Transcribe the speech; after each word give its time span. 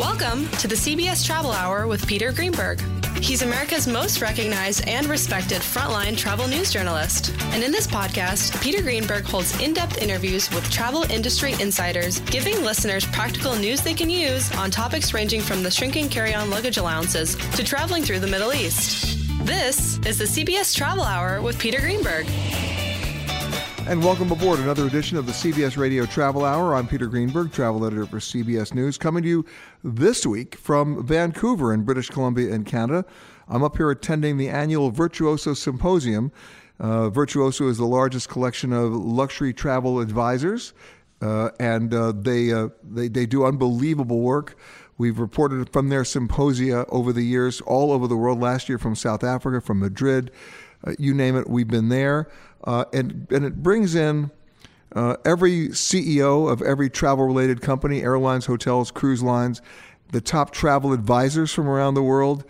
Welcome 0.00 0.48
to 0.52 0.66
the 0.66 0.74
CBS 0.74 1.26
Travel 1.26 1.52
Hour 1.52 1.86
with 1.86 2.06
Peter 2.06 2.32
Greenberg. 2.32 2.80
He's 3.18 3.42
America's 3.42 3.86
most 3.86 4.22
recognized 4.22 4.88
and 4.88 5.06
respected 5.06 5.60
frontline 5.60 6.16
travel 6.16 6.48
news 6.48 6.72
journalist. 6.72 7.34
And 7.52 7.62
in 7.62 7.70
this 7.70 7.86
podcast, 7.86 8.58
Peter 8.62 8.80
Greenberg 8.80 9.24
holds 9.24 9.60
in 9.60 9.74
depth 9.74 10.00
interviews 10.00 10.48
with 10.52 10.70
travel 10.70 11.02
industry 11.10 11.52
insiders, 11.60 12.20
giving 12.20 12.64
listeners 12.64 13.04
practical 13.04 13.54
news 13.56 13.82
they 13.82 13.92
can 13.92 14.08
use 14.08 14.50
on 14.56 14.70
topics 14.70 15.12
ranging 15.12 15.42
from 15.42 15.62
the 15.62 15.70
shrinking 15.70 16.08
carry 16.08 16.32
on 16.32 16.48
luggage 16.48 16.78
allowances 16.78 17.36
to 17.54 17.62
traveling 17.62 18.02
through 18.02 18.20
the 18.20 18.26
Middle 18.26 18.54
East. 18.54 19.18
This 19.44 19.98
is 20.06 20.16
the 20.16 20.24
CBS 20.24 20.74
Travel 20.74 21.04
Hour 21.04 21.42
with 21.42 21.58
Peter 21.58 21.78
Greenberg. 21.78 22.26
And 23.86 24.04
welcome 24.04 24.30
aboard 24.30 24.60
another 24.60 24.86
edition 24.86 25.16
of 25.16 25.26
the 25.26 25.32
CBS 25.32 25.76
Radio 25.76 26.06
Travel 26.06 26.44
Hour. 26.44 26.74
I'm 26.74 26.86
Peter 26.86 27.06
Greenberg, 27.06 27.52
travel 27.52 27.84
editor 27.84 28.06
for 28.06 28.18
CBS 28.18 28.72
News, 28.72 28.96
coming 28.96 29.22
to 29.24 29.28
you 29.28 29.44
this 29.82 30.24
week 30.24 30.54
from 30.54 31.04
Vancouver 31.04 31.72
in 31.72 31.82
British 31.82 32.08
Columbia 32.08 32.52
in 32.54 32.64
Canada. 32.64 33.04
I'm 33.48 33.64
up 33.64 33.76
here 33.76 33.90
attending 33.90 34.36
the 34.36 34.48
annual 34.48 34.90
Virtuoso 34.90 35.54
Symposium. 35.54 36.30
Uh, 36.78 37.10
Virtuoso 37.10 37.68
is 37.68 37.78
the 37.78 37.86
largest 37.86 38.28
collection 38.28 38.72
of 38.72 38.92
luxury 38.92 39.52
travel 39.52 39.98
advisors, 39.98 40.72
uh, 41.20 41.50
and 41.58 41.92
uh, 41.92 42.12
they, 42.12 42.52
uh, 42.52 42.68
they, 42.82 43.08
they 43.08 43.26
do 43.26 43.44
unbelievable 43.44 44.20
work. 44.20 44.56
We've 44.98 45.18
reported 45.18 45.70
from 45.72 45.88
their 45.88 46.04
symposia 46.04 46.84
over 46.90 47.12
the 47.12 47.22
years, 47.22 47.60
all 47.62 47.90
over 47.90 48.06
the 48.06 48.16
world. 48.16 48.38
Last 48.38 48.68
year 48.68 48.78
from 48.78 48.94
South 48.94 49.24
Africa, 49.24 49.60
from 49.60 49.80
Madrid, 49.80 50.30
uh, 50.86 50.92
you 50.98 51.14
name 51.14 51.36
it, 51.36 51.48
we've 51.48 51.68
been 51.68 51.88
there. 51.88 52.28
Uh, 52.64 52.84
and, 52.92 53.26
and 53.30 53.44
it 53.44 53.62
brings 53.62 53.94
in 53.94 54.30
uh, 54.94 55.16
every 55.24 55.68
CEO 55.68 56.50
of 56.50 56.62
every 56.62 56.90
travel 56.90 57.24
related 57.24 57.60
company, 57.62 58.02
airlines, 58.02 58.46
hotels, 58.46 58.90
cruise 58.90 59.22
lines, 59.22 59.62
the 60.12 60.20
top 60.20 60.50
travel 60.50 60.92
advisors 60.92 61.52
from 61.52 61.68
around 61.68 61.94
the 61.94 62.02
world, 62.02 62.44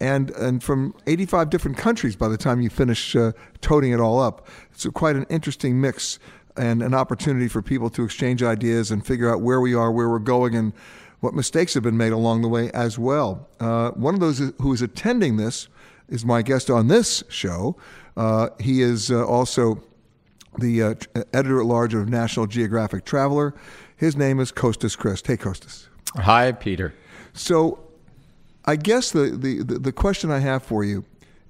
and, 0.00 0.30
and 0.32 0.62
from 0.62 0.94
85 1.06 1.50
different 1.50 1.76
countries 1.76 2.16
by 2.16 2.28
the 2.28 2.36
time 2.36 2.60
you 2.60 2.68
finish 2.68 3.14
uh, 3.14 3.32
toting 3.60 3.92
it 3.92 4.00
all 4.00 4.20
up. 4.20 4.48
It's 4.72 4.86
quite 4.86 5.16
an 5.16 5.26
interesting 5.30 5.80
mix 5.80 6.18
and 6.56 6.82
an 6.82 6.94
opportunity 6.94 7.48
for 7.48 7.62
people 7.62 7.90
to 7.90 8.04
exchange 8.04 8.42
ideas 8.42 8.90
and 8.90 9.04
figure 9.04 9.32
out 9.32 9.40
where 9.40 9.60
we 9.60 9.74
are, 9.74 9.90
where 9.90 10.08
we're 10.08 10.18
going, 10.18 10.54
and 10.54 10.72
what 11.20 11.34
mistakes 11.34 11.74
have 11.74 11.82
been 11.82 11.96
made 11.96 12.12
along 12.12 12.42
the 12.42 12.48
way 12.48 12.70
as 12.72 12.98
well. 12.98 13.48
Uh, 13.58 13.90
one 13.92 14.14
of 14.14 14.20
those 14.20 14.52
who 14.60 14.72
is 14.72 14.82
attending 14.82 15.36
this 15.36 15.68
is 16.08 16.24
my 16.24 16.42
guest 16.42 16.70
on 16.70 16.88
this 16.88 17.24
show. 17.28 17.76
Uh, 18.16 18.48
he 18.60 18.82
is 18.82 19.10
uh, 19.10 19.26
also 19.26 19.82
the 20.58 20.82
uh, 20.82 20.94
editor 21.32 21.60
at 21.60 21.66
large 21.66 21.94
of 21.94 22.08
National 22.08 22.46
Geographic 22.46 23.04
Traveler. 23.04 23.54
His 23.96 24.16
name 24.16 24.40
is 24.40 24.52
Costas 24.52 24.96
Christ. 24.96 25.26
Hey, 25.26 25.36
Costas. 25.36 25.88
Hi, 26.16 26.52
Peter. 26.52 26.94
So, 27.32 27.80
I 28.64 28.76
guess 28.76 29.10
the, 29.10 29.30
the, 29.30 29.78
the 29.78 29.92
question 29.92 30.30
I 30.30 30.38
have 30.38 30.62
for 30.62 30.84
you 30.84 31.04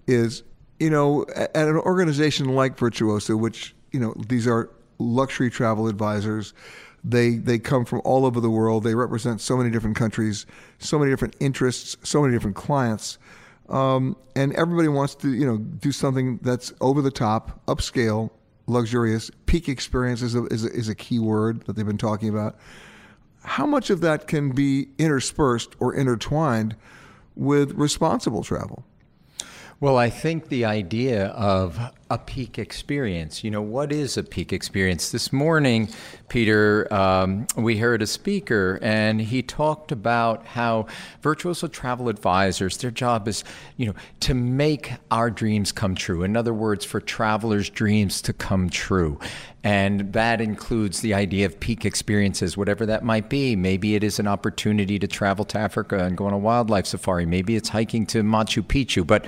is, 0.06 0.42
you 0.80 0.90
know, 0.90 1.26
at 1.34 1.68
an 1.68 1.76
organization 1.76 2.48
like 2.54 2.78
Virtuoso, 2.78 3.36
which, 3.36 3.74
you 3.92 4.00
know, 4.00 4.14
these 4.28 4.46
are 4.46 4.70
luxury 4.98 5.50
travel 5.50 5.86
advisors, 5.88 6.54
they 7.04 7.36
they 7.36 7.58
come 7.58 7.84
from 7.84 8.00
all 8.04 8.24
over 8.24 8.40
the 8.40 8.50
world. 8.50 8.82
They 8.82 8.94
represent 8.94 9.40
so 9.40 9.56
many 9.56 9.70
different 9.70 9.96
countries, 9.96 10.46
so 10.78 10.98
many 10.98 11.10
different 11.10 11.36
interests, 11.38 11.96
so 12.02 12.22
many 12.22 12.32
different 12.32 12.56
clients. 12.56 13.18
Um, 13.68 14.16
and 14.36 14.52
everybody 14.54 14.88
wants 14.88 15.14
to, 15.16 15.32
you 15.32 15.46
know, 15.46 15.58
do 15.58 15.90
something 15.92 16.38
that's 16.42 16.72
over 16.80 17.00
the 17.00 17.10
top, 17.10 17.64
upscale, 17.66 18.30
luxurious. 18.66 19.30
Peak 19.46 19.68
experience 19.68 20.22
is 20.22 20.34
a, 20.34 20.44
is 20.46 20.64
a, 20.64 20.68
is 20.68 20.88
a 20.88 20.94
key 20.94 21.18
word 21.18 21.64
that 21.66 21.76
they've 21.76 21.86
been 21.86 21.98
talking 21.98 22.28
about. 22.28 22.56
How 23.42 23.66
much 23.66 23.90
of 23.90 24.00
that 24.00 24.26
can 24.26 24.50
be 24.50 24.88
interspersed 24.98 25.76
or 25.78 25.94
intertwined 25.94 26.76
with 27.36 27.72
responsible 27.72 28.42
travel? 28.42 28.84
Well, 29.80 29.98
I 29.98 30.08
think 30.08 30.48
the 30.48 30.64
idea 30.64 31.26
of 31.28 31.78
a 32.10 32.18
peak 32.18 32.58
experience, 32.58 33.42
you 33.42 33.50
know, 33.50 33.62
what 33.62 33.90
is 33.90 34.18
a 34.18 34.22
peak 34.22 34.52
experience? 34.52 35.10
This 35.10 35.32
morning, 35.32 35.88
Peter, 36.28 36.92
um, 36.92 37.46
we 37.56 37.78
heard 37.78 38.02
a 38.02 38.06
speaker 38.06 38.78
and 38.82 39.20
he 39.20 39.42
talked 39.42 39.90
about 39.90 40.44
how 40.46 40.86
virtuoso 41.22 41.66
travel 41.66 42.08
advisors, 42.08 42.76
their 42.76 42.90
job 42.90 43.26
is, 43.26 43.42
you 43.78 43.86
know, 43.86 43.94
to 44.20 44.34
make 44.34 44.92
our 45.10 45.30
dreams 45.30 45.72
come 45.72 45.94
true. 45.94 46.22
In 46.22 46.36
other 46.36 46.52
words, 46.52 46.84
for 46.84 47.00
travelers' 47.00 47.70
dreams 47.70 48.20
to 48.22 48.32
come 48.34 48.68
true. 48.68 49.18
And 49.64 50.12
that 50.12 50.42
includes 50.42 51.00
the 51.00 51.14
idea 51.14 51.46
of 51.46 51.58
peak 51.58 51.86
experiences, 51.86 52.54
whatever 52.54 52.84
that 52.84 53.02
might 53.02 53.30
be. 53.30 53.56
Maybe 53.56 53.94
it 53.94 54.04
is 54.04 54.18
an 54.18 54.26
opportunity 54.26 54.98
to 54.98 55.06
travel 55.06 55.46
to 55.46 55.58
Africa 55.58 56.04
and 56.04 56.18
go 56.18 56.26
on 56.26 56.34
a 56.34 56.38
wildlife 56.38 56.84
safari. 56.84 57.24
Maybe 57.24 57.56
it's 57.56 57.70
hiking 57.70 58.04
to 58.08 58.22
Machu 58.22 58.62
Picchu. 58.62 59.06
But 59.06 59.24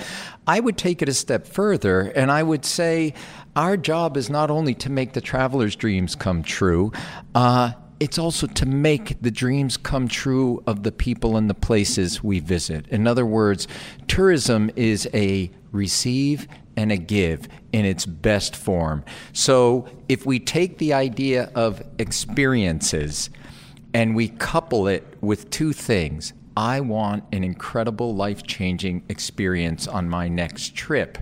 I 0.47 0.61
would 0.61 0.77
take 0.77 1.01
it 1.01 1.09
a 1.09 1.15
step 1.15 1.47
further 1.47 2.13
and 2.15 2.31
I 2.31 2.43
would 2.43 2.66
say 2.67 3.15
our 3.55 3.77
job 3.77 4.17
is 4.17 4.29
not 4.29 4.51
only 4.51 4.75
to 4.75 4.91
make 4.91 5.13
the 5.13 5.21
traveler's 5.21 5.77
dreams 5.77 6.15
come 6.15 6.43
true, 6.43 6.93
uh, 7.35 7.73
it's 7.99 8.19
also 8.19 8.47
to 8.47 8.67
make 8.67 9.21
the 9.23 9.31
dreams 9.31 9.77
come 9.77 10.07
true 10.09 10.63
of 10.67 10.83
the 10.83 10.93
people 10.93 11.37
and 11.37 11.49
the 11.49 11.55
places 11.55 12.23
we 12.23 12.41
visit. 12.41 12.87
In 12.89 13.07
other 13.07 13.25
words, 13.25 13.67
tourism 14.07 14.71
is 14.77 15.09
a 15.15 15.51
receive 15.73 16.47
and 16.77 16.93
a 16.93 16.97
give 16.97 17.49
in 17.73 17.87
its 17.87 18.05
best 18.05 18.55
form. 18.55 19.03
So 19.33 19.89
if 20.09 20.27
we 20.27 20.39
take 20.39 20.79
the 20.79 20.93
idea 20.93 21.51
of 21.55 21.83
experiences 21.99 23.31
and 23.95 24.15
we 24.15 24.29
couple 24.29 24.89
it 24.89 25.17
with 25.23 25.49
two 25.49 25.73
things, 25.73 26.35
I 26.57 26.81
want 26.81 27.25
an 27.33 27.45
incredible 27.45 28.15
life 28.15 28.43
changing 28.43 29.05
experience 29.09 29.87
on 29.87 30.09
my 30.09 30.29
next 30.29 30.75
trip. 30.75 31.19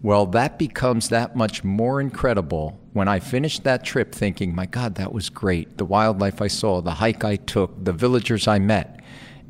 Well, 0.00 0.26
that 0.26 0.58
becomes 0.58 1.08
that 1.08 1.34
much 1.34 1.64
more 1.64 2.00
incredible 2.00 2.78
when 2.92 3.08
I 3.08 3.18
finish 3.18 3.58
that 3.60 3.84
trip 3.84 4.14
thinking, 4.14 4.54
my 4.54 4.66
God, 4.66 4.94
that 4.94 5.12
was 5.12 5.28
great. 5.28 5.76
The 5.76 5.84
wildlife 5.84 6.40
I 6.40 6.46
saw, 6.46 6.80
the 6.80 6.92
hike 6.92 7.24
I 7.24 7.36
took, 7.36 7.84
the 7.84 7.92
villagers 7.92 8.46
I 8.46 8.58
met. 8.58 9.00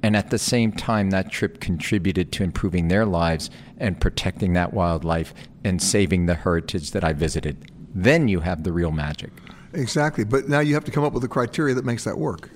And 0.02 0.16
at 0.16 0.30
the 0.30 0.38
same 0.38 0.72
time, 0.72 1.10
that 1.10 1.30
trip 1.30 1.60
contributed 1.60 2.32
to 2.32 2.44
improving 2.44 2.88
their 2.88 3.04
lives 3.04 3.50
and 3.76 4.00
protecting 4.00 4.54
that 4.54 4.72
wildlife 4.72 5.34
and 5.64 5.82
saving 5.82 6.26
the 6.26 6.34
heritage 6.34 6.92
that 6.92 7.04
I 7.04 7.12
visited. 7.12 7.70
Then 7.94 8.28
you 8.28 8.40
have 8.40 8.64
the 8.64 8.72
real 8.72 8.92
magic. 8.92 9.32
Exactly. 9.74 10.24
But 10.24 10.48
now 10.48 10.60
you 10.60 10.74
have 10.74 10.84
to 10.84 10.90
come 10.90 11.04
up 11.04 11.12
with 11.12 11.24
a 11.24 11.28
criteria 11.28 11.74
that 11.74 11.84
makes 11.84 12.04
that 12.04 12.16
work. 12.16 12.50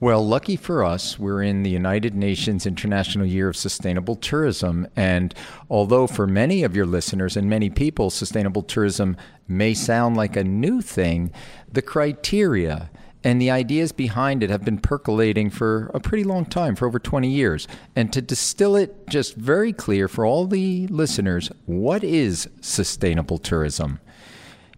Well, 0.00 0.24
lucky 0.24 0.54
for 0.54 0.84
us, 0.84 1.18
we're 1.18 1.42
in 1.42 1.64
the 1.64 1.70
United 1.70 2.14
Nations 2.14 2.66
International 2.66 3.26
Year 3.26 3.48
of 3.48 3.56
Sustainable 3.56 4.14
Tourism. 4.14 4.86
And 4.94 5.34
although 5.68 6.06
for 6.06 6.24
many 6.24 6.62
of 6.62 6.76
your 6.76 6.86
listeners 6.86 7.36
and 7.36 7.50
many 7.50 7.68
people, 7.68 8.08
sustainable 8.08 8.62
tourism 8.62 9.16
may 9.48 9.74
sound 9.74 10.16
like 10.16 10.36
a 10.36 10.44
new 10.44 10.80
thing, 10.80 11.32
the 11.72 11.82
criteria 11.82 12.90
and 13.24 13.42
the 13.42 13.50
ideas 13.50 13.90
behind 13.90 14.44
it 14.44 14.50
have 14.50 14.64
been 14.64 14.78
percolating 14.78 15.50
for 15.50 15.90
a 15.92 15.98
pretty 15.98 16.22
long 16.22 16.46
time, 16.46 16.76
for 16.76 16.86
over 16.86 17.00
20 17.00 17.28
years. 17.28 17.66
And 17.96 18.12
to 18.12 18.22
distill 18.22 18.76
it 18.76 19.08
just 19.08 19.34
very 19.34 19.72
clear 19.72 20.06
for 20.06 20.24
all 20.24 20.46
the 20.46 20.86
listeners, 20.86 21.50
what 21.66 22.04
is 22.04 22.48
sustainable 22.60 23.38
tourism? 23.38 23.98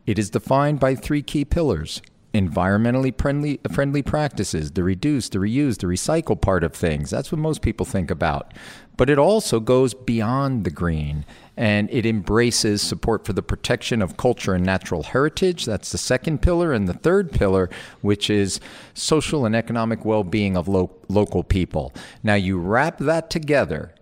It 0.06 0.18
is 0.18 0.30
defined 0.30 0.80
by 0.80 0.94
three 0.94 1.20
key 1.20 1.44
pillars 1.44 2.00
environmentally 2.32 3.16
friendly, 3.16 3.60
friendly 3.72 4.02
practices, 4.02 4.72
the 4.72 4.84
reduce, 4.84 5.28
the 5.28 5.38
reuse, 5.38 5.78
the 5.78 5.86
recycle 5.86 6.40
part 6.40 6.62
of 6.62 6.72
things. 6.72 7.10
That's 7.10 7.32
what 7.32 7.40
most 7.40 7.62
people 7.62 7.84
think 7.84 8.10
about. 8.10 8.54
But 8.96 9.10
it 9.10 9.18
also 9.18 9.60
goes 9.60 9.94
beyond 9.94 10.64
the 10.64 10.70
green 10.70 11.24
and 11.56 11.90
it 11.90 12.06
embraces 12.06 12.82
support 12.82 13.24
for 13.24 13.32
the 13.32 13.42
protection 13.42 14.02
of 14.02 14.16
culture 14.16 14.54
and 14.54 14.64
natural 14.64 15.02
heritage. 15.02 15.64
That's 15.64 15.90
the 15.90 15.98
second 15.98 16.42
pillar. 16.42 16.72
And 16.72 16.86
the 16.86 16.94
third 16.94 17.32
pillar, 17.32 17.68
which 18.02 18.30
is 18.30 18.60
social 18.94 19.44
and 19.44 19.56
economic 19.56 20.04
well 20.04 20.22
being 20.22 20.56
of 20.56 20.68
lo- 20.68 20.94
local 21.08 21.42
people. 21.42 21.92
Now, 22.22 22.34
you 22.34 22.58
wrap 22.58 22.98
that 22.98 23.30
together 23.30 23.94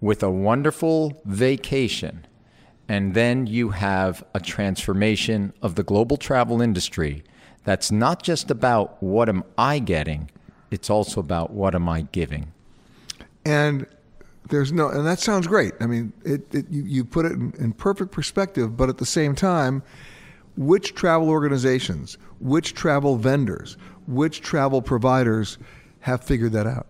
with 0.00 0.22
a 0.22 0.30
wonderful 0.30 1.20
vacation. 1.24 2.26
And 2.88 3.14
then 3.14 3.46
you 3.46 3.70
have 3.70 4.24
a 4.34 4.40
transformation 4.40 5.54
of 5.62 5.74
the 5.74 5.82
global 5.82 6.16
travel 6.16 6.60
industry 6.60 7.24
that's 7.64 7.90
not 7.90 8.22
just 8.22 8.50
about 8.50 9.02
what 9.02 9.28
am 9.28 9.42
I 9.56 9.78
getting, 9.78 10.30
It's 10.70 10.90
also 10.90 11.20
about 11.20 11.50
what 11.50 11.74
am 11.74 11.88
I 11.88 12.02
giving. 12.12 12.52
And 13.44 13.86
there's 14.48 14.72
no, 14.72 14.88
and 14.88 15.06
that 15.06 15.18
sounds 15.18 15.46
great. 15.46 15.72
I 15.80 15.86
mean, 15.86 16.12
it, 16.24 16.54
it 16.54 16.66
you, 16.70 16.82
you 16.82 17.04
put 17.04 17.26
it 17.26 17.32
in, 17.32 17.54
in 17.58 17.72
perfect 17.72 18.10
perspective, 18.12 18.76
but 18.76 18.88
at 18.88 18.98
the 18.98 19.06
same 19.06 19.34
time, 19.34 19.82
which 20.56 20.94
travel 20.94 21.30
organizations, 21.30 22.18
which 22.40 22.74
travel 22.74 23.16
vendors, 23.16 23.76
which 24.06 24.40
travel 24.40 24.82
providers 24.82 25.58
have 26.00 26.22
figured 26.22 26.52
that 26.52 26.66
out? 26.66 26.86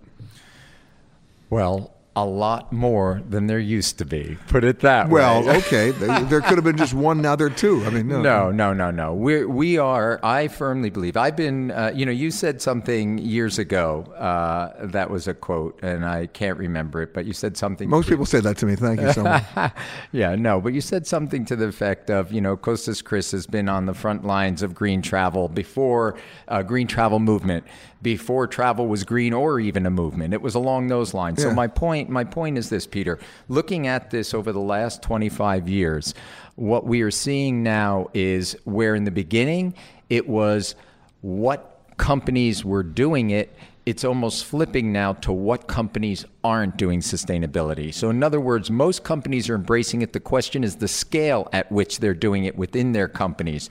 Well, 1.50 1.93
a 2.16 2.24
lot 2.24 2.72
more 2.72 3.22
than 3.28 3.48
there 3.48 3.58
used 3.58 3.98
to 3.98 4.04
be. 4.04 4.38
Put 4.48 4.62
it 4.62 4.80
that 4.80 5.08
well, 5.08 5.40
way. 5.40 5.46
Well, 5.46 5.56
okay. 5.58 5.90
there 5.90 6.40
could 6.40 6.56
have 6.56 6.64
been 6.64 6.76
just 6.76 6.94
one. 6.94 7.20
Now 7.20 7.34
there 7.34 7.48
are 7.48 7.50
two. 7.50 7.84
I 7.84 7.90
mean, 7.90 8.06
no, 8.06 8.22
no, 8.22 8.50
no, 8.50 8.72
no, 8.72 8.90
no. 8.90 9.14
We 9.14 9.44
we 9.44 9.78
are. 9.78 10.20
I 10.22 10.48
firmly 10.48 10.90
believe. 10.90 11.16
I've 11.16 11.36
been. 11.36 11.70
Uh, 11.70 11.92
you 11.94 12.06
know, 12.06 12.12
you 12.12 12.30
said 12.30 12.62
something 12.62 13.18
years 13.18 13.58
ago. 13.58 14.02
Uh, 14.16 14.86
that 14.86 15.10
was 15.10 15.26
a 15.26 15.34
quote, 15.34 15.80
and 15.82 16.04
I 16.04 16.26
can't 16.26 16.58
remember 16.58 17.02
it. 17.02 17.12
But 17.12 17.26
you 17.26 17.32
said 17.32 17.56
something. 17.56 17.88
Most 17.88 18.08
people 18.08 18.26
say 18.26 18.40
that 18.40 18.58
to 18.58 18.66
me. 18.66 18.76
Thank 18.76 19.00
you 19.00 19.12
so 19.12 19.24
much. 19.24 19.44
yeah, 20.12 20.34
no, 20.36 20.60
but 20.60 20.72
you 20.72 20.80
said 20.80 21.06
something 21.06 21.44
to 21.46 21.56
the 21.56 21.66
effect 21.66 22.10
of, 22.10 22.32
you 22.32 22.40
know, 22.40 22.56
Costas 22.56 23.02
Christ 23.02 23.32
has 23.32 23.46
been 23.46 23.68
on 23.68 23.86
the 23.86 23.94
front 23.94 24.24
lines 24.24 24.62
of 24.62 24.74
green 24.74 25.02
travel 25.02 25.48
before 25.48 26.16
uh, 26.48 26.62
green 26.62 26.86
travel 26.86 27.18
movement 27.18 27.64
before 28.04 28.46
travel 28.46 28.86
was 28.86 29.02
green 29.02 29.32
or 29.32 29.58
even 29.58 29.86
a 29.86 29.90
movement. 29.90 30.32
It 30.32 30.42
was 30.42 30.54
along 30.54 30.86
those 30.86 31.12
lines. 31.12 31.42
Yeah. 31.42 31.48
So 31.48 31.54
my 31.54 31.66
point, 31.66 32.08
my 32.08 32.22
point 32.22 32.56
is 32.56 32.70
this, 32.70 32.86
Peter. 32.86 33.18
Looking 33.48 33.88
at 33.88 34.12
this 34.12 34.32
over 34.32 34.52
the 34.52 34.60
last 34.60 35.02
25 35.02 35.68
years, 35.68 36.14
what 36.54 36.86
we 36.86 37.02
are 37.02 37.10
seeing 37.10 37.64
now 37.64 38.10
is 38.14 38.56
where 38.62 38.94
in 38.94 39.02
the 39.02 39.10
beginning 39.10 39.74
it 40.08 40.28
was 40.28 40.76
what 41.22 41.80
companies 41.96 42.64
were 42.64 42.82
doing 42.84 43.30
it 43.30 43.52
it's 43.86 44.02
almost 44.02 44.46
flipping 44.46 44.92
now 44.92 45.12
to 45.12 45.30
what 45.30 45.66
companies 45.66 46.24
aren't 46.42 46.78
doing 46.78 47.00
sustainability. 47.00 47.92
So, 47.92 48.08
in 48.08 48.22
other 48.22 48.40
words, 48.40 48.70
most 48.70 49.04
companies 49.04 49.50
are 49.50 49.54
embracing 49.54 50.00
it. 50.00 50.14
The 50.14 50.20
question 50.20 50.64
is 50.64 50.76
the 50.76 50.88
scale 50.88 51.48
at 51.52 51.70
which 51.70 51.98
they're 51.98 52.14
doing 52.14 52.44
it 52.46 52.56
within 52.56 52.92
their 52.92 53.08
companies. 53.08 53.68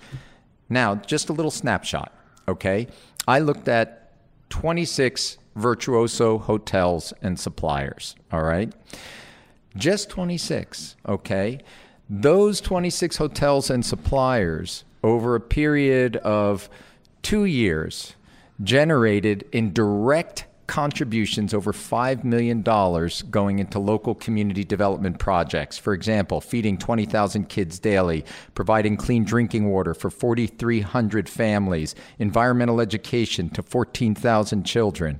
Now, 0.70 0.94
just 0.96 1.30
a 1.30 1.34
little 1.34 1.50
snapshot, 1.50 2.14
okay? 2.48 2.90
I 3.28 3.40
looked 3.40 3.68
at 3.68 4.03
26 4.54 5.40
virtuoso 5.56 6.38
hotels 6.38 7.12
and 7.24 7.40
suppliers, 7.40 8.16
all 8.32 8.44
right? 8.44 8.72
Just 9.76 10.12
26, 10.12 10.96
okay? 11.08 11.58
Those 12.08 12.62
26 12.62 13.18
hotels 13.18 13.72
and 13.72 13.84
suppliers 13.84 14.84
over 15.04 15.34
a 15.34 15.40
period 15.40 16.18
of 16.18 16.70
two 17.24 17.46
years 17.46 18.14
generated 18.62 19.44
in 19.52 19.74
direct 19.74 20.46
contributions 20.68 21.54
over 21.54 21.74
$5 21.74 22.24
million 22.24 22.62
going 23.30 23.60
into 23.60 23.80
local 23.80 24.16
community 24.16 24.64
development 24.64 25.20
projects. 25.20 25.78
For 25.78 25.94
example, 25.94 26.42
feeding 26.42 26.78
20,000 26.78 27.50
kids 27.50 27.80
daily, 27.80 28.24
providing 28.56 28.98
clean 28.98 29.24
drinking 29.24 29.70
water 29.70 29.94
for 29.94 30.10
4,300 30.10 31.28
families, 31.28 31.96
environmental 32.20 32.80
education 32.80 33.50
to 33.50 33.64
14,000 33.64 34.64
children. 34.64 35.20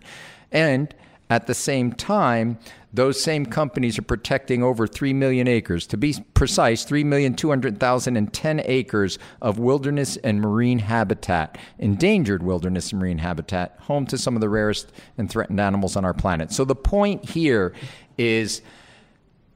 And 0.52 0.94
at 1.30 1.48
the 1.48 1.54
same 1.54 1.94
time, 1.94 2.60
those 2.94 3.22
same 3.22 3.46
companies 3.46 3.98
are 3.98 4.04
protecting 4.04 4.62
over 4.62 4.86
3 4.86 5.14
million 5.14 5.48
acres. 5.48 5.88
To 5.88 5.98
be 5.98 6.16
precise, 6.36 6.86
3,200,010 6.86 8.62
acres 8.66 9.18
of 9.42 9.58
wilderness 9.58 10.18
and 10.18 10.40
marine 10.40 10.80
habitat, 10.80 11.58
endangered 11.80 12.44
wilderness 12.44 12.92
and 12.92 13.02
marine 13.02 13.18
habitat, 13.18 13.76
home 13.80 14.06
to 14.08 14.18
some 14.18 14.36
of 14.36 14.42
the 14.42 14.50
rarest 14.50 14.92
and 15.18 15.30
threatened 15.30 15.60
animals 15.60 15.96
on 15.96 16.06
our 16.06 16.14
planet. 16.14 16.52
So 16.52 16.66
the 16.66 16.76
point 16.76 17.26
here 17.30 17.74
is 18.18 18.62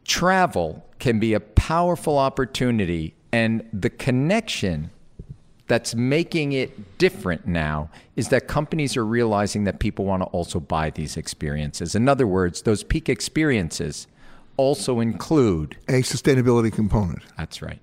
travel 0.04 0.84
can 0.98 1.20
be 1.20 1.34
a 1.34 1.40
powerful 1.40 2.18
opportunity, 2.18 3.14
and 3.32 3.68
the 3.72 3.92
connection 3.92 4.90
that's 5.68 5.94
making 5.94 6.54
it 6.54 6.98
different 6.98 7.46
now 7.46 7.90
is 8.16 8.30
that 8.30 8.48
companies 8.48 8.96
are 8.98 9.06
realizing 9.06 9.66
that 9.66 9.80
people 9.80 10.06
want 10.06 10.22
to 10.22 10.28
also 10.28 10.60
buy 10.60 10.90
these 10.90 11.18
experiences. 11.18 11.94
In 11.94 12.08
other 12.08 12.26
words, 12.26 12.62
those 12.62 12.84
peak 12.84 13.10
experiences 13.10 14.08
also 14.56 15.00
include 15.00 15.78
a 15.88 16.02
sustainability 16.02 16.72
component. 16.72 17.22
That's 17.38 17.62
right. 17.62 17.80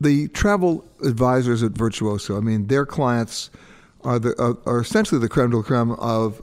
The 0.00 0.28
travel 0.28 0.84
advisors 1.04 1.62
at 1.62 1.72
Virtuoso, 1.72 2.36
I 2.36 2.40
mean, 2.40 2.68
their 2.68 2.86
clients 2.86 3.50
are 4.02 4.18
the 4.18 4.34
are, 4.40 4.56
are 4.66 4.80
essentially 4.80 5.20
the 5.20 5.28
creme 5.28 5.50
de 5.50 5.56
la 5.56 5.62
creme 5.62 5.92
of 5.92 6.42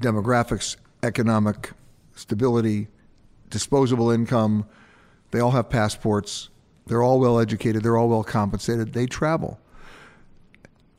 demographics, 0.00 0.76
economic 1.02 1.72
stability, 2.14 2.88
disposable 3.50 4.10
income. 4.10 4.66
They 5.30 5.40
all 5.40 5.52
have 5.52 5.70
passports 5.70 6.50
they're 6.86 7.02
all 7.02 7.18
well 7.20 7.38
educated. 7.38 7.82
They're 7.82 7.96
all 7.96 8.08
well 8.08 8.24
compensated. 8.24 8.92
They 8.92 9.06
travel. 9.06 9.60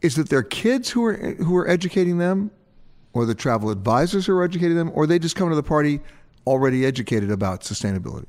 Is 0.02 0.18
it 0.18 0.30
their 0.30 0.44
kids 0.44 0.90
who 0.90 1.06
are 1.06 1.16
who 1.16 1.56
are 1.58 1.68
educating 1.68 2.18
them, 2.18 2.52
or 3.14 3.26
the 3.26 3.36
travel 3.36 3.70
advisors 3.70 4.26
who 4.26 4.34
are 4.34 4.44
educating 4.44 4.76
them, 4.76 4.92
or 4.94 5.08
they 5.08 5.20
just 5.20 5.36
come 5.36 5.50
to 5.50 5.56
the 5.56 5.64
party 5.64 6.02
already 6.46 6.86
educated 6.86 7.32
about 7.32 7.62
sustainability? 7.62 8.28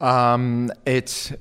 Um, 0.00 0.70
it's 0.84 1.32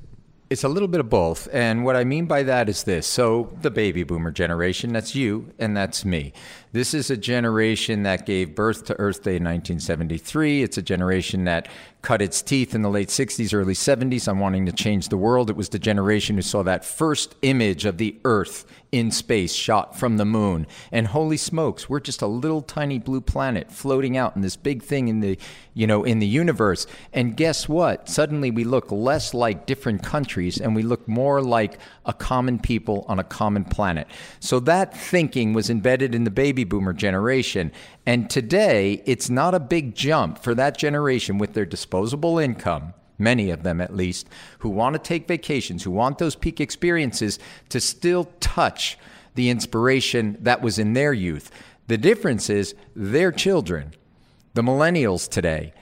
it's 0.49 0.63
a 0.63 0.69
little 0.69 0.87
bit 0.87 0.99
of 0.99 1.09
both. 1.09 1.47
And 1.51 1.83
what 1.83 1.95
I 1.95 2.03
mean 2.03 2.27
by 2.27 2.43
that 2.43 2.69
is 2.69 2.83
this. 2.83 3.07
So, 3.07 3.51
the 3.61 3.71
baby 3.71 4.03
boomer 4.03 4.31
generation, 4.31 4.93
that's 4.93 5.15
you 5.15 5.51
and 5.57 5.75
that's 5.75 6.05
me. 6.05 6.33
This 6.75 6.93
is 6.93 7.09
a 7.09 7.15
generation 7.15 8.03
that 8.03 8.25
gave 8.25 8.53
birth 8.53 8.83
to 8.87 8.99
Earth 8.99 9.23
Day 9.23 9.37
in 9.37 9.45
1973. 9.45 10.61
It's 10.61 10.77
a 10.77 10.81
generation 10.81 11.45
that 11.45 11.69
cut 12.01 12.21
its 12.21 12.41
teeth 12.41 12.75
in 12.75 12.81
the 12.81 12.89
late 12.89 13.07
60s, 13.07 13.53
early 13.53 13.73
70s 13.73 14.27
on 14.27 14.39
wanting 14.39 14.65
to 14.65 14.73
change 14.73 15.07
the 15.07 15.15
world. 15.15 15.49
It 15.49 15.55
was 15.55 15.69
the 15.69 15.79
generation 15.79 16.35
who 16.35 16.41
saw 16.41 16.63
that 16.63 16.83
first 16.83 17.33
image 17.43 17.85
of 17.85 17.97
the 17.97 18.19
Earth 18.25 18.65
in 18.91 19.09
space 19.09 19.53
shot 19.53 19.97
from 19.97 20.17
the 20.17 20.25
moon. 20.25 20.67
And 20.91 21.07
holy 21.07 21.37
smokes, 21.37 21.89
we're 21.89 21.99
just 21.99 22.21
a 22.21 22.27
little 22.27 22.61
tiny 22.61 22.99
blue 22.99 23.21
planet 23.21 23.71
floating 23.71 24.15
out 24.15 24.35
in 24.35 24.41
this 24.41 24.55
big 24.55 24.83
thing 24.83 25.07
in 25.07 25.21
the, 25.21 25.39
you 25.73 25.87
know, 25.87 26.03
in 26.03 26.19
the 26.19 26.27
universe. 26.27 26.85
And 27.11 27.35
guess 27.35 27.67
what? 27.67 28.07
Suddenly 28.07 28.51
we 28.51 28.65
look 28.65 28.91
less 28.91 29.33
like 29.33 29.65
different 29.65 30.03
countries 30.03 30.59
and 30.61 30.75
we 30.75 30.83
look 30.83 31.07
more 31.07 31.41
like 31.41 31.79
a 32.05 32.13
common 32.13 32.59
people 32.59 33.05
on 33.07 33.17
a 33.17 33.23
common 33.23 33.65
planet. 33.65 34.07
So 34.39 34.59
that 34.61 34.95
thinking 34.95 35.53
was 35.53 35.69
embedded 35.69 36.13
in 36.13 36.23
the 36.23 36.31
baby 36.31 36.64
boomer 36.65 36.93
generation. 36.93 37.71
And 38.05 38.29
today, 38.29 39.01
it's 39.05 39.29
not 39.29 39.55
a 39.55 39.59
big 39.59 39.95
jump 39.95 40.39
for 40.39 40.53
that 40.55 40.77
generation 40.77 41.37
with 41.37 41.53
their 41.53 41.65
disposable 41.65 42.37
income, 42.39 42.93
many 43.17 43.49
of 43.49 43.63
them 43.63 43.79
at 43.79 43.95
least, 43.95 44.27
who 44.59 44.69
want 44.69 44.93
to 44.93 44.99
take 44.99 45.27
vacations, 45.27 45.83
who 45.83 45.91
want 45.91 46.17
those 46.17 46.35
peak 46.35 46.59
experiences 46.59 47.39
to 47.69 47.79
still 47.79 48.25
touch 48.39 48.97
the 49.35 49.49
inspiration 49.49 50.37
that 50.41 50.61
was 50.61 50.79
in 50.79 50.93
their 50.93 51.13
youth. 51.13 51.51
The 51.87 51.97
difference 51.97 52.49
is 52.49 52.73
their 52.95 53.31
children, 53.31 53.93
the 54.53 54.63
millennials 54.63 55.29
today, 55.29 55.73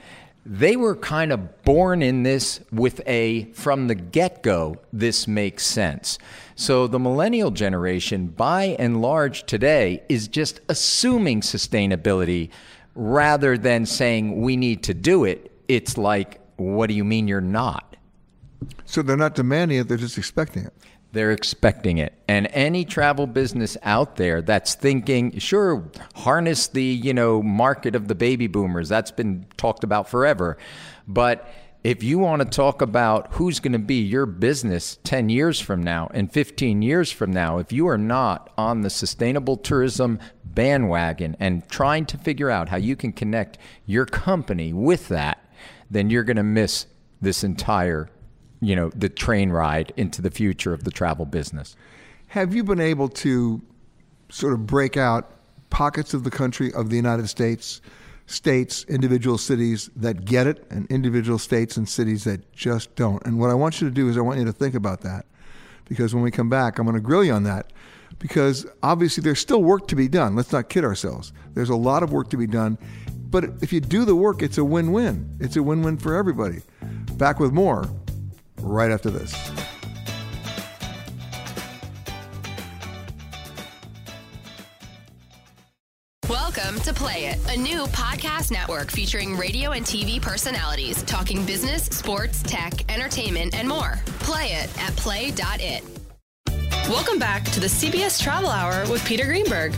they 0.46 0.76
were 0.76 0.94
kind 0.94 1.32
of 1.32 1.62
born 1.62 2.02
in 2.02 2.22
this 2.22 2.60
with 2.70 3.00
a 3.06 3.44
from 3.52 3.88
the 3.88 3.94
get 3.94 4.42
go, 4.42 4.76
this 4.92 5.26
makes 5.26 5.66
sense. 5.66 6.18
So 6.54 6.86
the 6.86 6.98
millennial 6.98 7.50
generation, 7.50 8.26
by 8.26 8.76
and 8.78 9.00
large 9.00 9.44
today, 9.44 10.02
is 10.08 10.28
just 10.28 10.60
assuming 10.68 11.40
sustainability 11.40 12.50
rather 12.94 13.56
than 13.56 13.86
saying 13.86 14.42
we 14.42 14.56
need 14.56 14.82
to 14.84 14.94
do 14.94 15.24
it. 15.24 15.50
It's 15.66 15.96
like, 15.96 16.40
what 16.56 16.88
do 16.88 16.94
you 16.94 17.04
mean 17.04 17.26
you're 17.26 17.40
not? 17.40 17.96
So 18.84 19.02
they're 19.02 19.16
not 19.16 19.34
demanding 19.34 19.78
it, 19.78 19.88
they're 19.88 19.96
just 19.96 20.18
expecting 20.18 20.64
it. 20.64 20.72
They're 21.14 21.30
expecting 21.30 21.98
it. 21.98 22.12
And 22.26 22.48
any 22.50 22.84
travel 22.84 23.28
business 23.28 23.76
out 23.84 24.16
there 24.16 24.42
that's 24.42 24.74
thinking, 24.74 25.38
sure, 25.38 25.88
harness 26.16 26.66
the, 26.66 26.82
you 26.82 27.14
know, 27.14 27.40
market 27.40 27.94
of 27.94 28.08
the 28.08 28.16
baby 28.16 28.48
boomers. 28.48 28.88
That's 28.88 29.12
been 29.12 29.46
talked 29.56 29.84
about 29.84 30.08
forever. 30.08 30.58
But 31.06 31.48
if 31.84 32.02
you 32.02 32.18
want 32.18 32.42
to 32.42 32.48
talk 32.48 32.82
about 32.82 33.28
who's 33.34 33.60
going 33.60 33.74
to 33.74 33.78
be 33.78 34.00
your 34.00 34.26
business 34.26 34.98
10 35.04 35.28
years 35.28 35.60
from 35.60 35.84
now 35.84 36.10
and 36.12 36.32
15 36.32 36.82
years 36.82 37.12
from 37.12 37.30
now, 37.30 37.58
if 37.58 37.72
you 37.72 37.86
are 37.86 37.98
not 37.98 38.52
on 38.58 38.80
the 38.80 38.90
sustainable 38.90 39.56
tourism 39.56 40.18
bandwagon 40.44 41.36
and 41.38 41.68
trying 41.68 42.06
to 42.06 42.18
figure 42.18 42.50
out 42.50 42.70
how 42.70 42.76
you 42.76 42.96
can 42.96 43.12
connect 43.12 43.56
your 43.86 44.04
company 44.04 44.72
with 44.72 45.06
that, 45.08 45.48
then 45.88 46.10
you're 46.10 46.24
going 46.24 46.38
to 46.38 46.42
miss 46.42 46.86
this 47.20 47.44
entire 47.44 48.08
you 48.64 48.74
know, 48.74 48.90
the 48.90 49.08
train 49.08 49.50
ride 49.50 49.92
into 49.96 50.22
the 50.22 50.30
future 50.30 50.72
of 50.72 50.84
the 50.84 50.90
travel 50.90 51.26
business. 51.26 51.76
Have 52.28 52.54
you 52.54 52.64
been 52.64 52.80
able 52.80 53.08
to 53.08 53.60
sort 54.30 54.52
of 54.52 54.66
break 54.66 54.96
out 54.96 55.30
pockets 55.70 56.14
of 56.14 56.24
the 56.24 56.30
country 56.30 56.72
of 56.72 56.88
the 56.88 56.96
United 56.96 57.28
States, 57.28 57.80
states, 58.26 58.84
individual 58.88 59.38
cities 59.38 59.90
that 59.96 60.24
get 60.24 60.46
it, 60.46 60.66
and 60.70 60.86
individual 60.90 61.38
states 61.38 61.76
and 61.76 61.88
cities 61.88 62.24
that 62.24 62.40
just 62.52 62.94
don't? 62.96 63.24
And 63.26 63.38
what 63.38 63.50
I 63.50 63.54
want 63.54 63.80
you 63.80 63.88
to 63.88 63.94
do 63.94 64.08
is 64.08 64.16
I 64.16 64.20
want 64.22 64.38
you 64.38 64.44
to 64.46 64.52
think 64.52 64.74
about 64.74 65.02
that, 65.02 65.26
because 65.84 66.14
when 66.14 66.24
we 66.24 66.30
come 66.30 66.48
back, 66.48 66.78
I'm 66.78 66.86
going 66.86 66.96
to 66.96 67.00
grill 67.02 67.22
you 67.22 67.32
on 67.32 67.44
that. 67.44 67.70
because 68.18 68.66
obviously 68.82 69.22
there's 69.22 69.38
still 69.38 69.62
work 69.62 69.88
to 69.88 69.96
be 69.96 70.08
done. 70.08 70.36
Let's 70.36 70.52
not 70.52 70.68
kid 70.68 70.84
ourselves. 70.84 71.32
There's 71.54 71.70
a 71.70 71.76
lot 71.76 72.02
of 72.02 72.12
work 72.12 72.30
to 72.30 72.36
be 72.36 72.46
done. 72.46 72.78
But 73.30 73.44
if 73.62 73.72
you 73.72 73.80
do 73.80 74.04
the 74.04 74.14
work, 74.14 74.42
it's 74.42 74.58
a 74.58 74.64
win 74.64 74.92
win. 74.92 75.36
It's 75.40 75.56
a 75.56 75.62
win 75.62 75.82
win 75.82 75.98
for 75.98 76.14
everybody. 76.14 76.62
Back 77.14 77.40
with 77.40 77.52
more 77.52 77.88
right 78.58 78.90
after 78.90 79.10
this. 79.10 79.34
Welcome 86.28 86.80
to 86.80 86.94
Play 86.94 87.26
It, 87.26 87.38
a 87.54 87.56
new 87.56 87.84
podcast 87.86 88.50
network 88.50 88.90
featuring 88.90 89.36
radio 89.36 89.72
and 89.72 89.84
TV 89.84 90.20
personalities 90.20 91.02
talking 91.02 91.44
business, 91.44 91.84
sports, 91.84 92.42
tech, 92.42 92.90
entertainment, 92.90 93.54
and 93.54 93.68
more. 93.68 94.00
Play 94.20 94.52
it 94.52 94.82
at 94.82 94.96
play.it. 94.96 95.84
Welcome 96.88 97.18
back 97.18 97.44
to 97.46 97.60
the 97.60 97.66
CBS 97.66 98.22
Travel 98.22 98.50
Hour 98.50 98.88
with 98.90 99.04
Peter 99.04 99.24
Greenberg. 99.24 99.72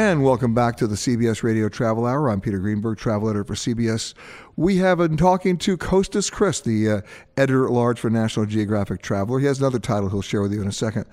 And 0.00 0.24
welcome 0.24 0.54
back 0.54 0.78
to 0.78 0.86
the 0.86 0.94
CBS 0.94 1.42
Radio 1.42 1.68
Travel 1.68 2.06
Hour. 2.06 2.30
I'm 2.30 2.40
Peter 2.40 2.58
Greenberg, 2.58 2.96
travel 2.96 3.28
editor 3.28 3.44
for 3.44 3.52
CBS. 3.52 4.14
We 4.56 4.78
have 4.78 4.96
been 4.96 5.18
talking 5.18 5.58
to 5.58 5.76
Costas 5.76 6.30
Christ, 6.30 6.64
the 6.64 6.90
uh, 6.90 7.00
editor 7.36 7.66
at 7.66 7.70
large 7.70 8.00
for 8.00 8.08
National 8.08 8.46
Geographic 8.46 9.02
Traveler. 9.02 9.40
He 9.40 9.44
has 9.44 9.58
another 9.58 9.78
title 9.78 10.08
he'll 10.08 10.22
share 10.22 10.40
with 10.40 10.54
you 10.54 10.62
in 10.62 10.68
a 10.68 10.72
second. 10.72 11.04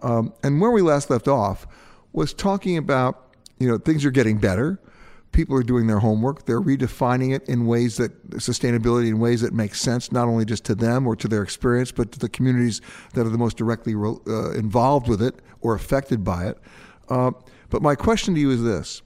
Um, 0.00 0.32
and 0.44 0.60
where 0.60 0.70
we 0.70 0.80
last 0.80 1.10
left 1.10 1.26
off 1.26 1.66
was 2.12 2.32
talking 2.32 2.76
about, 2.76 3.34
you 3.58 3.66
know, 3.66 3.78
things 3.78 4.04
are 4.04 4.12
getting 4.12 4.38
better. 4.38 4.80
People 5.32 5.56
are 5.56 5.64
doing 5.64 5.88
their 5.88 5.98
homework. 5.98 6.46
They're 6.46 6.62
redefining 6.62 7.34
it 7.34 7.48
in 7.48 7.66
ways 7.66 7.96
that 7.96 8.30
sustainability 8.34 9.08
in 9.08 9.18
ways 9.18 9.40
that 9.40 9.54
make 9.54 9.74
sense, 9.74 10.12
not 10.12 10.28
only 10.28 10.44
just 10.44 10.64
to 10.66 10.76
them 10.76 11.08
or 11.08 11.16
to 11.16 11.26
their 11.26 11.42
experience, 11.42 11.90
but 11.90 12.12
to 12.12 12.20
the 12.20 12.28
communities 12.28 12.80
that 13.14 13.26
are 13.26 13.30
the 13.30 13.38
most 13.38 13.56
directly 13.56 13.96
uh, 13.96 14.52
involved 14.52 15.08
with 15.08 15.20
it 15.20 15.34
or 15.62 15.74
affected 15.74 16.22
by 16.22 16.46
it. 16.46 16.58
Uh, 17.08 17.32
but 17.70 17.82
my 17.82 17.94
question 17.94 18.34
to 18.34 18.40
you 18.40 18.50
is 18.50 18.62
this 18.62 19.02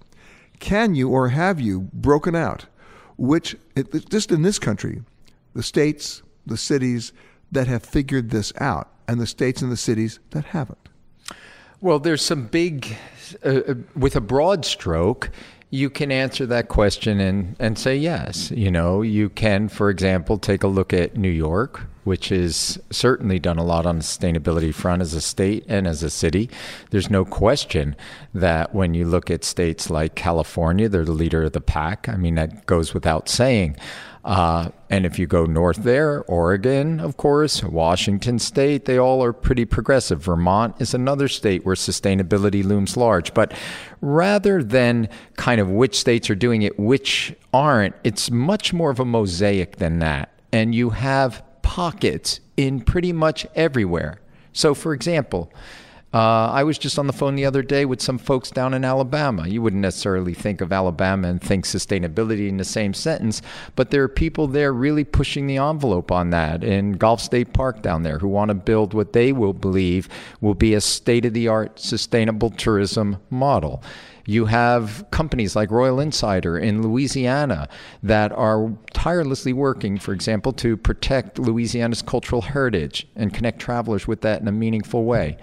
Can 0.59 0.95
you 0.95 1.09
or 1.09 1.29
have 1.29 1.61
you 1.61 1.88
broken 1.93 2.35
out 2.35 2.67
which, 3.17 3.57
just 4.09 4.33
in 4.33 4.43
this 4.43 4.59
country, 4.59 5.02
the 5.55 5.62
states, 5.62 6.23
the 6.47 6.57
cities 6.57 7.12
that 7.52 7.67
have 7.67 7.85
figured 7.85 8.31
this 8.31 8.52
out, 8.59 8.90
and 9.07 9.21
the 9.21 9.26
states 9.26 9.61
and 9.61 9.71
the 9.71 9.76
cities 9.76 10.21
that 10.31 10.47
haven't? 10.47 10.88
Well, 11.83 11.99
there's 11.99 12.23
some 12.23 12.47
big, 12.47 12.97
uh, 13.45 13.49
uh 13.49 13.75
with 13.95 14.17
a 14.17 14.21
broad 14.21 14.64
stroke, 14.64 15.31
you 15.70 15.88
can 15.88 16.10
answer 16.10 16.46
that 16.46 16.68
question 16.68 17.20
and, 17.20 17.54
and 17.60 17.78
say 17.78 17.96
yes. 17.96 18.50
You 18.50 18.70
know, 18.70 19.02
you 19.02 19.28
can, 19.30 19.68
for 19.68 19.88
example, 19.88 20.36
take 20.36 20.64
a 20.64 20.68
look 20.68 20.92
at 20.92 21.16
New 21.16 21.30
York, 21.30 21.82
which 22.02 22.30
has 22.30 22.78
certainly 22.90 23.38
done 23.38 23.56
a 23.56 23.64
lot 23.64 23.86
on 23.86 23.98
the 23.98 24.04
sustainability 24.04 24.74
front 24.74 25.00
as 25.00 25.14
a 25.14 25.20
state 25.20 25.64
and 25.68 25.86
as 25.86 26.02
a 26.02 26.10
city. 26.10 26.50
There's 26.90 27.08
no 27.08 27.24
question 27.24 27.94
that 28.34 28.74
when 28.74 28.94
you 28.94 29.06
look 29.06 29.30
at 29.30 29.44
states 29.44 29.90
like 29.90 30.16
California, 30.16 30.88
they're 30.88 31.04
the 31.04 31.12
leader 31.12 31.44
of 31.44 31.52
the 31.52 31.60
pack. 31.60 32.08
I 32.08 32.16
mean, 32.16 32.34
that 32.34 32.66
goes 32.66 32.92
without 32.92 33.28
saying. 33.28 33.76
Uh, 34.30 34.70
and 34.88 35.04
if 35.04 35.18
you 35.18 35.26
go 35.26 35.44
north 35.44 35.78
there, 35.78 36.22
Oregon, 36.22 37.00
of 37.00 37.16
course, 37.16 37.64
Washington 37.64 38.38
State, 38.38 38.84
they 38.84 38.96
all 38.96 39.25
are 39.25 39.32
pretty 39.32 39.64
progressive. 39.64 40.22
Vermont 40.22 40.76
is 40.78 40.94
another 40.94 41.26
state 41.26 41.66
where 41.66 41.75
sustainability 41.75 42.62
looms 42.62 42.96
large. 42.96 43.34
But 43.34 43.52
rather 44.00 44.62
than 44.62 45.08
kind 45.34 45.60
of 45.60 45.68
which 45.68 45.99
states 45.99 46.30
are 46.30 46.37
doing 46.37 46.62
it, 46.62 46.78
which 46.78 47.34
aren't, 47.52 47.96
it's 48.04 48.30
much 48.30 48.72
more 48.72 48.90
of 48.90 49.00
a 49.00 49.04
mosaic 49.04 49.78
than 49.78 49.99
that. 49.99 50.30
And 50.52 50.76
you 50.76 50.90
have 50.90 51.42
pockets 51.62 52.38
in 52.56 52.82
pretty 52.82 53.12
much 53.12 53.49
everywhere. 53.56 54.20
So, 54.52 54.75
for 54.75 54.94
example, 54.94 55.52
uh, 56.12 56.50
I 56.50 56.64
was 56.64 56.76
just 56.76 56.99
on 56.99 57.07
the 57.07 57.12
phone 57.12 57.37
the 57.37 57.45
other 57.45 57.62
day 57.62 57.85
with 57.85 58.02
some 58.02 58.19
folks 58.19 58.50
down 58.50 58.75
in 58.75 58.85
Alabama. 58.85 59.47
You 59.47 59.62
wouldn't 59.62 59.83
necessarily 59.83 60.35
think 60.35 60.61
of 60.61 60.73
Alabama 60.73 61.29
and 61.29 61.40
think 61.40 61.64
sustainability 61.64 62.49
in 62.49 62.57
the 62.57 62.64
same 62.64 62.95
sentence, 62.95 63.43
but 63.76 63.90
there 63.90 64.02
are 64.02 64.09
people 64.09 64.49
there 64.49 64.73
really 64.73 65.05
pushing 65.05 65.47
the 65.47 65.59
envelope 65.59 66.11
on 66.11 66.31
that 66.31 66.64
in 66.64 66.93
Gulf 66.93 67.21
State 67.21 67.52
Park 67.52 67.83
down 67.83 68.02
there 68.02 68.19
who 68.19 68.26
want 68.26 68.49
to 68.49 68.55
build 68.55 68.93
what 68.93 69.12
they 69.12 69.31
will 69.33 69.52
believe 69.52 70.09
will 70.40 70.55
be 70.55 70.75
a 70.75 70.81
state 70.81 71.25
of 71.25 71.33
the 71.33 71.47
art 71.47 71.79
sustainable 71.79 72.50
tourism 72.50 73.19
model. 73.31 73.81
You 74.26 74.47
have 74.47 75.05
companies 75.12 75.55
like 75.55 75.71
Royal 75.71 76.00
Insider 76.00 76.59
in 76.59 76.83
Louisiana 76.83 77.69
that 78.02 78.33
are 78.33 78.73
tirelessly 78.93 79.52
working, 79.52 79.99
for 79.99 80.12
example, 80.12 80.52
to 80.55 80.76
protect 80.76 81.38
Louisiana's 81.38 82.02
cultural 82.02 82.43
heritage 82.43 83.07
and 83.14 83.33
connect 83.33 83.61
travelers 83.61 84.09
with 84.09 84.23
that 84.23 84.40
in 84.40 84.49
a 84.49 84.52
meaningful 84.52 85.05
way. 85.05 85.37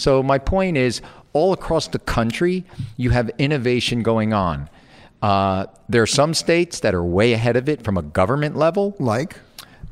So, 0.00 0.22
my 0.22 0.38
point 0.38 0.78
is 0.78 1.02
all 1.34 1.52
across 1.52 1.86
the 1.88 1.98
country, 1.98 2.64
you 2.96 3.10
have 3.10 3.30
innovation 3.36 4.02
going 4.02 4.32
on. 4.32 4.70
Uh, 5.20 5.66
there 5.90 6.00
are 6.00 6.06
some 6.06 6.32
states 6.32 6.80
that 6.80 6.94
are 6.94 7.04
way 7.04 7.34
ahead 7.34 7.56
of 7.56 7.68
it 7.68 7.84
from 7.84 7.98
a 7.98 8.02
government 8.02 8.56
level. 8.56 8.96
Like? 8.98 9.36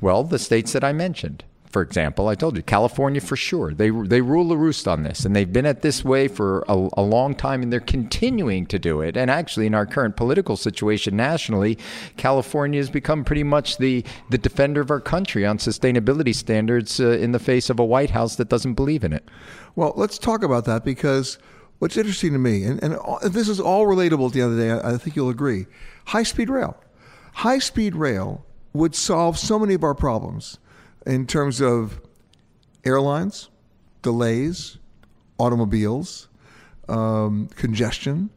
Well, 0.00 0.25
the 0.25 0.38
states 0.38 0.73
that 0.73 0.83
I 0.83 0.95
mentioned 0.95 1.45
for 1.71 1.83
example, 1.83 2.29
I 2.29 2.35
told 2.35 2.57
you 2.57 2.62
California 2.62 3.21
for 3.21 3.37
sure. 3.37 3.75
They 3.75 3.91
they 3.91 4.21
rule 4.21 4.49
the 4.49 4.57
roost 4.57 4.88
on 4.88 5.03
this, 5.03 5.25
and 5.25 5.37
they've 5.37 5.53
been 5.53 5.67
at 5.67 5.83
this 5.83 6.05
way 6.05 6.29
for 6.29 6.65
a, 6.69 6.88
a, 6.97 7.03
long 7.03 7.35
time, 7.35 7.62
and 7.62 7.73
they're 7.73 7.81
continuing 7.81 8.67
to 8.67 8.79
do 8.79 9.00
it. 9.00 9.17
And 9.17 9.31
actually, 9.31 9.67
in 9.67 9.75
our 9.75 9.87
current 9.87 10.17
political 10.17 10.57
situation 10.57 11.17
nationally, 11.17 11.79
California 12.17 12.81
has 12.81 12.91
become 12.91 13.25
pretty 13.25 13.43
much 13.43 13.79
the 13.79 14.05
the 14.31 14.38
defender 14.38 14.81
of 14.81 14.91
our 14.91 15.00
country 15.00 15.45
on 15.45 15.59
sustainability 15.59 16.35
standards 16.35 17.00
uh, 17.00 17.11
in 17.11 17.33
the 17.33 17.38
face 17.38 17.69
of 17.69 17.79
a 17.79 17.85
White 17.85 18.11
House 18.11 18.37
that 18.37 18.49
doesn't 18.49 18.75
believe 18.75 19.05
in 19.05 19.12
it. 19.12 19.29
Well, 19.78 19.92
let's 19.94 20.18
talk 20.18 20.42
about 20.42 20.64
that 20.64 20.85
because 20.85 21.38
what's 21.78 21.97
interesting 21.97 22.32
to 22.32 22.38
me, 22.40 22.64
and, 22.64 22.82
and 22.82 22.99
this 23.32 23.49
is 23.49 23.61
all 23.61 23.87
relatable 23.87 24.26
at 24.26 24.32
the 24.32 24.40
end 24.40 24.50
of 24.50 24.56
the 24.56 24.64
day. 24.64 24.70
I, 24.73 24.94
I 24.94 24.97
think 24.97 25.14
you'll 25.14 25.28
agree. 25.28 25.66
High 26.06 26.25
speed 26.25 26.50
rail, 26.50 26.76
high 27.32 27.61
speed 27.61 27.94
rail 27.94 28.44
would 28.73 28.97
solve 28.97 29.38
so 29.38 29.56
many 29.56 29.75
of 29.75 29.85
our 29.85 29.94
problems 29.94 30.58
in 31.06 31.28
terms 31.28 31.61
of 31.61 32.00
airlines, 32.85 33.50
delays, 34.02 34.78
automobiles, 35.38 36.26
um, 36.88 37.47
congestion. 37.54 38.30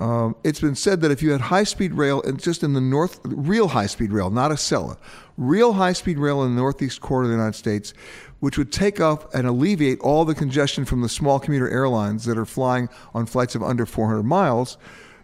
Um, 0.00 0.34
it's 0.42 0.60
been 0.60 0.74
said 0.74 1.02
that 1.02 1.12
if 1.12 1.22
you 1.22 1.30
had 1.30 1.40
high 1.40 1.62
speed 1.62 1.94
rail 1.94 2.20
and 2.22 2.42
just 2.42 2.64
in 2.64 2.72
the 2.72 2.80
north, 2.80 3.20
real 3.22 3.68
high 3.68 3.86
speed 3.86 4.10
rail, 4.10 4.28
not 4.28 4.50
Acela, 4.50 4.96
real 5.40 5.72
high 5.72 5.92
speed 5.92 6.18
rail 6.18 6.42
in 6.44 6.54
the 6.54 6.60
northeast 6.60 7.00
quarter 7.00 7.24
of 7.24 7.30
the 7.30 7.36
United 7.36 7.56
States, 7.56 7.92
which 8.38 8.56
would 8.56 8.70
take 8.70 9.00
up 9.00 9.34
and 9.34 9.46
alleviate 9.46 9.98
all 10.00 10.24
the 10.24 10.34
congestion 10.34 10.84
from 10.84 11.00
the 11.00 11.08
small 11.08 11.40
commuter 11.40 11.68
airlines 11.68 12.24
that 12.24 12.38
are 12.38 12.46
flying 12.46 12.88
on 13.14 13.26
flights 13.26 13.54
of 13.54 13.62
under 13.62 13.84
400 13.84 14.22
miles, 14.22 14.78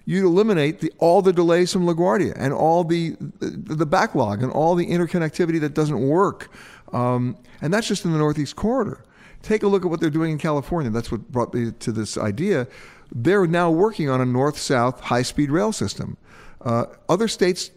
you'd 0.05 0.25
eliminate 0.25 0.81
the, 0.81 0.93
all 0.99 1.23
the 1.23 1.33
delays 1.33 1.73
from 1.73 1.87
LaGuardia 1.87 2.35
and 2.37 2.53
all 2.53 2.85
the, 2.85 3.17
the, 3.41 3.75
the 3.75 3.87
backlog 3.87 4.43
and 4.43 4.53
all 4.53 4.75
the 4.75 4.87
interconnectivity 4.87 5.61
that 5.61 5.75
doesn't 5.75 6.01
work 6.01 6.51
um, 6.93 7.37
and 7.61 7.73
that's 7.73 7.89
just 7.89 8.05
in 8.05 8.13
the 8.13 8.19
Northeast 8.19 8.57
Corridor. 8.57 9.05
Take 9.43 9.63
a 9.63 9.69
look 9.69 9.85
at 9.85 9.91
what 9.91 10.01
they're 10.01 10.11
doing 10.11 10.33
in 10.33 10.39
California. 10.39 10.91
That's 10.91 11.11
what 11.11 11.31
brought 11.31 11.55
me 11.55 11.73
to 11.73 11.93
this 11.93 12.19
idea. 12.19 12.67
They're 13.15 13.47
now 13.47 13.71
working 13.71 14.09
on 14.09 14.21
a 14.21 14.27
north 14.27 14.59
south 14.59 15.01
high 15.01 15.23
speed 15.23 15.51
rail 15.51 15.73
system. 15.73 16.17
Uh, 16.61 16.87
other 17.09 17.29
states 17.29 17.71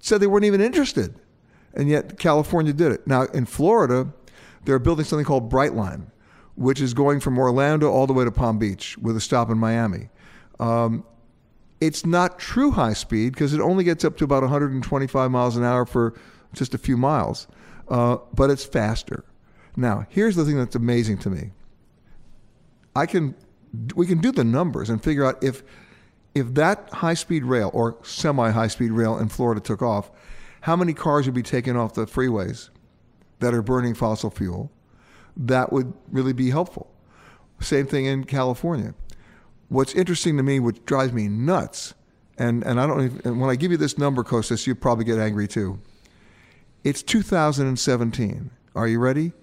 said 0.00 0.20
they 0.20 0.26
weren't 0.26 0.44
even 0.44 0.60
interested, 0.60 1.14
and 1.76 1.88
yet 1.88 2.18
California 2.18 2.72
did 2.72 2.92
it. 2.92 3.06
Now, 3.06 3.22
in 3.34 3.46
Florida, 3.46 4.12
they're 4.64 4.78
building 4.78 5.04
something 5.04 5.24
called 5.24 5.50
Brightline, 5.50 6.10
which 6.56 6.80
is 6.80 6.94
going 6.94 7.20
from 7.20 7.38
Orlando 7.38 7.90
all 7.90 8.06
the 8.06 8.12
way 8.12 8.24
to 8.24 8.32
Palm 8.32 8.58
Beach 8.58 8.98
with 8.98 9.16
a 9.16 9.20
stop 9.20 9.50
in 9.50 9.58
Miami. 9.58 10.08
Um, 10.58 11.04
it's 11.80 12.06
not 12.06 12.38
true 12.38 12.70
high 12.70 12.94
speed 12.94 13.34
because 13.34 13.52
it 13.52 13.60
only 13.60 13.84
gets 13.84 14.04
up 14.04 14.16
to 14.16 14.24
about 14.24 14.42
125 14.42 15.30
miles 15.30 15.56
an 15.56 15.62
hour 15.64 15.84
for 15.84 16.14
just 16.54 16.74
a 16.74 16.78
few 16.78 16.96
miles 16.96 17.46
uh, 17.88 18.18
but 18.34 18.50
it's 18.50 18.64
faster. 18.64 19.24
Now, 19.76 20.06
here's 20.08 20.36
the 20.36 20.44
thing 20.44 20.56
that's 20.56 20.74
amazing 20.74 21.18
to 21.18 21.30
me. 21.30 21.50
I 22.94 23.06
can, 23.06 23.34
we 23.94 24.06
can 24.06 24.18
do 24.18 24.32
the 24.32 24.44
numbers 24.44 24.88
and 24.88 25.02
figure 25.02 25.24
out 25.24 25.42
if, 25.42 25.62
if 26.34 26.54
that 26.54 26.88
high 26.92 27.14
speed 27.14 27.44
rail 27.44 27.70
or 27.74 27.98
semi 28.02 28.50
high 28.50 28.68
speed 28.68 28.92
rail 28.92 29.18
in 29.18 29.28
Florida 29.28 29.60
took 29.60 29.82
off, 29.82 30.10
how 30.66 30.74
many 30.74 30.92
cars 30.92 31.26
would 31.26 31.34
be 31.34 31.44
taken 31.44 31.76
off 31.76 31.94
the 31.94 32.06
freeways 32.06 32.70
that 33.38 33.54
are 33.54 33.62
burning 33.62 33.94
fossil 33.94 34.30
fuel? 34.30 34.72
That 35.36 35.72
would 35.72 35.92
really 36.10 36.32
be 36.32 36.50
helpful. 36.50 36.92
Same 37.60 37.86
thing 37.86 38.06
in 38.06 38.24
California. 38.24 38.92
What's 39.68 39.94
interesting 39.94 40.36
to 40.38 40.42
me, 40.42 40.58
which 40.58 40.84
drives 40.84 41.12
me 41.12 41.28
nuts, 41.28 41.94
and, 42.36 42.64
and 42.64 42.80
I 42.80 42.86
don't 42.88 43.04
even, 43.04 43.20
and 43.24 43.40
when 43.40 43.48
I 43.48 43.54
give 43.54 43.70
you 43.70 43.76
this 43.76 43.96
number, 43.96 44.24
Costas, 44.24 44.66
you 44.66 44.74
probably 44.74 45.04
get 45.04 45.20
angry 45.20 45.46
too. 45.46 45.78
It's 46.82 47.00
2017. 47.00 48.50
Are 48.74 48.88
you 48.88 48.98
ready? 48.98 49.34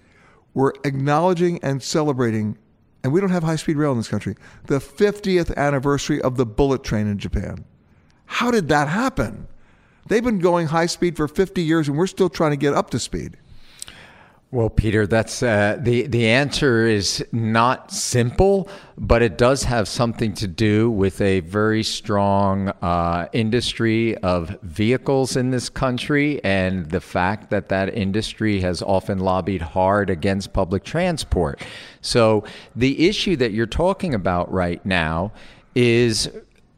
We're 0.52 0.72
acknowledging 0.84 1.58
and 1.62 1.82
celebrating, 1.82 2.58
and 3.02 3.14
we 3.14 3.22
don't 3.22 3.30
have 3.30 3.44
high 3.44 3.56
speed 3.56 3.78
rail 3.78 3.92
in 3.92 3.96
this 3.96 4.08
country, 4.08 4.36
the 4.66 4.78
50th 4.78 5.56
anniversary 5.56 6.20
of 6.20 6.36
the 6.36 6.44
bullet 6.44 6.84
train 6.84 7.06
in 7.06 7.16
Japan. 7.16 7.64
How 8.26 8.50
did 8.50 8.68
that 8.68 8.88
happen? 8.88 9.48
They've 10.06 10.24
been 10.24 10.38
going 10.38 10.68
high 10.68 10.86
speed 10.86 11.16
for 11.16 11.28
50 11.28 11.62
years, 11.62 11.88
and 11.88 11.96
we're 11.96 12.06
still 12.06 12.28
trying 12.28 12.50
to 12.50 12.56
get 12.56 12.74
up 12.74 12.90
to 12.90 12.98
speed. 12.98 13.36
Well, 14.54 14.70
Peter, 14.70 15.04
that's 15.04 15.42
uh, 15.42 15.78
the 15.80 16.06
the 16.06 16.28
answer 16.28 16.86
is 16.86 17.24
not 17.32 17.90
simple, 17.90 18.68
but 18.96 19.20
it 19.20 19.36
does 19.36 19.64
have 19.64 19.88
something 19.88 20.32
to 20.34 20.46
do 20.46 20.92
with 20.92 21.20
a 21.20 21.40
very 21.40 21.82
strong 21.82 22.68
uh, 22.80 23.26
industry 23.32 24.16
of 24.18 24.56
vehicles 24.62 25.34
in 25.34 25.50
this 25.50 25.68
country, 25.68 26.40
and 26.44 26.88
the 26.88 27.00
fact 27.00 27.50
that 27.50 27.68
that 27.70 27.96
industry 27.96 28.60
has 28.60 28.80
often 28.80 29.18
lobbied 29.18 29.60
hard 29.60 30.08
against 30.08 30.52
public 30.52 30.84
transport. 30.84 31.60
So 32.00 32.44
the 32.76 33.08
issue 33.08 33.34
that 33.34 33.50
you're 33.50 33.66
talking 33.66 34.14
about 34.14 34.52
right 34.52 34.86
now 34.86 35.32
is 35.74 36.30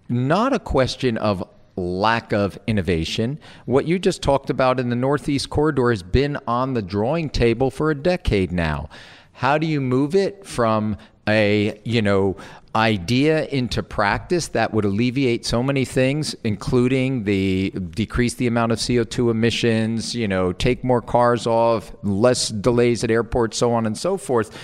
not 0.08 0.54
a 0.54 0.58
question 0.58 1.18
of 1.18 1.46
lack 1.76 2.32
of 2.32 2.58
innovation. 2.66 3.38
What 3.66 3.86
you 3.86 3.98
just 3.98 4.22
talked 4.22 4.50
about 4.50 4.80
in 4.80 4.88
the 4.88 4.96
Northeast 4.96 5.50
Corridor 5.50 5.90
has 5.90 6.02
been 6.02 6.38
on 6.46 6.74
the 6.74 6.82
drawing 6.82 7.30
table 7.30 7.70
for 7.70 7.90
a 7.90 7.94
decade 7.94 8.52
now. 8.52 8.88
How 9.32 9.58
do 9.58 9.66
you 9.66 9.80
move 9.80 10.14
it 10.14 10.46
from 10.46 10.96
a, 11.28 11.78
you 11.84 12.00
know, 12.00 12.36
idea 12.74 13.46
into 13.46 13.82
practice 13.82 14.48
that 14.48 14.72
would 14.72 14.84
alleviate 14.84 15.46
so 15.46 15.62
many 15.62 15.84
things 15.84 16.34
including 16.44 17.24
the 17.24 17.70
decrease 17.70 18.34
the 18.34 18.46
amount 18.46 18.70
of 18.70 18.78
CO2 18.78 19.30
emissions, 19.30 20.14
you 20.14 20.28
know, 20.28 20.52
take 20.52 20.84
more 20.84 21.00
cars 21.00 21.46
off, 21.46 21.90
less 22.02 22.50
delays 22.50 23.02
at 23.02 23.10
airports, 23.10 23.56
so 23.56 23.72
on 23.72 23.86
and 23.86 23.96
so 23.96 24.16
forth. 24.16 24.56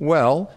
Well, 0.00 0.52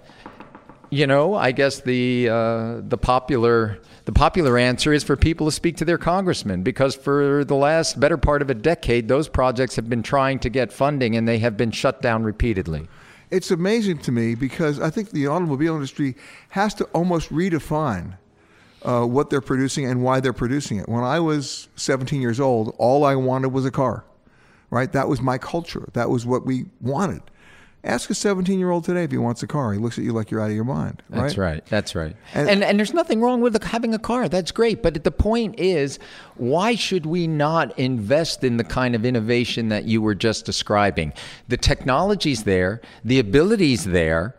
you 0.90 1.08
know, 1.08 1.36
I 1.36 1.52
guess 1.52 1.82
the 1.82 2.30
uh, 2.30 2.82
the 2.82 2.98
popular 2.98 3.82
the 4.06 4.12
popular 4.12 4.58
answer 4.58 4.94
is 4.94 5.04
for 5.04 5.16
people 5.16 5.48
to 5.48 5.52
speak 5.52 5.78
to 5.78 5.86
their 5.86 5.98
congressman 5.98 6.62
because 6.62 6.96
for 6.96 7.44
the 7.44 7.56
last 7.56 8.00
better 8.00 8.18
part 8.18 8.44
of 8.44 8.52
a 8.52 8.54
decade, 8.54 9.08
those 9.08 9.28
projects 9.28 9.76
have 9.76 9.90
been 9.90 10.04
trying 10.04 10.38
to 10.40 10.50
get 10.50 10.72
funding 10.72 11.16
and 11.16 11.28
they 11.28 11.40
have 11.40 11.58
been 11.58 11.72
shut 11.72 12.04
down 12.04 12.24
repeatedly. 12.24 12.88
It's 13.32 13.50
amazing 13.50 13.98
to 14.00 14.12
me 14.12 14.36
because 14.36 14.80
I 14.80 14.92
think 14.92 15.10
the 15.10 15.26
automobile 15.26 15.74
industry 15.74 16.16
has 16.50 16.76
to 16.76 16.86
almost 16.86 17.32
redefine 17.32 18.18
uh, 18.84 19.06
what 19.06 19.32
they're 19.32 19.42
producing 19.42 19.88
and 19.88 20.04
why 20.04 20.20
they're 20.20 20.34
producing 20.34 20.78
it. 20.78 20.88
When 20.88 21.04
I 21.04 21.20
was 21.20 21.68
17 21.76 22.22
years 22.22 22.40
old, 22.40 22.76
all 22.78 23.04
I 23.04 23.16
wanted 23.16 23.50
was 23.50 23.66
a 23.66 23.72
car, 23.72 24.06
right? 24.70 24.92
That 24.94 25.08
was 25.08 25.20
my 25.20 25.40
culture. 25.40 25.90
That 25.94 26.12
was 26.12 26.28
what 26.28 26.46
we 26.46 26.66
wanted. 26.80 27.24
Ask 27.86 28.10
a 28.10 28.16
17 28.16 28.58
year 28.58 28.72
old 28.72 28.84
today 28.84 29.04
if 29.04 29.12
he 29.12 29.18
wants 29.18 29.44
a 29.44 29.48
car. 29.48 29.72
He 29.72 29.78
looks 29.80 29.98
at 30.00 30.04
you 30.04 30.12
like 30.12 30.32
you're 30.32 30.42
out 30.42 30.50
of 30.50 30.56
your 30.56 30.64
mind. 30.66 31.04
Right? 31.10 31.22
That's 31.22 31.38
right. 31.38 31.66
That's 31.68 31.94
right. 31.94 32.16
And- 32.34 32.50
And, 32.50 32.64
and 32.64 32.80
there's 32.80 32.94
nothing 32.96 33.22
wrong 33.22 33.42
with 33.42 33.62
having 33.64 33.94
a 33.94 34.00
car. 34.00 34.28
That's 34.28 34.52
great. 34.52 34.82
But 34.82 35.04
the 35.04 35.12
point 35.12 35.60
is, 35.60 36.00
why 36.36 36.74
should 36.74 37.06
we 37.06 37.28
not 37.28 37.78
invest 37.78 38.44
in 38.44 38.58
the 38.58 38.64
kind 38.64 38.96
of 38.96 39.06
innovation 39.06 39.70
that 39.70 39.86
you 39.86 40.02
were 40.02 40.16
just 40.16 40.46
describing? 40.46 41.14
The 41.48 41.58
technology's 41.58 42.44
there, 42.44 42.82
the 43.04 43.20
ability's 43.20 43.86
there. 43.86 44.36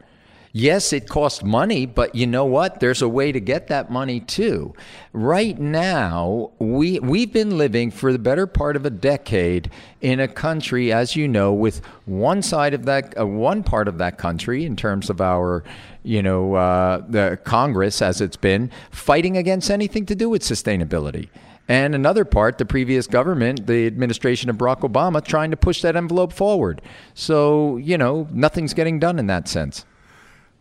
Yes, 0.58 0.94
it 0.94 1.06
costs 1.06 1.44
money, 1.44 1.84
but 1.84 2.14
you 2.14 2.26
know 2.26 2.46
what? 2.46 2.80
There's 2.80 3.02
a 3.02 3.08
way 3.10 3.30
to 3.30 3.40
get 3.40 3.66
that 3.66 3.90
money 3.90 4.20
too. 4.20 4.72
Right 5.12 5.58
now, 5.58 6.50
we 6.58 6.98
we've 6.98 7.30
been 7.30 7.58
living 7.58 7.90
for 7.90 8.10
the 8.10 8.18
better 8.18 8.46
part 8.46 8.74
of 8.74 8.86
a 8.86 8.90
decade 8.90 9.70
in 10.00 10.18
a 10.18 10.26
country, 10.26 10.94
as 10.94 11.14
you 11.14 11.28
know, 11.28 11.52
with 11.52 11.84
one 12.06 12.40
side 12.40 12.72
of 12.72 12.86
that, 12.86 13.20
uh, 13.20 13.26
one 13.26 13.64
part 13.64 13.86
of 13.86 13.98
that 13.98 14.16
country, 14.16 14.64
in 14.64 14.76
terms 14.76 15.10
of 15.10 15.20
our, 15.20 15.62
you 16.04 16.22
know, 16.22 16.54
uh, 16.54 17.02
the 17.06 17.38
Congress 17.44 18.00
as 18.00 18.22
it's 18.22 18.38
been 18.38 18.70
fighting 18.90 19.36
against 19.36 19.70
anything 19.70 20.06
to 20.06 20.14
do 20.14 20.30
with 20.30 20.40
sustainability. 20.40 21.28
And 21.68 21.94
another 21.94 22.24
part, 22.24 22.56
the 22.56 22.64
previous 22.64 23.06
government, 23.06 23.66
the 23.66 23.86
administration 23.86 24.48
of 24.48 24.56
Barack 24.56 24.90
Obama, 24.90 25.22
trying 25.22 25.50
to 25.50 25.56
push 25.58 25.82
that 25.82 25.96
envelope 25.96 26.32
forward. 26.32 26.80
So, 27.12 27.76
you 27.76 27.98
know, 27.98 28.26
nothing's 28.32 28.72
getting 28.72 28.98
done 28.98 29.18
in 29.18 29.26
that 29.26 29.48
sense. 29.48 29.84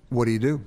What 0.09 0.25
do 0.25 0.31
you 0.31 0.39
do? 0.39 0.65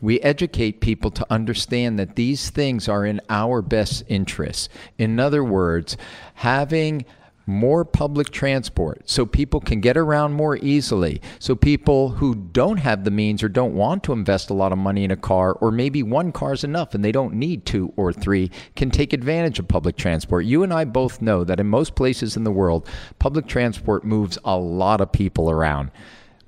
We 0.00 0.20
educate 0.20 0.80
people 0.80 1.10
to 1.12 1.26
understand 1.30 1.98
that 1.98 2.16
these 2.16 2.50
things 2.50 2.88
are 2.88 3.06
in 3.06 3.20
our 3.28 3.62
best 3.62 4.04
interests. 4.08 4.68
In 4.98 5.18
other 5.18 5.42
words, 5.42 5.96
having 6.34 7.04
more 7.46 7.84
public 7.84 8.30
transport 8.30 9.02
so 9.08 9.26
people 9.26 9.60
can 9.60 9.80
get 9.80 9.96
around 9.96 10.32
more 10.32 10.56
easily. 10.56 11.20
So 11.38 11.54
people 11.54 12.10
who 12.10 12.34
don't 12.34 12.78
have 12.78 13.04
the 13.04 13.10
means 13.10 13.42
or 13.42 13.48
don't 13.48 13.74
want 13.74 14.02
to 14.04 14.12
invest 14.12 14.50
a 14.50 14.54
lot 14.54 14.72
of 14.72 14.78
money 14.78 15.04
in 15.04 15.10
a 15.10 15.16
car, 15.16 15.52
or 15.52 15.70
maybe 15.70 16.02
one 16.02 16.32
car 16.32 16.54
is 16.54 16.64
enough 16.64 16.94
and 16.94 17.04
they 17.04 17.12
don't 17.12 17.34
need 17.34 17.66
two 17.66 17.92
or 17.96 18.12
three, 18.12 18.50
can 18.76 18.90
take 18.90 19.12
advantage 19.12 19.58
of 19.58 19.68
public 19.68 19.96
transport. 19.96 20.46
You 20.46 20.62
and 20.62 20.72
I 20.72 20.84
both 20.84 21.20
know 21.20 21.44
that 21.44 21.60
in 21.60 21.66
most 21.66 21.94
places 21.94 22.36
in 22.36 22.44
the 22.44 22.50
world, 22.50 22.88
public 23.18 23.46
transport 23.46 24.04
moves 24.04 24.38
a 24.44 24.56
lot 24.56 25.00
of 25.00 25.12
people 25.12 25.50
around. 25.50 25.90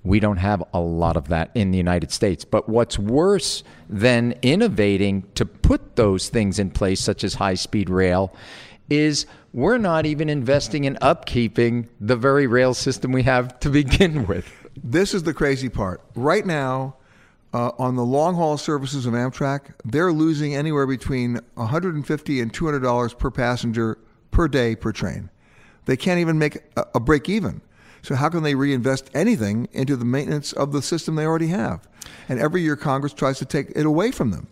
We 0.07 0.21
don't 0.21 0.37
have 0.37 0.62
a 0.73 0.81
lot 0.81 1.16
of 1.16 1.29
that 1.29 1.51
in 1.55 1.73
the 1.73 1.79
United 1.79 2.12
States. 2.12 2.45
But 2.45 2.69
what's 2.69 2.99
worse 2.99 3.64
than 3.88 4.35
innovating 4.40 5.25
to 5.35 5.45
put 5.45 5.97
those 5.97 6.29
things 6.29 6.59
in 6.59 6.71
place, 6.71 7.01
such 7.01 7.25
as 7.25 7.35
high 7.35 7.55
speed 7.55 7.90
rail, 7.90 8.33
is 8.88 9.27
we're 9.53 9.79
not 9.79 10.07
even 10.07 10.29
investing 10.29 10.85
in 10.85 10.95
upkeeping 10.97 11.88
the 12.01 12.14
very 12.14 12.47
rail 12.47 12.73
system 12.73 13.11
we 13.11 13.25
have 13.25 13.59
to 13.61 13.69
begin 13.69 14.27
with. 14.29 14.49
This 14.83 15.12
is 15.12 15.25
the 15.25 15.35
crazy 15.35 15.69
part. 15.69 16.01
Right 16.14 16.47
now, 16.47 16.97
uh, 17.53 17.73
on 17.79 17.97
the 17.97 18.05
long 18.05 18.35
haul 18.35 18.59
services 18.59 19.07
of 19.07 19.14
Amtrak, 19.14 19.73
they're 19.85 20.12
losing 20.12 20.55
anywhere 20.55 20.87
between 20.87 21.40
150 21.55 22.40
and 22.40 22.53
200 22.53 22.81
dollars 22.81 23.14
per 23.14 23.31
passenger 23.31 23.99
per 24.31 24.47
day 24.47 24.77
per 24.77 24.92
train. 24.92 25.31
They 25.87 25.97
can't 25.97 26.21
even 26.21 26.38
make 26.38 26.57
a, 26.77 26.85
a 26.97 27.01
break 27.01 27.29
even. 27.29 27.62
So 28.07 28.14
how 28.14 28.29
can 28.29 28.45
they 28.45 28.55
reinvest 28.55 29.11
anything 29.14 29.66
into 29.73 29.97
the 29.97 30.05
maintenance 30.05 30.53
of 30.53 30.71
the 30.71 30.81
system 30.81 31.16
they 31.16 31.27
already 31.27 31.49
have? 31.49 31.88
And 32.29 32.38
every 32.38 32.62
year 32.62 32.77
Congress 32.77 33.12
tries 33.12 33.40
to 33.40 33.45
take 33.45 33.73
it 33.75 33.85
away 33.85 34.12
from 34.12 34.31
them. 34.31 34.47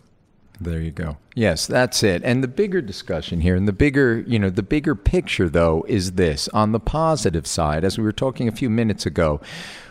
There 0.59 0.81
you 0.81 0.91
go. 0.91 1.17
Yes, 1.35 1.65
that's 1.65 2.03
it. 2.03 2.21
And 2.25 2.43
the 2.43 2.49
bigger 2.49 2.81
discussion 2.81 3.39
here, 3.39 3.55
and 3.55 3.65
the 3.65 3.73
bigger, 3.73 4.25
you 4.27 4.39
know, 4.39 4.49
the 4.49 4.61
bigger 4.61 4.93
picture 4.93 5.47
though 5.47 5.85
is 5.87 6.13
this. 6.13 6.49
On 6.49 6.73
the 6.73 6.81
positive 6.81 7.47
side, 7.47 7.85
as 7.85 7.97
we 7.97 8.03
were 8.03 8.11
talking 8.11 8.49
a 8.49 8.53
few 8.53 8.69
minutes 8.69 9.05
ago, 9.05 9.39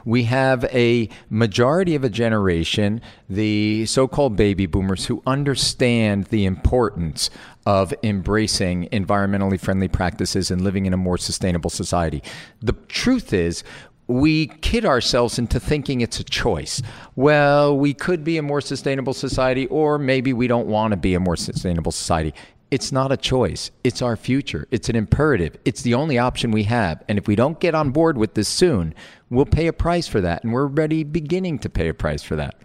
we 0.05 0.25
have 0.25 0.65
a 0.65 1.09
majority 1.31 1.95
of 1.95 2.05
a 2.05 2.11
generation, 2.11 3.01
the 3.31 3.87
so-called 3.87 4.37
baby 4.37 4.67
boomers, 4.67 5.07
who 5.07 5.23
understand 5.27 6.27
the 6.27 6.45
importance 6.45 7.31
of 7.67 7.95
embracing 8.03 8.89
environmentally 8.93 9.59
friendly 9.59 9.89
practices 9.89 10.51
and 10.51 10.63
living 10.63 10.87
in 10.87 10.93
a 10.93 10.97
more 10.97 11.19
sustainable 11.19 11.71
society. 11.71 12.23
The 12.61 12.75
truth 12.89 13.33
is, 13.33 13.65
we 14.07 14.49
kid 14.49 14.85
ourselves 14.85 15.39
into 15.39 15.59
thinking 15.59 16.03
it's 16.03 16.21
a 16.21 16.25
choice. 16.25 16.83
Well, 17.17 17.75
we 17.79 17.95
could 17.95 18.23
be 18.23 18.37
a 18.37 18.43
more 18.43 18.61
sustainable 18.61 19.15
society, 19.15 19.67
or 19.69 19.99
maybe 19.99 20.35
we 20.35 20.47
don't 20.47 20.67
want 20.67 20.91
to 20.91 20.99
be 20.99 21.15
a 21.15 21.21
more 21.21 21.37
sustainable 21.37 21.91
society. 21.91 22.35
It's 22.71 22.93
not 22.93 23.13
a 23.13 23.17
choice. 23.17 23.71
It's 23.83 24.03
our 24.03 24.17
future. 24.17 24.67
It's 24.71 24.91
an 24.91 24.97
imperative. 24.97 25.57
It's 25.65 25.81
the 25.81 25.95
only 25.95 26.19
option 26.19 26.51
we 26.51 26.65
have. 26.65 27.03
And 27.09 27.17
if 27.17 27.27
we 27.27 27.35
don't 27.35 27.61
get 27.61 27.75
on 27.75 27.93
board 27.93 28.19
with 28.19 28.35
this 28.35 28.49
soon, 28.49 28.95
we'll 29.31 29.47
pay 29.47 29.69
a 29.69 29.73
price 29.73 30.07
for 30.07 30.21
that. 30.21 30.45
And 30.45 30.53
we're 30.53 30.65
already 30.65 31.03
beginning 31.05 31.61
to 31.61 31.71
pay 31.71 31.89
a 31.89 31.95
price 31.95 32.23
for 32.23 32.37
that. 32.37 32.57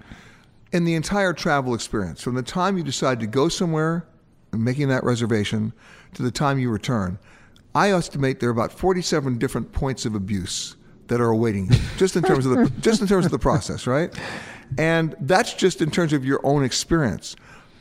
in 0.72 0.86
the 0.86 0.96
entire 0.96 1.34
travel 1.34 1.74
experience, 1.74 2.22
from 2.22 2.36
the 2.36 2.44
time 2.44 2.78
you 2.78 2.84
decide 2.84 3.20
to 3.20 3.28
go 3.28 3.50
somewhere, 3.50 4.06
making 4.52 4.90
that 4.90 5.04
reservation, 5.04 5.74
to 6.14 6.24
the 6.24 6.32
time 6.32 6.60
you 6.60 6.70
return, 6.70 7.20
I 7.76 7.92
estimate 7.92 8.40
there 8.40 8.50
are 8.50 8.52
about 8.52 8.72
47 8.72 9.38
different 9.38 9.72
points 9.72 10.06
of 10.06 10.16
abuse 10.16 10.76
that 11.08 11.22
are 11.22 11.30
awaiting 11.30 11.72
you, 11.72 11.80
just 11.98 12.16
in 12.16 12.24
terms 12.24 12.46
of 12.46 12.56
the 12.56 12.70
just 12.82 13.02
in 13.02 13.08
terms 13.08 13.26
of 13.26 13.32
the 13.32 13.40
process, 13.40 13.88
right? 13.88 14.14
And 14.78 15.16
that's 15.20 15.54
just 15.54 15.82
in 15.82 15.90
terms 15.92 16.14
of 16.14 16.26
your 16.26 16.40
own 16.44 16.64
experience. 16.64 17.36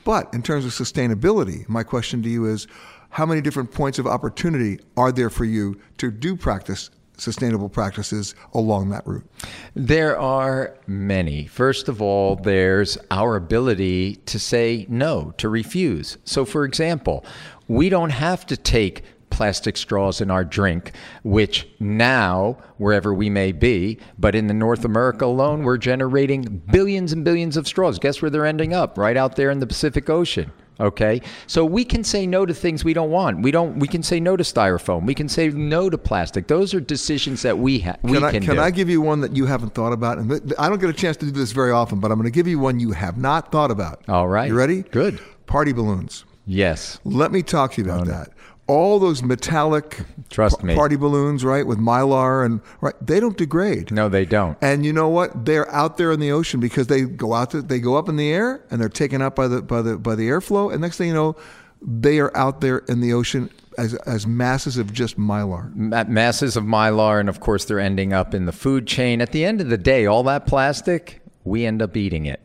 But 0.05 0.33
in 0.33 0.43
terms 0.43 0.65
of 0.65 0.73
sustainability, 0.73 1.69
my 1.69 1.83
question 1.83 2.23
to 2.23 2.29
you 2.29 2.47
is, 2.47 2.67
how 3.11 3.27
many 3.27 3.41
different 3.41 3.73
points 3.73 3.99
of 3.99 4.07
opportunity 4.07 4.81
are 4.97 5.13
there 5.13 5.31
for 5.31 5.45
you 5.45 5.81
to 5.99 6.11
do 6.11 6.37
practice 6.37 6.91
sustainable 7.19 7.69
practices 7.69 8.35
along 8.55 8.91
that 8.91 9.07
route? 9.07 9.29
There 9.75 10.19
are 10.19 10.75
many. 10.87 11.47
First 11.47 11.89
of 11.89 12.01
all, 12.01 12.37
there's 12.37 12.97
our 13.11 13.37
ability 13.37 14.17
to 14.27 14.39
say 14.39 14.87
no, 14.89 15.33
to 15.39 15.49
refuse. 15.49 16.19
So, 16.25 16.45
for 16.45 16.65
example, 16.65 17.25
we 17.69 17.89
don't 17.89 18.11
have 18.11 18.47
to 18.47 18.57
take 18.57 19.05
plastic 19.31 19.77
straws 19.77 20.21
in 20.21 20.31
our 20.31 20.45
drink, 20.45 20.93
which 21.23 21.69
now, 21.79 22.57
wherever 22.79 23.13
we 23.13 23.31
may 23.31 23.53
be, 23.53 23.99
but 24.19 24.35
in 24.35 24.47
the 24.47 24.55
North 24.55 24.85
America 24.85 25.25
alone, 25.27 25.63
we're 25.63 25.79
generating 25.79 26.43
billions 26.71 27.13
and 27.13 27.25
billions 27.25 27.57
of 27.57 27.69
straws. 27.69 27.99
Guess 27.99 28.23
where 28.23 28.31
they're 28.31 28.47
ending 28.47 28.73
up? 28.73 28.97
Right 28.97 29.17
out 29.17 29.37
there 29.37 29.51
in 29.51 29.59
the 29.59 29.67
Pacific 29.67 30.09
Ocean. 30.09 30.51
Okay, 30.81 31.21
so 31.49 31.65
we 31.65 31.85
can 31.85 32.05
say 32.05 32.25
no 32.27 32.47
to 32.47 32.55
things 32.55 32.85
we 32.85 32.95
don't 32.95 33.11
want. 33.11 33.43
We 33.43 33.51
don't. 33.51 33.79
We 33.81 33.89
can 33.89 34.03
say 34.03 34.21
no 34.21 34.37
to 34.37 34.45
styrofoam. 34.45 35.07
We 35.07 35.15
can 35.15 35.29
say 35.29 35.49
no 35.49 35.91
to 35.91 35.99
plastic. 35.99 36.47
Those 36.47 36.73
are 36.73 36.81
decisions 36.81 37.43
that 37.43 37.59
we 37.59 37.81
have. 37.81 37.99
We 38.03 38.13
Can, 38.15 38.25
I, 38.25 38.31
can 38.31 38.43
can. 38.45 38.59
I 38.61 38.71
give 38.71 38.89
you 38.89 39.01
one 39.01 39.21
that 39.23 39.35
you 39.35 39.47
haven't 39.47 39.75
thought 39.75 39.93
about? 39.93 40.19
And 40.19 40.31
th- 40.31 40.43
I 40.59 40.69
don't 40.69 40.79
get 40.81 40.89
a 40.89 40.93
chance 40.93 41.17
to 41.19 41.27
do 41.27 41.33
this 41.33 41.51
very 41.51 41.73
often, 41.73 41.99
but 41.99 42.13
I'm 42.13 42.19
going 42.19 42.31
to 42.31 42.35
give 42.35 42.47
you 42.47 42.61
one 42.61 42.79
you 42.79 42.93
have 42.93 43.19
not 43.19 43.51
thought 43.51 43.71
about. 43.73 44.03
All 44.09 44.29
right. 44.29 44.47
You 44.49 44.55
ready? 44.57 44.83
Good. 44.83 45.21
Party 45.47 45.73
balloons. 45.73 46.25
yes. 46.47 47.01
Let 47.05 47.33
me 47.33 47.43
talk 47.43 47.73
to 47.73 47.83
you 47.83 47.91
about 47.91 48.07
that. 48.07 48.29
All 48.69 48.99
those 48.99 49.23
metallic 49.23 50.01
Trust 50.29 50.63
me. 50.63 50.75
party 50.75 50.95
balloons, 50.95 51.45
right, 51.45 51.67
with 51.67 51.79
mylar 51.79 52.45
and 52.45 52.61
right, 52.81 52.95
they 53.05 53.19
don't 53.19 53.37
degrade. 53.37 53.91
No, 53.91 54.09
they 54.09 54.25
don't. 54.25 54.57
And 54.61 54.85
you 54.85 54.93
know 54.93 55.09
what? 55.09 55.47
They're 55.47 55.69
out 55.73 55.97
there 55.97 56.13
in 56.13 56.21
the 56.21 56.31
ocean 56.31 56.61
because 56.61 56.87
they 56.87 57.03
go 57.03 57.33
out 57.33 57.51
to, 57.53 57.63
they 57.63 57.81
go 57.81 57.97
up 57.97 58.09
in 58.09 58.17
the 58.17 58.31
air 58.31 58.63
and 58.71 58.81
they're 58.81 58.89
taken 58.89 59.23
up 59.23 59.35
by 59.35 59.49
the 59.49 59.63
by 59.63 59.83
the 59.83 59.97
by 59.97 60.15
the 60.15 60.29
airflow. 60.29 60.71
And 60.71 60.81
next 60.83 60.99
thing 60.99 61.09
you 61.09 61.15
know, 61.15 61.35
they 61.83 62.19
are 62.21 62.35
out 62.37 62.61
there 62.61 62.79
in 62.89 63.01
the 63.01 63.13
ocean 63.15 63.51
as 63.79 63.95
as 63.95 64.27
masses 64.27 64.77
of 64.77 64.93
just 64.93 65.19
mylar. 65.19 65.75
Ma- 65.75 66.05
masses 66.05 66.57
of 66.57 66.65
mylar, 66.65 67.21
and 67.21 67.29
of 67.29 67.41
course, 67.41 67.65
they're 67.65 67.81
ending 67.81 68.13
up 68.13 68.35
in 68.35 68.45
the 68.45 68.53
food 68.53 68.87
chain. 68.87 69.21
At 69.23 69.33
the 69.33 69.45
end 69.45 69.61
of 69.63 69.71
the 69.71 69.79
day, 69.79 70.05
all 70.07 70.23
that 70.25 70.47
plastic, 70.47 71.23
we 71.45 71.65
end 71.65 71.81
up 71.81 71.97
eating 71.97 72.27
it. 72.27 72.41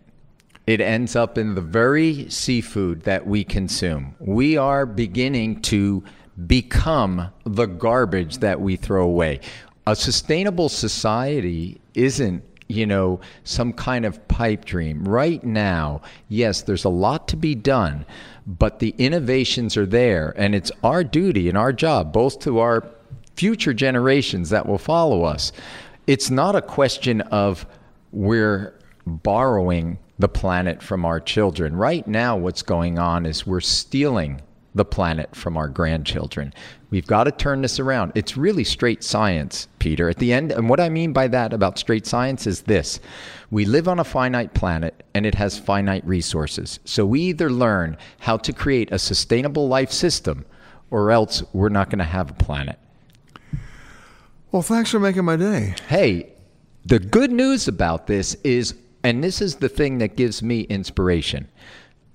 It 0.65 0.79
ends 0.79 1.15
up 1.15 1.37
in 1.37 1.55
the 1.55 1.61
very 1.61 2.29
seafood 2.29 3.03
that 3.03 3.27
we 3.27 3.43
consume. 3.43 4.15
We 4.19 4.57
are 4.57 4.85
beginning 4.85 5.61
to 5.63 6.03
become 6.47 7.29
the 7.45 7.65
garbage 7.65 8.37
that 8.37 8.61
we 8.61 8.75
throw 8.75 9.03
away. 9.03 9.41
A 9.85 9.95
sustainable 9.95 10.69
society 10.69 11.81
isn't 11.93 12.43
you 12.67 12.85
know, 12.85 13.19
some 13.43 13.73
kind 13.73 14.05
of 14.05 14.27
pipe 14.27 14.65
dream. 14.65 15.07
Right 15.07 15.43
now, 15.43 16.01
yes, 16.29 16.61
there's 16.61 16.85
a 16.85 16.89
lot 16.89 17.27
to 17.29 17.37
be 17.37 17.55
done, 17.55 18.05
but 18.47 18.79
the 18.79 18.95
innovations 18.97 19.77
are 19.77 19.85
there, 19.85 20.33
and 20.37 20.55
it's 20.55 20.71
our 20.83 21.03
duty 21.03 21.49
and 21.49 21.57
our 21.57 21.73
job, 21.73 22.13
both 22.13 22.39
to 22.39 22.59
our 22.59 22.87
future 23.35 23.73
generations 23.73 24.49
that 24.49 24.65
will 24.65 24.77
follow 24.77 25.23
us. 25.23 25.51
It's 26.07 26.29
not 26.29 26.55
a 26.55 26.61
question 26.61 27.21
of 27.21 27.65
we're 28.11 28.79
borrowing 29.05 29.99
the 30.19 30.27
planet 30.27 30.81
from 30.81 31.05
our 31.05 31.19
children. 31.19 31.75
Right 31.75 32.07
now, 32.07 32.37
what's 32.37 32.61
going 32.61 32.99
on 32.99 33.25
is 33.25 33.47
we're 33.47 33.61
stealing 33.61 34.41
the 34.75 34.85
planet 34.85 35.35
from 35.35 35.55
our 35.55 35.67
grandchildren. 35.67 36.53
We've 36.89 37.05
got 37.05 37.25
to 37.25 37.31
turn 37.31 37.61
this 37.61 37.79
around. 37.79 38.11
It's 38.15 38.37
really 38.37 38.63
straight 38.63 39.03
science, 39.03 39.67
Peter. 39.79 40.09
At 40.09 40.17
the 40.17 40.33
end, 40.33 40.51
and 40.51 40.69
what 40.69 40.79
I 40.79 40.89
mean 40.89 41.13
by 41.13 41.27
that 41.29 41.53
about 41.53 41.79
straight 41.79 42.05
science 42.05 42.47
is 42.47 42.61
this 42.61 42.99
we 43.51 43.65
live 43.65 43.87
on 43.87 43.99
a 43.99 44.03
finite 44.03 44.53
planet 44.53 45.03
and 45.13 45.25
it 45.25 45.35
has 45.35 45.57
finite 45.57 46.05
resources. 46.05 46.79
So 46.85 47.05
we 47.05 47.21
either 47.21 47.51
learn 47.51 47.97
how 48.19 48.37
to 48.37 48.53
create 48.53 48.91
a 48.91 48.99
sustainable 48.99 49.67
life 49.67 49.91
system 49.91 50.45
or 50.89 51.11
else 51.11 51.43
we're 51.53 51.69
not 51.69 51.89
going 51.89 51.99
to 51.99 52.05
have 52.05 52.31
a 52.31 52.35
planet. 52.35 52.77
Well, 54.51 54.61
thanks 54.61 54.91
for 54.91 54.99
making 54.99 55.25
my 55.25 55.35
day. 55.35 55.75
Hey, 55.87 56.33
the 56.85 56.99
good 56.99 57.31
news 57.31 57.67
about 57.67 58.05
this 58.05 58.35
is, 58.43 58.75
and 59.03 59.23
this 59.23 59.41
is 59.41 59.55
the 59.55 59.69
thing 59.69 59.97
that 59.99 60.15
gives 60.15 60.41
me 60.41 60.61
inspiration. 60.61 61.49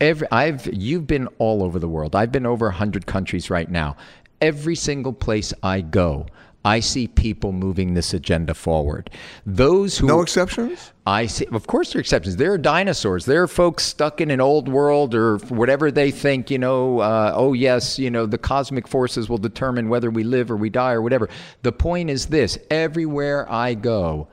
Every, 0.00 0.28
I've 0.30 0.72
you've 0.72 1.06
been 1.06 1.26
all 1.38 1.62
over 1.62 1.78
the 1.78 1.88
world. 1.88 2.14
I've 2.14 2.32
been 2.32 2.46
over 2.46 2.66
100 2.66 3.06
countries 3.06 3.50
right 3.50 3.70
now. 3.70 3.96
Every 4.40 4.76
single 4.76 5.12
place 5.12 5.52
I 5.62 5.80
go, 5.80 6.26
I 6.64 6.80
see 6.80 7.06
people 7.08 7.52
moving 7.52 7.94
this 7.94 8.12
agenda 8.12 8.52
forward. 8.52 9.10
Those 9.46 9.98
who 9.98 10.06
No 10.06 10.20
exceptions? 10.20 10.92
I 11.06 11.26
see. 11.26 11.46
Of 11.46 11.66
course, 11.66 11.92
there 11.92 11.98
are 11.98 12.00
exceptions. 12.00 12.36
There 12.36 12.52
are 12.52 12.58
dinosaurs. 12.58 13.24
There 13.24 13.42
are 13.42 13.48
folks 13.48 13.84
stuck 13.84 14.20
in 14.20 14.30
an 14.30 14.40
old 14.40 14.68
world 14.68 15.14
or 15.14 15.38
whatever 15.48 15.90
they 15.90 16.10
think. 16.10 16.50
You 16.50 16.58
know, 16.58 16.98
uh, 16.98 17.32
oh 17.34 17.54
yes, 17.54 17.98
you 17.98 18.10
know, 18.10 18.26
the 18.26 18.38
cosmic 18.38 18.86
forces 18.86 19.28
will 19.28 19.38
determine 19.38 19.88
whether 19.88 20.10
we 20.10 20.24
live 20.24 20.50
or 20.50 20.56
we 20.56 20.68
die 20.68 20.92
or 20.92 21.00
whatever. 21.00 21.28
The 21.62 21.72
point 21.72 22.10
is 22.10 22.26
this: 22.26 22.58
everywhere 22.70 23.50
I 23.50 23.74
go, 23.74 24.28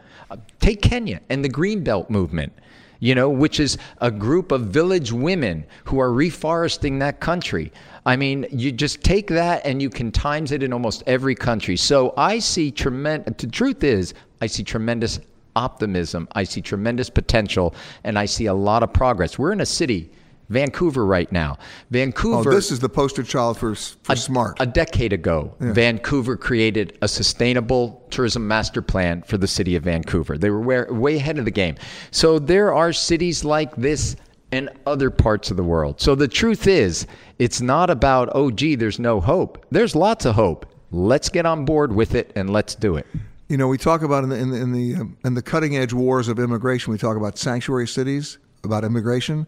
take 0.60 0.82
Kenya 0.82 1.22
and 1.30 1.44
the 1.44 1.50
Greenbelt 1.50 2.10
movement. 2.10 2.54
You 3.02 3.14
know, 3.14 3.30
which 3.30 3.60
is 3.60 3.78
a 4.00 4.10
group 4.10 4.54
of 4.54 4.62
village 4.68 5.12
women 5.12 5.66
who 5.84 6.00
are 6.00 6.10
reforesting 6.10 7.00
that 7.00 7.20
country. 7.20 7.72
I 8.06 8.16
mean, 8.16 8.48
you 8.50 8.72
just 8.72 9.04
take 9.04 9.28
that 9.28 9.66
and 9.66 9.82
you 9.82 9.90
can 9.90 10.12
times 10.12 10.54
it 10.54 10.64
in 10.64 10.72
almost 10.72 11.04
every 11.06 11.36
country. 11.36 11.76
So 11.76 12.14
I 12.16 12.40
see 12.40 12.72
tremendous. 12.72 13.34
The 13.38 13.48
truth 13.48 13.84
is, 13.84 14.14
I 14.42 14.48
see 14.48 14.64
tremendous 14.64 15.20
optimism. 15.56 16.28
I 16.34 16.46
see 16.46 16.62
tremendous 16.62 17.10
potential, 17.10 17.76
and 18.06 18.18
I 18.18 18.26
see 18.26 18.46
a 18.46 18.54
lot 18.54 18.82
of 18.82 18.94
progress. 18.94 19.38
We're 19.38 19.52
in 19.52 19.62
a 19.62 19.66
city, 19.66 20.10
Vancouver, 20.50 21.06
right 21.06 21.32
now. 21.32 21.58
Oh, 21.60 21.66
Vancouver. 21.92 22.52
this 22.52 22.72
is 22.72 22.80
the 22.80 22.90
poster 22.90 23.24
child 23.24 23.58
for, 23.58 23.76
for 23.76 24.16
smart. 24.16 24.58
A 24.60 24.66
decade 24.66 25.14
ago, 25.14 25.56
Vancouver 25.60 26.38
created 26.38 26.98
a 27.02 27.08
sustainable 27.08 28.06
tourism 28.10 28.48
master 28.48 28.82
plan 28.82 29.22
for 29.24 29.38
the 29.38 29.48
city 29.48 29.76
of 29.76 29.84
Vancouver. 29.84 30.38
They 30.38 30.50
were 30.50 30.62
way, 30.62 30.84
way 30.84 31.16
ahead 31.16 31.40
of 31.40 31.46
the 31.46 31.52
game. 31.52 31.76
So 32.12 32.40
there 32.40 32.74
are 32.74 32.94
cities 32.94 33.44
like 33.44 33.76
this 33.76 34.16
and 34.52 34.70
other 34.86 35.10
parts 35.10 35.52
of 35.52 35.58
the 35.58 35.64
world. 35.64 36.00
So 36.00 36.16
the 36.16 36.28
truth 36.28 36.68
is, 36.68 37.08
it's 37.40 37.62
not 37.62 37.90
about, 37.90 38.30
oh, 38.34 38.52
gee, 38.52 38.76
there's 38.76 39.00
no 39.00 39.20
hope. 39.20 39.66
There's 39.72 39.96
lots 39.96 40.26
of 40.26 40.36
hope. 40.36 40.66
Let's 40.92 41.30
get 41.30 41.46
on 41.46 41.66
board 41.66 41.94
with 41.94 42.16
it 42.16 42.32
and 42.36 42.50
let's 42.50 42.76
do 42.76 42.96
it. 42.96 43.06
You 43.50 43.58
know, 43.58 43.68
we 43.68 43.78
talk 43.78 44.02
about 44.02 44.24
in 44.24 44.30
the 44.30 44.38
in 44.38 44.50
the 44.50 44.58
in 44.58 44.72
the, 44.72 44.96
um, 44.96 45.18
in 45.24 45.34
the 45.34 45.42
cutting 45.42 45.78
edge 45.78 45.94
wars 45.94 46.28
of 46.28 46.40
immigration. 46.40 46.92
We 46.92 46.98
talk 46.98 47.18
about 47.18 47.38
sanctuary 47.38 47.88
cities, 47.88 48.38
about 48.64 48.84
immigration. 48.84 49.48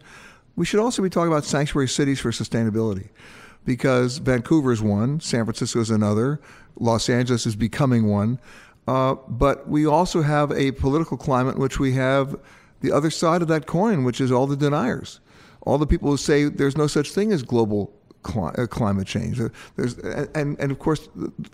We 0.58 0.66
should 0.66 0.80
also 0.80 1.02
be 1.02 1.08
talking 1.08 1.30
about 1.30 1.44
sanctuary 1.44 1.86
cities 1.86 2.18
for 2.18 2.32
sustainability, 2.32 3.10
because 3.64 4.18
Vancouver 4.18 4.72
is 4.72 4.82
one, 4.82 5.20
San 5.20 5.44
Francisco 5.44 5.78
is 5.78 5.88
another, 5.88 6.40
Los 6.80 7.08
Angeles 7.08 7.46
is 7.46 7.54
becoming 7.54 8.08
one. 8.08 8.40
Uh, 8.88 9.14
but 9.28 9.68
we 9.68 9.86
also 9.86 10.20
have 10.20 10.50
a 10.50 10.72
political 10.72 11.16
climate 11.16 11.54
in 11.54 11.62
which 11.62 11.78
we 11.78 11.92
have 11.92 12.36
the 12.80 12.90
other 12.90 13.08
side 13.08 13.40
of 13.40 13.46
that 13.46 13.66
coin, 13.66 14.02
which 14.02 14.20
is 14.20 14.32
all 14.32 14.48
the 14.48 14.56
deniers, 14.56 15.20
all 15.60 15.78
the 15.78 15.86
people 15.86 16.10
who 16.10 16.16
say 16.16 16.46
there's 16.46 16.76
no 16.76 16.88
such 16.88 17.12
thing 17.12 17.30
as 17.32 17.44
global 17.44 17.92
cli- 18.22 18.50
uh, 18.58 18.66
climate 18.66 19.06
change. 19.06 19.40
There's 19.76 19.96
and 20.34 20.58
and 20.58 20.72
of 20.72 20.80
course 20.80 21.08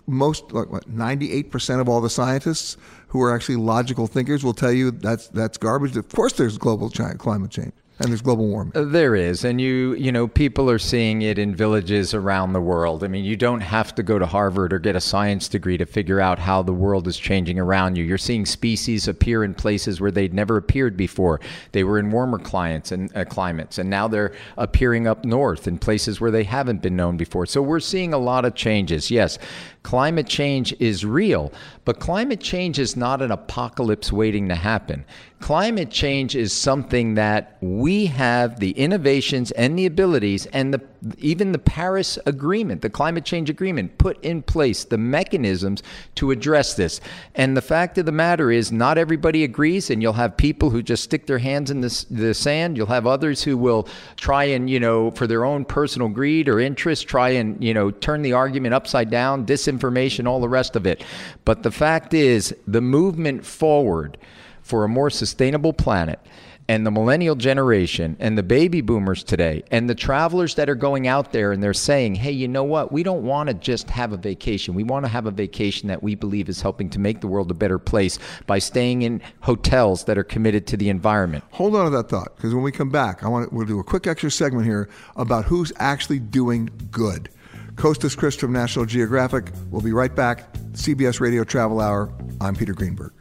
most 0.07 0.51
like 0.51 0.71
what, 0.71 0.89
98% 0.89 1.79
of 1.79 1.87
all 1.87 2.01
the 2.01 2.09
scientists 2.09 2.75
who 3.09 3.21
are 3.21 3.35
actually 3.35 3.57
logical 3.57 4.07
thinkers 4.07 4.43
will 4.43 4.55
tell 4.55 4.71
you 4.71 4.89
that's 4.89 5.27
that's 5.27 5.59
garbage. 5.59 5.95
Of 5.95 6.09
course 6.09 6.33
there's 6.33 6.57
global 6.57 6.89
climate 6.89 7.51
change 7.51 7.73
and 7.99 8.09
there's 8.09 8.21
global 8.21 8.47
warming. 8.47 8.73
Uh, 8.75 8.83
There 8.83 9.15
is, 9.15 9.45
and 9.45 9.59
you 9.61 9.93
you 9.93 10.11
know 10.11 10.27
people 10.27 10.69
are 10.69 10.79
seeing 10.79 11.21
it 11.21 11.39
in 11.39 11.55
villages 11.55 12.13
around 12.13 12.53
the 12.53 12.61
world. 12.61 13.03
I 13.03 13.07
mean, 13.07 13.23
you 13.25 13.35
don't 13.35 13.61
have 13.61 13.95
to 13.95 14.03
go 14.03 14.19
to 14.19 14.25
Harvard 14.25 14.73
or 14.73 14.79
get 14.79 14.95
a 14.95 15.01
science 15.01 15.47
degree 15.47 15.77
to 15.77 15.85
figure 15.85 16.19
out 16.19 16.39
how 16.39 16.61
the 16.61 16.73
world 16.73 17.07
is 17.07 17.17
changing 17.17 17.59
around 17.59 17.95
you. 17.95 18.03
You're 18.03 18.17
seeing 18.17 18.45
species 18.45 19.07
appear 19.07 19.43
in 19.43 19.53
places 19.53 20.01
where 20.01 20.11
they'd 20.11 20.33
never 20.33 20.57
appeared 20.57 20.97
before. 20.97 21.39
They 21.71 21.83
were 21.83 21.99
in 21.99 22.11
warmer 22.11 22.39
climates 22.39 22.91
and 22.91 23.15
uh, 23.15 23.25
climates, 23.25 23.77
and 23.77 23.89
now 23.89 24.07
they're 24.07 24.33
appearing 24.57 25.07
up 25.07 25.23
north 25.23 25.67
in 25.67 25.77
places 25.77 26.19
where 26.19 26.31
they 26.31 26.43
haven't 26.43 26.81
been 26.81 26.95
known 26.95 27.17
before. 27.17 27.45
So 27.45 27.61
we're 27.61 27.79
seeing 27.79 28.13
a 28.13 28.17
lot 28.17 28.45
of 28.45 28.55
changes. 28.55 29.09
Yes, 29.09 29.37
climate 29.85 30.25
change 30.25 30.73
is 30.79 31.05
real, 31.05 31.53
but 31.85 31.99
climate 31.99 32.41
change 32.41 32.79
is 32.79 32.95
not 32.97 33.21
an 33.21 33.31
apocalypse 33.31 34.11
waiting 34.11 34.49
to 34.49 34.55
happen. 34.55 35.05
Climate 35.41 35.91
change 35.91 36.35
is 36.35 36.51
something 36.51 37.13
that 37.13 37.55
we 37.61 38.07
have 38.07 38.59
the 38.59 38.71
innovations 38.71 39.51
and 39.51 39.77
the 39.77 39.85
abilities 39.85 40.47
and 40.47 40.73
the 40.73 40.81
even 41.17 41.51
the 41.51 41.59
Paris 41.59 42.17
Agreement, 42.25 42.81
the 42.81 42.89
climate 42.89 43.25
change 43.25 43.49
agreement 43.49 43.97
put 43.97 44.23
in 44.23 44.41
place 44.41 44.83
the 44.83 44.97
mechanisms 44.97 45.83
to 46.15 46.31
address 46.31 46.73
this. 46.73 47.01
And 47.35 47.55
the 47.55 47.61
fact 47.61 47.97
of 47.97 48.05
the 48.05 48.11
matter 48.11 48.51
is 48.51 48.71
not 48.71 48.97
everybody 48.97 49.43
agrees 49.43 49.89
and 49.89 50.01
you'll 50.01 50.13
have 50.13 50.35
people 50.35 50.69
who 50.69 50.81
just 50.81 51.03
stick 51.03 51.27
their 51.27 51.37
hands 51.37 51.69
in 51.69 51.81
the, 51.81 52.05
the 52.09 52.33
sand. 52.33 52.77
You'll 52.77 52.87
have 52.87 53.05
others 53.05 53.43
who 53.43 53.57
will 53.57 53.87
try 54.15 54.45
and, 54.45 54.69
you 54.69 54.79
know, 54.79 55.11
for 55.11 55.27
their 55.27 55.45
own 55.45 55.65
personal 55.65 56.07
greed 56.07 56.49
or 56.49 56.59
interest 56.59 57.07
try 57.07 57.29
and, 57.29 57.63
you 57.63 57.73
know, 57.73 57.91
turn 57.91 58.21
the 58.21 58.33
argument 58.33 58.73
upside 58.73 59.09
down, 59.09 59.45
disinformation, 59.45 60.27
all 60.27 60.39
the 60.39 60.49
rest 60.49 60.75
of 60.75 60.87
it. 60.87 61.03
But 61.43 61.63
the 61.63 61.71
fact 61.71 62.13
is 62.13 62.55
the 62.67 62.81
movement 62.81 63.45
forward 63.45 64.17
for 64.61 64.83
a 64.83 64.89
more 64.89 65.11
sustainable 65.11 65.73
planet 65.73 66.19
and 66.67 66.85
the 66.85 66.91
millennial 66.91 67.35
generation 67.35 68.15
and 68.19 68.37
the 68.37 68.43
baby 68.43 68.81
boomers 68.81 69.23
today 69.23 69.63
and 69.71 69.89
the 69.89 69.95
travelers 69.95 70.55
that 70.55 70.69
are 70.69 70.75
going 70.75 71.07
out 71.07 71.31
there 71.31 71.51
and 71.51 71.61
they're 71.61 71.73
saying, 71.73 72.15
hey, 72.15 72.31
you 72.31 72.47
know 72.47 72.63
what? 72.63 72.91
We 72.91 73.03
don't 73.03 73.23
want 73.23 73.47
to 73.49 73.53
just 73.53 73.89
have 73.89 74.13
a 74.13 74.17
vacation. 74.17 74.73
We 74.73 74.83
want 74.83 75.05
to 75.05 75.09
have 75.09 75.25
a 75.25 75.31
vacation 75.31 75.87
that 75.89 76.01
we 76.01 76.15
believe 76.15 76.49
is 76.49 76.61
helping 76.61 76.89
to 76.91 76.99
make 76.99 77.21
the 77.21 77.27
world 77.27 77.51
a 77.51 77.53
better 77.53 77.77
place 77.77 78.17
by 78.47 78.59
staying 78.59 79.03
in 79.03 79.21
hotels 79.41 80.05
that 80.05 80.17
are 80.17 80.23
committed 80.23 80.67
to 80.67 80.77
the 80.77 80.89
environment. 80.89 81.43
Hold 81.51 81.75
on 81.75 81.85
to 81.85 81.91
that 81.91 82.09
thought 82.09 82.35
because 82.35 82.53
when 82.53 82.63
we 82.63 82.71
come 82.71 82.89
back, 82.89 83.23
I 83.23 83.27
want 83.27 83.49
to, 83.49 83.55
we'll 83.55 83.65
do 83.65 83.79
a 83.79 83.83
quick 83.83 84.07
extra 84.07 84.31
segment 84.31 84.65
here 84.65 84.89
about 85.15 85.45
who's 85.45 85.71
actually 85.77 86.19
doing 86.19 86.69
good. 86.91 87.29
Costas 87.75 88.15
Christ 88.15 88.39
from 88.39 88.53
National 88.53 88.85
Geographic. 88.85 89.51
We'll 89.69 89.81
be 89.81 89.91
right 89.91 90.13
back. 90.15 90.53
CBS 90.73 91.19
Radio 91.19 91.43
Travel 91.43 91.81
Hour. 91.81 92.11
I'm 92.39 92.55
Peter 92.55 92.73
Greenberg. 92.73 93.13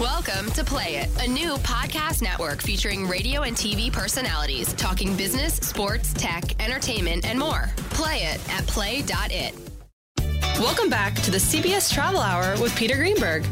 Welcome 0.00 0.50
to 0.52 0.64
Play 0.64 0.96
It, 0.96 1.24
a 1.24 1.30
new 1.30 1.54
podcast 1.58 2.20
network 2.20 2.60
featuring 2.60 3.06
radio 3.06 3.42
and 3.42 3.56
TV 3.56 3.92
personalities 3.92 4.72
talking 4.72 5.16
business, 5.16 5.54
sports, 5.54 6.12
tech, 6.12 6.60
entertainment, 6.60 7.24
and 7.24 7.38
more. 7.38 7.70
Play 7.90 8.24
it 8.24 8.40
at 8.50 8.66
play.it. 8.66 9.54
Welcome 10.58 10.90
back 10.90 11.14
to 11.22 11.30
the 11.30 11.38
CBS 11.38 11.94
Travel 11.94 12.18
Hour 12.18 12.60
with 12.60 12.74
Peter 12.74 12.96
Greenberg. 12.96 13.44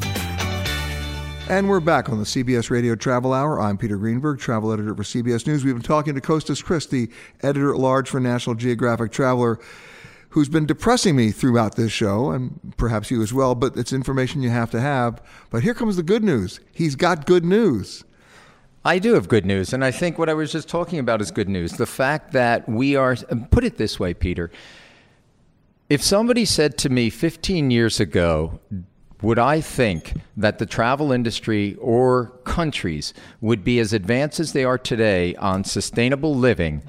And 1.48 1.68
we're 1.68 1.78
back 1.78 2.09
on 2.09 2.18
the 2.18 2.24
CBS 2.24 2.70
Radio 2.70 2.96
Travel 2.96 3.33
Hour. 3.33 3.61
I'm 3.61 3.78
Peter 3.78 3.96
Greenberg, 3.96 4.40
travel 4.40 4.72
editor 4.72 4.96
for 4.96 5.05
CBS 5.05 5.46
News. 5.46 5.64
We've 5.64 5.74
been 5.74 5.83
talking 5.83 6.16
to 6.16 6.20
Costas 6.20 6.61
Christie, 6.61 7.11
editor 7.44 7.72
at 7.72 7.78
large 7.78 8.11
for 8.11 8.18
National 8.18 8.57
Geographic 8.57 9.12
Traveler, 9.12 9.61
who's 10.33 10.49
been 10.49 10.64
depressing 10.64 11.14
me 11.14 11.31
throughout 11.31 11.77
this 11.77 11.92
show, 11.92 12.31
and 12.31 12.73
perhaps 12.79 13.11
you 13.11 13.23
as 13.23 13.35
well, 13.35 13.55
but 13.55 13.77
it's 13.77 13.92
information 13.92 14.40
you 14.40 14.49
have 14.49 14.71
to 14.71 14.81
have. 14.81 15.23
But 15.51 15.62
here 15.62 15.75
comes 15.75 15.97
the 15.97 16.03
good 16.03 16.25
news. 16.25 16.59
He's 16.73 16.97
got 16.97 17.27
good 17.27 17.45
news. 17.45 18.03
I 18.83 18.99
do 18.99 19.12
have 19.12 19.29
good 19.29 19.45
news, 19.45 19.75
and 19.75 19.85
I 19.85 19.90
think 19.90 20.18
what 20.18 20.31
I 20.31 20.35
was 20.35 20.51
just 20.51 20.68
talking 20.68 20.99
about 20.99 21.21
is 21.21 21.31
good 21.31 21.51
news. 21.51 21.73
The 21.73 21.87
fact 21.87 22.33
that 22.33 22.66
we 22.66 22.97
are, 22.97 23.14
put 23.51 23.62
it 23.62 23.77
this 23.77 24.01
way, 24.01 24.14
Peter. 24.14 24.51
If 25.90 26.03
somebody 26.03 26.47
said 26.47 26.79
to 26.79 26.88
me 26.88 27.11
15 27.11 27.71
years 27.71 28.01
ago, 28.01 28.59
would 29.21 29.38
I 29.38 29.61
think 29.61 30.14
that 30.38 30.59
the 30.59 30.66
travel 30.66 31.12
industry 31.12 31.77
or 31.79 32.29
countries 32.45 33.12
would 33.42 33.62
be 33.62 33.79
as 33.81 33.92
advanced 33.92 34.40
as 34.40 34.55
they 34.55 34.64
are 34.64 34.79
today 34.79 35.35
on 35.37 35.62
sustainable 35.62 36.35
living? 36.35 36.83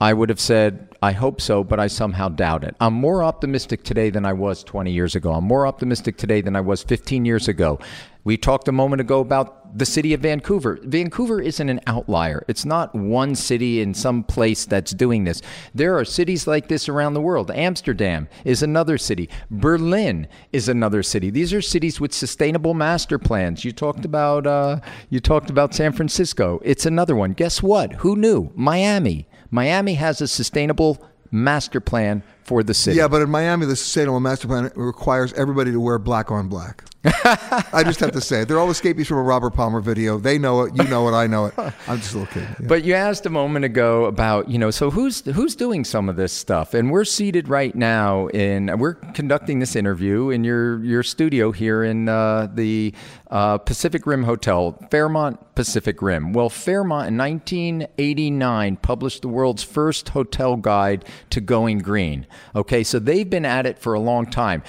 I 0.00 0.12
would 0.12 0.28
have 0.28 0.40
said, 0.40 0.93
I 1.04 1.12
hope 1.12 1.38
so, 1.38 1.62
but 1.62 1.78
I 1.78 1.86
somehow 1.86 2.30
doubt 2.30 2.64
it. 2.64 2.76
I'm 2.80 2.94
more 2.94 3.22
optimistic 3.22 3.82
today 3.82 4.08
than 4.08 4.24
I 4.24 4.32
was 4.32 4.64
20 4.64 4.90
years 4.90 5.14
ago. 5.14 5.34
I'm 5.34 5.44
more 5.44 5.66
optimistic 5.66 6.16
today 6.16 6.40
than 6.40 6.56
I 6.56 6.62
was 6.62 6.82
15 6.82 7.26
years 7.26 7.46
ago. 7.46 7.78
We 8.24 8.38
talked 8.38 8.68
a 8.68 8.72
moment 8.72 9.02
ago 9.02 9.20
about 9.20 9.76
the 9.76 9.84
city 9.84 10.14
of 10.14 10.22
Vancouver. 10.22 10.78
Vancouver 10.82 11.42
isn't 11.42 11.68
an 11.68 11.80
outlier. 11.86 12.42
It's 12.48 12.64
not 12.64 12.94
one 12.94 13.34
city 13.34 13.82
in 13.82 13.92
some 13.92 14.24
place 14.24 14.64
that's 14.64 14.92
doing 14.92 15.24
this. 15.24 15.42
There 15.74 15.98
are 15.98 16.06
cities 16.06 16.46
like 16.46 16.68
this 16.68 16.88
around 16.88 17.12
the 17.12 17.20
world. 17.20 17.50
Amsterdam 17.50 18.26
is 18.46 18.62
another 18.62 18.96
city. 18.96 19.28
Berlin 19.50 20.26
is 20.54 20.70
another 20.70 21.02
city. 21.02 21.28
These 21.28 21.52
are 21.52 21.60
cities 21.60 22.00
with 22.00 22.14
sustainable 22.14 22.72
master 22.72 23.18
plans. 23.18 23.62
You 23.62 23.72
talked 23.72 24.06
about 24.06 24.46
uh, 24.46 24.80
you 25.10 25.20
talked 25.20 25.50
about 25.50 25.74
San 25.74 25.92
Francisco. 25.92 26.62
It's 26.64 26.86
another 26.86 27.14
one. 27.14 27.34
Guess 27.34 27.62
what? 27.62 27.92
Who 27.96 28.16
knew? 28.16 28.50
Miami. 28.54 29.28
Miami 29.50 29.94
has 29.94 30.20
a 30.20 30.28
sustainable 30.28 31.02
master 31.30 31.80
plan 31.80 32.22
for 32.44 32.62
the 32.62 32.74
city. 32.74 32.98
Yeah, 32.98 33.08
but 33.08 33.22
in 33.22 33.30
Miami, 33.30 33.66
the 33.66 33.76
sustainable 33.76 34.20
master 34.20 34.46
plan 34.46 34.70
requires 34.74 35.32
everybody 35.32 35.72
to 35.72 35.80
wear 35.80 35.98
black 35.98 36.30
on 36.30 36.48
black. 36.48 36.84
I 37.04 37.82
just 37.84 38.00
have 38.00 38.12
to 38.12 38.20
say 38.20 38.42
it. 38.42 38.48
They're 38.48 38.58
all 38.58 38.70
escapees 38.70 39.08
from 39.08 39.18
a 39.18 39.22
Robert 39.22 39.50
Palmer 39.50 39.80
video. 39.80 40.16
They 40.16 40.38
know 40.38 40.62
it. 40.62 40.74
You 40.74 40.84
know 40.84 41.06
it. 41.08 41.12
I 41.12 41.26
know 41.26 41.46
it. 41.46 41.54
I'm 41.58 41.98
just 41.98 42.14
a 42.14 42.18
little 42.18 42.32
kid. 42.32 42.48
Yeah. 42.58 42.66
But 42.66 42.84
you 42.84 42.94
asked 42.94 43.26
a 43.26 43.30
moment 43.30 43.66
ago 43.66 44.06
about, 44.06 44.48
you 44.48 44.56
know, 44.56 44.70
so 44.70 44.90
who's 44.90 45.22
who's 45.26 45.54
doing 45.54 45.84
some 45.84 46.08
of 46.08 46.16
this 46.16 46.32
stuff? 46.32 46.72
And 46.72 46.90
we're 46.90 47.04
seated 47.04 47.48
right 47.48 47.74
now 47.74 48.28
in 48.28 48.78
we're 48.78 48.94
conducting 48.94 49.58
this 49.58 49.76
interview 49.76 50.30
in 50.30 50.44
your 50.44 50.82
your 50.82 51.02
studio 51.02 51.52
here 51.52 51.84
in 51.84 52.08
uh, 52.08 52.48
the 52.54 52.94
uh, 53.30 53.58
Pacific 53.58 54.06
Rim 54.06 54.22
Hotel, 54.22 54.78
Fairmont 54.90 55.54
Pacific 55.54 56.00
Rim. 56.00 56.32
Well, 56.32 56.48
Fairmont 56.48 57.08
in 57.08 57.18
1989 57.18 58.76
published 58.76 59.22
the 59.22 59.28
world's 59.28 59.62
first 59.62 60.10
hotel 60.10 60.56
guide 60.56 61.04
to 61.30 61.40
going 61.40 61.80
green. 61.80 62.26
Okay, 62.54 62.82
so 62.84 62.98
they've 62.98 63.28
been 63.28 63.44
at 63.44 63.66
it 63.66 63.78
for 63.78 63.94
a 63.94 64.00
long 64.00 64.26
time. 64.26 64.62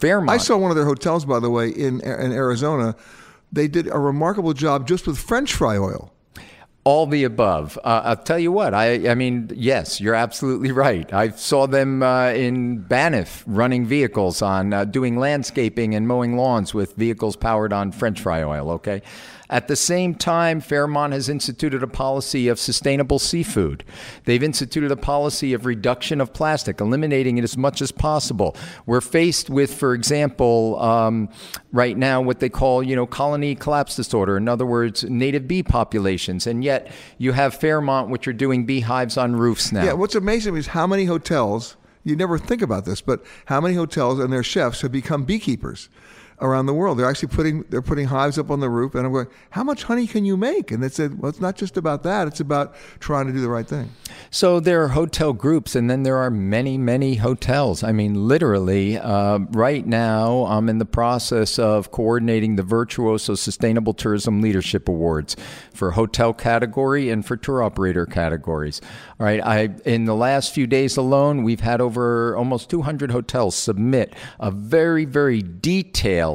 Fairmont. 0.00 0.30
I 0.30 0.38
saw 0.38 0.56
one 0.56 0.70
of 0.70 0.76
their 0.76 0.86
hotels, 0.86 1.24
by 1.24 1.40
the 1.40 1.50
way, 1.50 1.68
in 1.68 2.00
in 2.00 2.32
Arizona. 2.32 2.96
They 3.52 3.68
did 3.68 3.86
a 3.86 3.98
remarkable 3.98 4.54
job 4.54 4.88
just 4.88 5.06
with 5.06 5.18
French 5.18 5.52
fry 5.52 5.76
oil. 5.76 6.12
All 6.84 7.06
the 7.06 7.22
above. 7.22 7.78
Uh, 7.84 8.02
I'll 8.04 8.16
tell 8.16 8.40
you 8.40 8.50
what. 8.50 8.74
I, 8.74 9.08
I 9.08 9.14
mean, 9.14 9.48
yes, 9.54 10.00
you're 10.00 10.16
absolutely 10.16 10.72
right. 10.72 11.12
I 11.12 11.28
saw 11.28 11.68
them 11.68 12.02
uh, 12.02 12.30
in 12.30 12.78
Banff 12.78 13.44
running 13.46 13.86
vehicles 13.86 14.42
on 14.42 14.72
uh, 14.72 14.84
doing 14.84 15.16
landscaping 15.16 15.94
and 15.94 16.08
mowing 16.08 16.36
lawns 16.36 16.74
with 16.74 16.96
vehicles 16.96 17.36
powered 17.36 17.72
on 17.72 17.92
French 17.92 18.20
fry 18.20 18.42
oil. 18.42 18.68
Okay, 18.72 19.02
at 19.52 19.68
the 19.68 19.76
same 19.76 20.14
time, 20.14 20.62
Fairmont 20.62 21.12
has 21.12 21.28
instituted 21.28 21.82
a 21.82 21.86
policy 21.86 22.48
of 22.48 22.58
sustainable 22.58 23.18
seafood. 23.18 23.84
They've 24.24 24.42
instituted 24.42 24.90
a 24.90 24.96
policy 24.96 25.52
of 25.52 25.66
reduction 25.66 26.22
of 26.22 26.32
plastic, 26.32 26.80
eliminating 26.80 27.36
it 27.36 27.44
as 27.44 27.58
much 27.58 27.82
as 27.82 27.92
possible. 27.92 28.56
We're 28.86 29.02
faced 29.02 29.50
with, 29.50 29.74
for 29.74 29.92
example, 29.92 30.80
um, 30.80 31.28
right 31.70 31.98
now 31.98 32.22
what 32.22 32.40
they 32.40 32.48
call, 32.48 32.82
you 32.82 32.96
know, 32.96 33.06
colony 33.06 33.54
collapse 33.54 33.94
disorder. 33.94 34.38
In 34.38 34.48
other 34.48 34.64
words, 34.64 35.04
native 35.04 35.46
bee 35.46 35.62
populations, 35.62 36.46
and 36.46 36.64
yet 36.64 36.90
you 37.18 37.32
have 37.32 37.54
Fairmont, 37.54 38.08
which 38.08 38.26
are 38.26 38.32
doing 38.32 38.64
beehives 38.64 39.18
on 39.18 39.36
roofs 39.36 39.70
now. 39.70 39.84
Yeah, 39.84 39.92
what's 39.92 40.14
amazing 40.14 40.56
is 40.56 40.68
how 40.68 40.86
many 40.86 41.04
hotels. 41.04 41.76
You 42.04 42.16
never 42.16 42.36
think 42.36 42.62
about 42.62 42.84
this, 42.84 43.00
but 43.00 43.22
how 43.44 43.60
many 43.60 43.74
hotels 43.74 44.18
and 44.18 44.32
their 44.32 44.42
chefs 44.42 44.80
have 44.80 44.90
become 44.90 45.24
beekeepers? 45.24 45.88
Around 46.42 46.66
the 46.66 46.74
world. 46.74 46.98
They're 46.98 47.08
actually 47.08 47.28
putting 47.28 47.62
they're 47.70 47.80
putting 47.80 48.06
hives 48.06 48.38
up 48.38 48.50
on 48.50 48.60
the 48.60 48.68
roof, 48.68 48.94
and 48.94 49.06
I'm 49.06 49.12
going, 49.12 49.28
how 49.50 49.62
much 49.62 49.84
honey 49.84 50.06
can 50.06 50.24
you 50.24 50.36
make? 50.36 50.70
And 50.70 50.82
they 50.82 50.88
said, 50.88 51.18
well, 51.18 51.30
it's 51.30 51.40
not 51.40 51.56
just 51.56 51.76
about 51.76 52.02
that; 52.02 52.26
it's 52.26 52.40
about 52.40 52.74
trying 53.00 53.26
to 53.28 53.32
do 53.32 53.40
the 53.40 53.48
right 53.48 53.66
thing. 53.66 53.90
So 54.30 54.60
there 54.60 54.82
are 54.82 54.88
hotel 54.88 55.32
groups, 55.32 55.74
and 55.74 55.88
then 55.88 56.02
there 56.02 56.16
are 56.16 56.30
many, 56.30 56.76
many 56.76 57.14
hotels. 57.14 57.82
I 57.82 57.92
mean, 57.92 58.28
literally, 58.28 58.98
uh, 58.98 59.38
right 59.50 59.86
now, 59.86 60.44
I'm 60.46 60.68
in 60.68 60.78
the 60.78 60.84
process 60.84 61.58
of 61.58 61.90
coordinating 61.90 62.56
the 62.56 62.62
Virtuoso 62.62 63.34
Sustainable 63.34 63.94
Tourism 63.94 64.40
Leadership 64.40 64.88
Awards 64.88 65.36
for 65.72 65.92
hotel 65.92 66.32
category 66.32 67.08
and 67.10 67.24
for 67.24 67.36
tour 67.36 67.62
operator 67.62 68.06
categories. 68.06 68.80
All 69.20 69.26
right, 69.26 69.40
I 69.44 69.70
in 69.84 70.06
the 70.06 70.16
last 70.16 70.52
few 70.52 70.66
days 70.66 70.96
alone, 70.96 71.44
we've 71.44 71.60
had 71.60 71.80
over 71.80 72.36
almost 72.36 72.68
200 72.70 73.10
hotels 73.10 73.54
submit 73.54 74.14
a 74.40 74.50
very, 74.50 75.04
very 75.04 75.42
detailed 75.42 76.31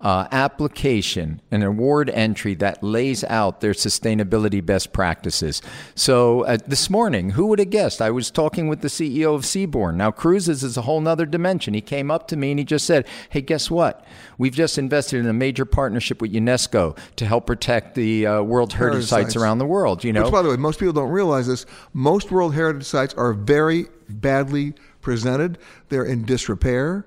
uh, 0.00 0.28
application, 0.30 1.40
an 1.50 1.62
award 1.62 2.08
entry 2.10 2.54
that 2.54 2.82
lays 2.84 3.24
out 3.24 3.60
their 3.60 3.72
sustainability 3.72 4.64
best 4.64 4.92
practices. 4.92 5.60
So 5.96 6.42
uh, 6.42 6.58
this 6.66 6.88
morning, 6.88 7.30
who 7.30 7.46
would 7.46 7.58
have 7.58 7.70
guessed? 7.70 8.00
I 8.00 8.10
was 8.10 8.30
talking 8.30 8.68
with 8.68 8.80
the 8.80 8.88
CEO 8.88 9.34
of 9.34 9.42
Seabourn. 9.42 9.96
Now, 9.96 10.12
cruises 10.12 10.62
is 10.62 10.76
a 10.76 10.82
whole 10.82 11.00
nother 11.00 11.26
dimension. 11.26 11.74
He 11.74 11.80
came 11.80 12.12
up 12.12 12.28
to 12.28 12.36
me 12.36 12.52
and 12.52 12.60
he 12.60 12.64
just 12.64 12.86
said, 12.86 13.06
Hey, 13.30 13.40
guess 13.40 13.70
what? 13.70 14.04
We've 14.36 14.54
just 14.54 14.78
invested 14.78 15.18
in 15.18 15.26
a 15.26 15.32
major 15.32 15.64
partnership 15.64 16.22
with 16.22 16.32
UNESCO 16.32 16.96
to 17.16 17.26
help 17.26 17.46
protect 17.46 17.96
the 17.96 18.26
uh, 18.26 18.42
World 18.42 18.72
Heritage, 18.72 18.92
Heritage 18.92 19.08
sites, 19.08 19.32
sites 19.32 19.36
around 19.36 19.58
the 19.58 19.66
world. 19.66 20.04
You 20.04 20.12
know, 20.12 20.24
Which, 20.24 20.32
by 20.32 20.42
the 20.42 20.50
way, 20.50 20.56
most 20.56 20.78
people 20.78 20.92
don't 20.92 21.10
realize 21.10 21.48
this. 21.48 21.66
Most 21.92 22.30
World 22.30 22.54
Heritage 22.54 22.84
sites 22.84 23.14
are 23.14 23.32
very 23.32 23.86
badly 24.08 24.74
presented. 25.00 25.58
They're 25.88 26.04
in 26.04 26.24
disrepair. 26.24 27.04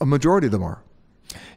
A 0.00 0.06
majority 0.06 0.46
of 0.46 0.52
them 0.52 0.64
are. 0.64 0.83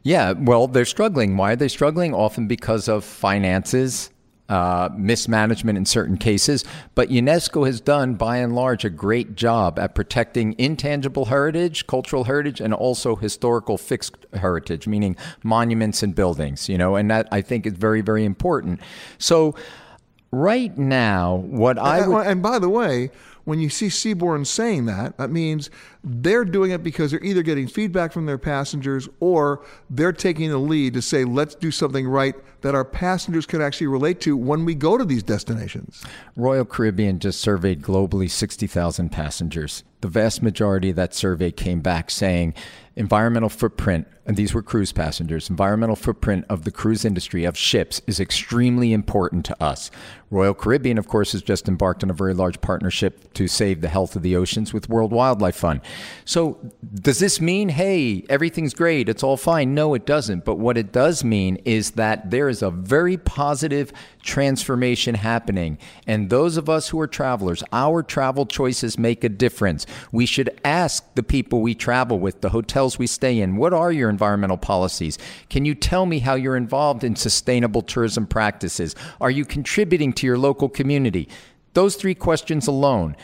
Yeah, 0.02 0.32
well, 0.32 0.66
they're 0.66 0.84
struggling. 0.84 1.36
Why 1.36 1.52
are 1.52 1.56
they 1.56 1.68
struggling? 1.68 2.14
Often 2.14 2.48
because 2.48 2.88
of 2.88 3.04
finances, 3.04 4.10
uh, 4.48 4.88
mismanagement 4.96 5.76
in 5.76 5.84
certain 5.84 6.16
cases. 6.16 6.64
But 6.94 7.10
UNESCO 7.10 7.66
has 7.66 7.80
done, 7.80 8.14
by 8.14 8.38
and 8.38 8.54
large, 8.54 8.84
a 8.84 8.90
great 8.90 9.34
job 9.34 9.78
at 9.78 9.94
protecting 9.94 10.54
intangible 10.58 11.26
heritage, 11.26 11.86
cultural 11.86 12.24
heritage, 12.24 12.60
and 12.60 12.72
also 12.72 13.16
historical 13.16 13.76
fixed 13.76 14.26
heritage, 14.32 14.86
meaning 14.86 15.16
monuments 15.42 16.02
and 16.02 16.14
buildings. 16.14 16.68
You 16.68 16.78
know, 16.78 16.96
and 16.96 17.10
that 17.10 17.28
I 17.30 17.42
think 17.42 17.66
is 17.66 17.74
very, 17.74 18.00
very 18.00 18.24
important. 18.24 18.80
So, 19.18 19.54
right 20.30 20.76
now, 20.78 21.36
what 21.36 21.78
I 21.78 22.06
would, 22.06 22.26
and 22.26 22.42
by 22.42 22.58
the 22.58 22.70
way, 22.70 23.10
when 23.48 23.60
you 23.60 23.70
see 23.70 23.86
Seabourn 23.86 24.46
saying 24.46 24.84
that, 24.84 25.16
that 25.16 25.30
means 25.30 25.70
they're 26.04 26.44
doing 26.44 26.70
it 26.70 26.82
because 26.82 27.10
they're 27.10 27.24
either 27.24 27.42
getting 27.42 27.66
feedback 27.66 28.12
from 28.12 28.26
their 28.26 28.36
passengers 28.36 29.08
or 29.20 29.64
they're 29.88 30.12
taking 30.12 30.50
the 30.50 30.58
lead 30.58 30.92
to 30.92 31.00
say, 31.00 31.24
let's 31.24 31.54
do 31.54 31.70
something 31.70 32.06
right 32.06 32.34
that 32.60 32.74
our 32.74 32.84
passengers 32.84 33.46
can 33.46 33.62
actually 33.62 33.86
relate 33.86 34.20
to 34.20 34.36
when 34.36 34.66
we 34.66 34.74
go 34.74 34.98
to 34.98 35.04
these 35.04 35.22
destinations. 35.22 36.04
Royal 36.36 36.66
Caribbean 36.66 37.20
just 37.20 37.40
surveyed 37.40 37.80
globally 37.80 38.30
60,000 38.30 39.08
passengers. 39.08 39.82
The 40.02 40.08
vast 40.08 40.42
majority 40.42 40.90
of 40.90 40.96
that 40.96 41.14
survey 41.14 41.50
came 41.50 41.80
back 41.80 42.10
saying 42.10 42.52
environmental 42.96 43.48
footprint, 43.48 44.06
and 44.28 44.36
these 44.36 44.52
were 44.52 44.62
cruise 44.62 44.92
passengers, 44.92 45.48
environmental 45.48 45.96
footprint 45.96 46.44
of 46.50 46.64
the 46.64 46.70
cruise 46.70 47.06
industry, 47.06 47.44
of 47.44 47.56
ships, 47.56 48.02
is 48.06 48.20
extremely 48.20 48.92
important 48.92 49.46
to 49.46 49.62
us. 49.62 49.90
Royal 50.30 50.52
Caribbean, 50.52 50.98
of 50.98 51.08
course, 51.08 51.32
has 51.32 51.40
just 51.40 51.68
embarked 51.68 52.02
on 52.02 52.10
a 52.10 52.14
very 52.14 52.34
large 52.34 52.60
partnership 52.60 53.32
to 53.32 53.48
save 53.48 53.80
the 53.80 53.88
health 53.88 54.14
of 54.14 54.22
the 54.22 54.36
oceans 54.36 54.74
with 54.74 54.88
World 54.88 55.10
Wildlife 55.10 55.56
Fund. 55.56 55.80
So, 56.26 56.58
does 56.92 57.18
this 57.18 57.40
mean, 57.40 57.70
hey, 57.70 58.26
everything's 58.28 58.74
great, 58.74 59.08
it's 59.08 59.22
all 59.22 59.38
fine? 59.38 59.74
No, 59.74 59.94
it 59.94 60.04
doesn't. 60.04 60.44
But 60.44 60.56
what 60.56 60.76
it 60.76 60.92
does 60.92 61.24
mean 61.24 61.56
is 61.64 61.92
that 61.92 62.30
there 62.30 62.50
is 62.50 62.60
a 62.60 62.70
very 62.70 63.16
positive 63.16 63.90
transformation 64.22 65.14
happening. 65.14 65.78
And 66.06 66.28
those 66.28 66.58
of 66.58 66.68
us 66.68 66.90
who 66.90 67.00
are 67.00 67.06
travelers, 67.06 67.64
our 67.72 68.02
travel 68.02 68.44
choices 68.44 68.98
make 68.98 69.24
a 69.24 69.30
difference. 69.30 69.86
We 70.12 70.26
should 70.26 70.60
ask 70.62 71.14
the 71.14 71.22
people 71.22 71.62
we 71.62 71.74
travel 71.74 72.18
with, 72.18 72.42
the 72.42 72.50
hotels 72.50 72.98
we 72.98 73.06
stay 73.06 73.40
in, 73.40 73.56
what 73.56 73.72
are 73.72 73.90
your 73.90 74.10
environmental 74.18 74.56
policies? 74.58 75.16
Can 75.48 75.64
you 75.64 75.76
tell 75.76 76.04
me 76.06 76.18
how 76.18 76.34
you're 76.34 76.56
involved 76.56 77.04
in 77.04 77.14
sustainable 77.14 77.82
tourism 77.82 78.26
practices? 78.26 78.96
Are 79.20 79.30
you 79.30 79.44
contributing 79.44 80.12
to 80.14 80.26
your 80.26 80.36
local 80.36 80.68
community? 80.68 81.28
Those 81.74 81.94
three 81.94 82.16
questions 82.16 82.66
alone. 82.66 83.14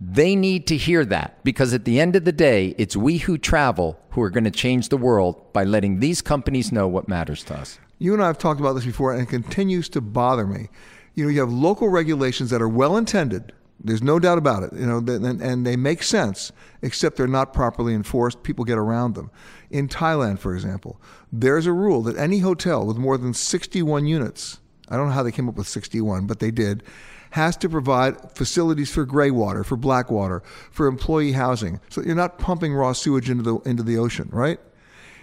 They 0.00 0.34
need 0.34 0.66
to 0.66 0.76
hear 0.76 1.04
that 1.04 1.44
because 1.44 1.72
at 1.72 1.84
the 1.84 2.00
end 2.00 2.16
of 2.16 2.24
the 2.24 2.32
day, 2.32 2.74
it's 2.78 2.96
we 2.96 3.18
who 3.18 3.38
travel 3.38 4.00
who 4.10 4.22
are 4.22 4.30
going 4.30 4.44
to 4.44 4.50
change 4.50 4.88
the 4.88 4.96
world 4.96 5.52
by 5.52 5.62
letting 5.62 6.00
these 6.00 6.20
companies 6.20 6.72
know 6.72 6.88
what 6.88 7.06
matters 7.06 7.44
to 7.44 7.54
us. 7.54 7.78
You 7.98 8.12
and 8.12 8.22
I 8.22 8.26
have 8.26 8.38
talked 8.38 8.58
about 8.58 8.72
this 8.72 8.86
before, 8.86 9.12
and 9.12 9.22
it 9.22 9.28
continues 9.28 9.88
to 9.90 10.00
bother 10.00 10.46
me. 10.46 10.68
You 11.14 11.24
know, 11.24 11.30
you 11.30 11.40
have 11.40 11.52
local 11.52 11.88
regulations 11.88 12.50
that 12.50 12.62
are 12.62 12.68
well 12.68 12.96
intended. 12.96 13.52
There's 13.82 14.02
no 14.02 14.18
doubt 14.18 14.38
about 14.38 14.62
it. 14.62 14.72
You 14.72 14.86
know, 14.86 14.98
and, 14.98 15.40
and 15.40 15.66
they 15.66 15.76
make 15.76 16.02
sense, 16.02 16.52
except 16.82 17.16
they're 17.16 17.26
not 17.26 17.52
properly 17.52 17.94
enforced. 17.94 18.42
People 18.42 18.64
get 18.64 18.78
around 18.78 19.14
them. 19.14 19.30
In 19.70 19.88
Thailand, 19.88 20.38
for 20.38 20.54
example, 20.54 21.00
there's 21.32 21.66
a 21.66 21.72
rule 21.72 22.02
that 22.02 22.16
any 22.16 22.40
hotel 22.40 22.84
with 22.86 22.96
more 22.96 23.16
than 23.16 23.32
61 23.32 24.06
units, 24.06 24.58
I 24.88 24.96
don't 24.96 25.06
know 25.06 25.14
how 25.14 25.22
they 25.22 25.32
came 25.32 25.48
up 25.48 25.54
with 25.54 25.68
61, 25.68 26.26
but 26.26 26.40
they 26.40 26.50
did, 26.50 26.82
has 27.30 27.56
to 27.58 27.68
provide 27.68 28.32
facilities 28.32 28.90
for 28.90 29.04
gray 29.04 29.30
water, 29.30 29.62
for 29.64 29.76
black 29.76 30.10
water, 30.10 30.42
for 30.70 30.86
employee 30.86 31.32
housing, 31.32 31.80
so 31.88 32.02
you're 32.02 32.14
not 32.14 32.38
pumping 32.38 32.74
raw 32.74 32.92
sewage 32.92 33.30
into 33.30 33.42
the 33.42 33.56
into 33.68 33.82
the 33.82 33.96
ocean, 33.96 34.28
right? 34.32 34.58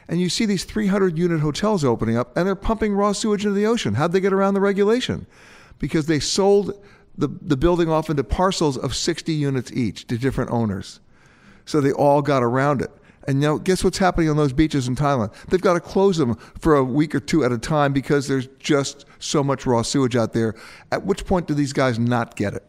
And 0.07 0.21
you 0.21 0.29
see 0.29 0.45
these 0.45 0.63
300 0.63 1.17
unit 1.17 1.41
hotels 1.41 1.83
opening 1.83 2.17
up, 2.17 2.35
and 2.37 2.47
they're 2.47 2.55
pumping 2.55 2.93
raw 2.93 3.11
sewage 3.11 3.45
into 3.45 3.55
the 3.55 3.65
ocean. 3.65 3.95
How'd 3.95 4.13
they 4.13 4.21
get 4.21 4.31
around 4.31 4.53
the 4.53 4.61
regulation? 4.61 5.27
Because 5.79 6.05
they 6.05 6.21
sold 6.21 6.81
the, 7.17 7.27
the 7.27 7.57
building 7.57 7.89
off 7.89 8.09
into 8.09 8.23
parcels 8.23 8.77
of 8.77 8.95
60 8.95 9.33
units 9.33 9.71
each 9.71 10.07
to 10.07 10.17
different 10.17 10.51
owners. 10.51 10.99
So 11.65 11.81
they 11.81 11.91
all 11.91 12.21
got 12.21 12.43
around 12.43 12.81
it. 12.81 12.91
And 13.27 13.41
now, 13.41 13.57
guess 13.57 13.83
what's 13.83 13.97
happening 13.97 14.29
on 14.29 14.37
those 14.37 14.53
beaches 14.53 14.87
in 14.87 14.95
Thailand? 14.95 15.33
They've 15.49 15.59
got 15.59 15.73
to 15.73 15.81
close 15.81 16.15
them 16.15 16.35
for 16.59 16.75
a 16.75 16.83
week 16.83 17.13
or 17.13 17.19
two 17.19 17.43
at 17.43 17.51
a 17.51 17.57
time 17.57 17.91
because 17.91 18.27
there's 18.27 18.47
just 18.59 19.05
so 19.19 19.43
much 19.43 19.65
raw 19.65 19.81
sewage 19.81 20.15
out 20.15 20.31
there. 20.31 20.55
At 20.93 21.05
which 21.05 21.25
point 21.25 21.45
do 21.45 21.53
these 21.53 21.73
guys 21.73 21.99
not 21.99 22.37
get 22.37 22.53
it? 22.53 22.63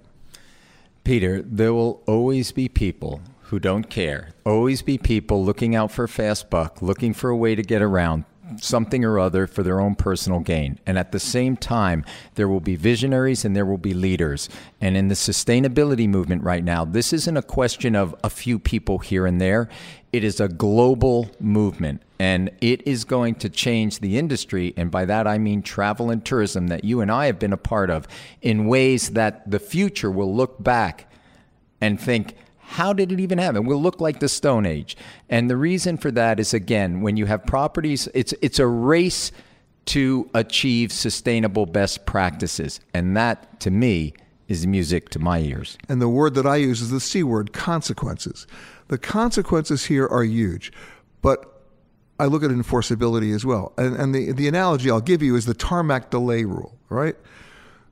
Peter, 1.05 1.43
there 1.43 1.73
will 1.73 2.03
always 2.07 2.51
be 2.51 2.69
people 2.69 3.23
who 3.43 3.61
don't 3.61 3.89
care. 3.89 4.31
Always 4.45 4.83
be 4.83 4.99
people 4.99 5.45
looking 5.45 5.77
out 5.77 5.93
for 5.93 6.05
a 6.05 6.09
fast 6.09 6.51
buck, 6.51 6.83
looking 6.83 7.15
for 7.15 7.31
a 7.31 7.37
way 7.37 7.55
to 7.55 7.63
get 7.63 7.81
around 7.81 8.25
something 8.61 9.05
or 9.05 9.18
other 9.18 9.47
for 9.47 9.62
their 9.62 9.81
own 9.81 9.94
personal 9.94 10.40
gain. 10.40 10.79
And 10.87 10.99
at 10.99 11.12
the 11.12 11.21
same 11.21 11.57
time, 11.57 12.05
there 12.35 12.49
will 12.49 12.61
be 12.61 12.77
visionaries 12.77 13.44
and 13.44 13.55
there 13.55 13.66
will 13.66 13.79
be 13.79 13.94
leaders. 13.94 14.49
And 14.81 14.97
in 14.97 15.09
the 15.09 15.14
sustainability 15.14 16.09
movement 16.09 16.42
right 16.42 16.64
now, 16.64 16.85
this 16.85 17.12
isn't 17.12 17.37
a 17.37 17.42
question 17.42 17.94
of 17.94 18.14
a 18.23 18.31
few 18.31 18.59
people 18.59 18.99
here 18.99 19.27
and 19.27 19.40
there. 19.40 19.68
It 20.12 20.25
is 20.25 20.40
a 20.40 20.49
global 20.49 21.31
movement 21.38 22.03
and 22.18 22.51
it 22.61 22.87
is 22.87 23.05
going 23.05 23.37
to 23.37 23.49
change 23.49 24.01
the 24.01 24.18
industry. 24.18 24.75
And 24.77 24.90
by 24.90 25.05
that, 25.05 25.27
I 25.27 25.38
mean 25.38 25.62
travel 25.62 26.11
and 26.11 26.25
tourism 26.25 26.68
that 26.68 26.85
you 26.85 27.01
and 27.01 27.11
I 27.11 27.27
have 27.27 27.38
been 27.38 27.53
a 27.53 27.59
part 27.59 27.90
of 27.90 28.09
in 28.42 28.66
ways 28.66 29.11
that 29.11 29.49
the 29.51 29.61
future 29.61 30.11
will 30.11 30.35
look 30.35 30.62
back 30.62 31.11
and 31.81 32.01
think, 32.01 32.35
how 32.69 32.93
did 32.93 33.11
it 33.11 33.19
even 33.19 33.39
happen? 33.39 33.65
We'll 33.65 33.83
look 33.83 34.01
like 34.01 34.21
the 34.21 34.29
Stone 34.29 34.67
Age. 34.67 34.97
And 35.31 35.49
the 35.49 35.57
reason 35.57 35.97
for 35.97 36.11
that 36.11 36.39
is 36.39 36.53
again, 36.53 37.01
when 37.01 37.17
you 37.17 37.25
have 37.27 37.47
properties, 37.47 38.09
it's 38.13 38.35
it's 38.43 38.59
a 38.59 38.67
race 38.67 39.33
to 39.87 40.29
achieve 40.35 40.93
sustainable 40.93 41.65
best 41.65 42.05
practices. 42.05 42.79
And 42.93 43.17
that 43.17 43.59
to 43.61 43.71
me 43.71 44.13
is 44.49 44.67
music 44.67 45.09
to 45.11 45.19
my 45.19 45.39
ears. 45.41 45.79
And 45.89 46.01
the 46.01 46.11
word 46.11 46.35
that 46.35 46.47
I 46.47 46.57
use 46.57 46.83
is 46.83 46.91
the 46.91 47.01
C 47.01 47.23
word, 47.23 47.55
consequences. 47.55 48.47
The 48.89 48.99
consequences 48.99 49.87
here 49.87 50.07
are 50.07 50.23
huge. 50.23 50.71
But 51.23 51.65
I 52.21 52.27
look 52.27 52.43
at 52.43 52.51
enforceability 52.51 53.35
as 53.35 53.47
well. 53.47 53.73
And, 53.79 53.97
and 53.97 54.15
the, 54.15 54.33
the 54.33 54.47
analogy 54.47 54.91
I'll 54.91 55.01
give 55.01 55.23
you 55.23 55.37
is 55.37 55.47
the 55.47 55.55
tarmac 55.55 56.11
delay 56.11 56.45
rule, 56.45 56.77
right? 56.91 57.17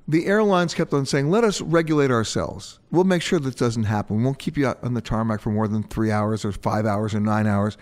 The 0.08 0.26
airlines 0.26 0.72
kept 0.72 0.92
on 0.92 1.04
saying, 1.04 1.30
let 1.30 1.42
us 1.42 1.60
regulate 1.60 2.10
ourselves. 2.10 2.78
We'll 2.90 3.04
make 3.04 3.22
sure 3.22 3.40
that 3.40 3.56
doesn't 3.56 3.84
happen. 3.84 4.18
We 4.18 4.24
won't 4.24 4.38
keep 4.38 4.56
you 4.56 4.66
on 4.82 4.94
the 4.94 5.00
tarmac 5.00 5.40
for 5.40 5.50
more 5.50 5.66
than 5.66 5.82
three 5.82 6.12
hours 6.12 6.44
or 6.44 6.52
five 6.52 6.86
hours 6.86 7.14
or 7.14 7.20
nine 7.20 7.46
hours. 7.46 7.76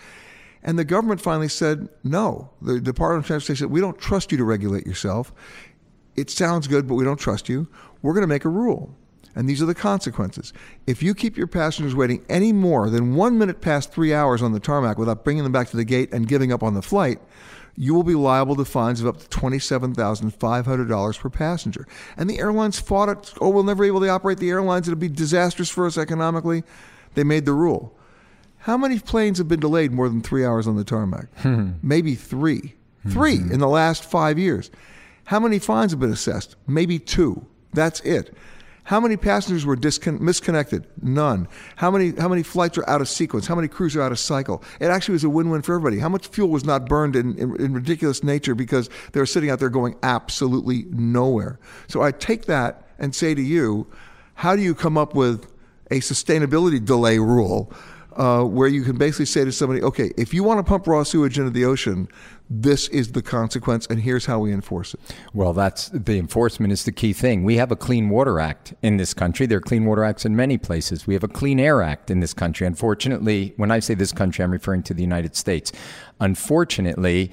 And 0.63 0.79
the 0.79 0.85
government 0.85 1.21
finally 1.21 1.49
said, 1.49 1.91
no. 2.03 2.51
The 2.63 2.81
Department 2.81 3.25
of 3.25 3.27
Transportation 3.27 3.67
said, 3.67 3.71
we 3.71 3.81
don't 3.81 3.99
trust 3.99 4.33
you 4.33 4.39
to 4.39 4.45
regulate 4.45 4.87
yourself. 4.87 5.35
It 6.17 6.31
sounds 6.31 6.67
good, 6.67 6.89
but 6.89 6.95
we 6.95 7.05
don't 7.05 7.19
trust 7.19 7.51
you. 7.51 7.69
We're 8.01 8.15
going 8.15 8.23
to 8.23 8.29
make 8.29 8.47
a 8.47 8.51
rule. 8.51 8.97
And 9.37 9.49
these 9.49 9.61
are 9.61 9.67
the 9.67 9.75
consequences. 9.75 10.53
If 10.87 11.03
you 11.03 11.15
keep 11.15 11.37
your 11.37 11.49
passengers 11.49 11.95
waiting 11.95 12.25
any 12.29 12.53
more 12.53 12.89
than 12.89 13.17
one 13.17 13.37
minute 13.37 13.61
past 13.61 13.93
three 13.93 14.15
hours 14.15 14.41
on 14.43 14.53
the 14.53 14.61
tarmac 14.61 14.97
without 14.97 15.25
bringing 15.25 15.43
them 15.43 15.53
back 15.53 15.69
to 15.71 15.77
the 15.77 15.85
gate 15.85 16.13
and 16.13 16.29
giving 16.29 16.53
up 16.53 16.63
on 16.63 16.75
the 16.75 16.83
flight, 16.83 17.19
you 17.77 17.95
will 17.95 18.03
be 18.03 18.15
liable 18.15 18.57
to 18.57 18.65
fines 18.65 19.01
of 19.01 19.07
up 19.07 19.19
to 19.19 19.29
$27,500 19.29 21.19
per 21.19 21.31
passenger. 21.31 21.87
And 22.17 22.31
the 22.31 22.39
airlines 22.39 22.79
fought 22.79 23.09
it. 23.09 23.35
Oh, 23.41 23.49
we'll 23.49 23.65
never 23.65 23.83
be 23.83 23.89
able 23.89 24.01
to 24.01 24.09
operate 24.09 24.39
the 24.39 24.51
airlines. 24.51 24.89
It'll 24.89 24.99
be 24.99 25.09
disastrous 25.09 25.71
for 25.71 25.87
us 25.87 25.99
economically. 25.99 26.63
They 27.15 27.25
made 27.25 27.45
the 27.45 27.53
rule. 27.53 27.97
How 28.59 28.77
many 28.77 28.99
planes 28.99 29.39
have 29.39 29.49
been 29.49 29.61
delayed 29.61 29.93
more 29.93 30.09
than 30.09 30.23
three 30.23 30.45
hours 30.45 30.67
on 30.67 30.77
the 30.77 30.85
tarmac? 30.85 31.27
Hmm. 31.39 31.73
Maybe 31.83 32.15
3 32.15 32.75
Three 33.09 33.37
mm-hmm. 33.39 33.53
in 33.53 33.61
the 33.61 33.69
last 33.69 34.05
five 34.05 34.39
years. 34.39 34.71
How 35.25 35.41
many 35.41 35.59
fines 35.59 35.93
have 35.93 36.01
been 36.01 36.13
assessed? 36.13 36.57
Maybe 36.67 36.99
two. 36.99 37.47
That's 37.73 38.01
it. 38.01 38.35
How 38.85 39.01
many 39.01 39.16
passengers 39.16 39.64
were 39.64 39.77
discon- 39.77 40.20
misconnected? 40.20 40.87
None. 41.01 41.49
How 41.77 41.90
many 41.90 42.12
how 42.12 42.29
many 42.29 42.42
flights 42.42 42.77
are 42.77 42.88
out 42.88 43.01
of 43.01 43.09
sequence? 43.09 43.47
How 43.47 43.55
many 43.55 43.66
crews 43.66 43.97
are 43.97 44.03
out 44.03 44.12
of 44.12 44.18
cycle? 44.18 44.62
It 44.79 44.87
actually 44.87 45.14
was 45.14 45.25
a 45.25 45.31
win-win 45.31 45.62
for 45.62 45.75
everybody. 45.75 45.99
How 45.99 46.11
much 46.11 46.27
fuel 46.27 46.51
was 46.51 46.64
not 46.64 46.87
burned 46.87 47.16
in, 47.16 47.37
in, 47.38 47.57
in 47.57 47.73
ridiculous 47.73 48.23
nature 48.23 48.55
because 48.55 48.90
they 49.12 49.20
were 49.20 49.27
sitting 49.27 49.49
out 49.49 49.59
there 49.59 49.70
going 49.70 49.97
absolutely 50.03 50.85
nowhere? 50.90 51.59
So 51.88 52.03
I 52.03 52.12
take 52.12 52.44
that 52.44 52.87
and 52.99 53.14
say 53.14 53.35
to 53.35 53.42
you, 53.42 53.87
how 54.35 54.55
do 54.55 54.61
you 54.61 54.75
come 54.75 54.99
up 54.99 55.14
with 55.14 55.51
a 55.90 56.01
sustainability 56.01 56.85
delay 56.85 57.18
rule 57.18 57.73
uh, 58.16 58.44
where 58.44 58.68
you 58.68 58.83
can 58.83 58.96
basically 58.96 59.27
say 59.27 59.44
to 59.44 59.53
somebody, 59.53 59.83
okay, 59.83 60.12
if 60.16 60.33
you 60.33 60.44
want 60.44 60.59
to 60.59 60.62
pump 60.62 60.87
raw 60.87 61.03
sewage 61.03 61.38
into 61.38 61.50
the 61.50 61.64
ocean, 61.64 62.09
this 62.50 62.88
is 62.88 63.12
the 63.12 63.22
consequence, 63.22 63.87
and 63.87 64.00
here's 64.00 64.27
how 64.27 64.38
we 64.38 64.53
enforce 64.53 64.94
it. 64.94 65.00
Well, 65.33 65.53
that's 65.53 65.88
the 65.88 66.18
enforcement 66.18 66.72
is 66.72 66.85
the 66.85 66.92
key 66.92 67.12
thing. 67.12 67.42
We 67.42 67.57
have 67.57 67.72
a 67.72 67.77
Clean 67.77 68.09
Water 68.11 68.38
Act 68.38 68.74
in 68.83 68.98
this 68.98 69.14
country. 69.14 69.46
There 69.46 69.59
are 69.59 69.62
Clean 69.62 69.85
Water 69.85 70.05
Acts 70.05 70.27
in 70.27 70.37
many 70.37 70.59
places. 70.59 71.07
We 71.07 71.14
have 71.14 71.24
a 71.24 71.29
Clean 71.29 71.59
Air 71.59 71.81
Act 71.83 72.11
in 72.11 72.20
this 72.20 72.35
country. 72.35 72.66
Unfortunately, 72.66 73.55
when 73.57 73.70
I 73.70 73.79
say 73.79 73.94
this 73.94 74.12
country, 74.12 74.44
I'm 74.44 74.50
referring 74.50 74.83
to 74.85 74.94
the 74.94 75.03
United 75.03 75.35
States. 75.37 75.72
Unfortunately, 76.20 77.31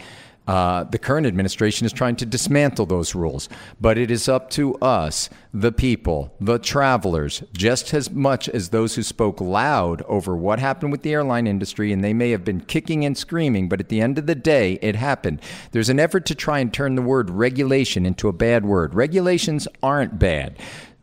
uh, 0.47 0.83
the 0.85 0.97
current 0.97 1.27
administration 1.27 1.85
is 1.85 1.93
trying 1.93 2.15
to 2.15 2.25
dismantle 2.25 2.85
those 2.87 3.13
rules, 3.13 3.47
but 3.79 3.97
it 3.97 4.09
is 4.09 4.27
up 4.27 4.49
to 4.49 4.73
us, 4.75 5.29
the 5.53 5.71
people, 5.71 6.33
the 6.41 6.57
travelers, 6.57 7.43
just 7.53 7.93
as 7.93 8.09
much 8.09 8.49
as 8.49 8.69
those 8.69 8.95
who 8.95 9.03
spoke 9.03 9.39
loud 9.39 10.01
over 10.03 10.35
what 10.35 10.59
happened 10.59 10.91
with 10.91 11.03
the 11.03 11.13
airline 11.13 11.45
industry, 11.45 11.91
and 11.91 12.03
they 12.03 12.13
may 12.13 12.31
have 12.31 12.43
been 12.43 12.59
kicking 12.61 13.05
and 13.05 13.17
screaming, 13.17 13.69
but 13.69 13.79
at 13.79 13.89
the 13.89 14.01
end 14.01 14.17
of 14.17 14.25
the 14.25 14.35
day, 14.35 14.79
it 14.81 14.95
happened. 14.95 15.39
There's 15.71 15.89
an 15.89 15.99
effort 15.99 16.25
to 16.25 16.35
try 16.35 16.59
and 16.59 16.73
turn 16.73 16.95
the 16.95 17.01
word 17.01 17.29
regulation 17.29 18.05
into 18.05 18.27
a 18.27 18.33
bad 18.33 18.65
word. 18.65 18.95
Regulations 18.95 19.67
aren't 19.83 20.17
bad. 20.17 20.57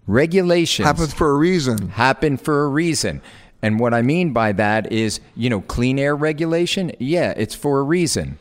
Regulations 0.09 0.87
happen 0.87 1.07
for 1.07 1.31
a 1.31 1.35
reason. 1.35 1.91
Happen 1.91 2.39
for 2.39 2.65
a 2.65 2.69
reason. 2.69 3.23
And 3.63 3.79
what 3.79 3.95
I 3.95 4.03
mean 4.03 4.33
by 4.33 4.53
that 4.53 4.93
is, 4.93 5.21
you 5.37 5.51
know, 5.51 5.61
clean 5.61 5.99
air 5.99 6.17
regulation, 6.17 6.93
yeah, 6.99 7.35
it's 7.37 7.55
for 7.55 7.81
a 7.81 7.83
reason. 7.83 8.39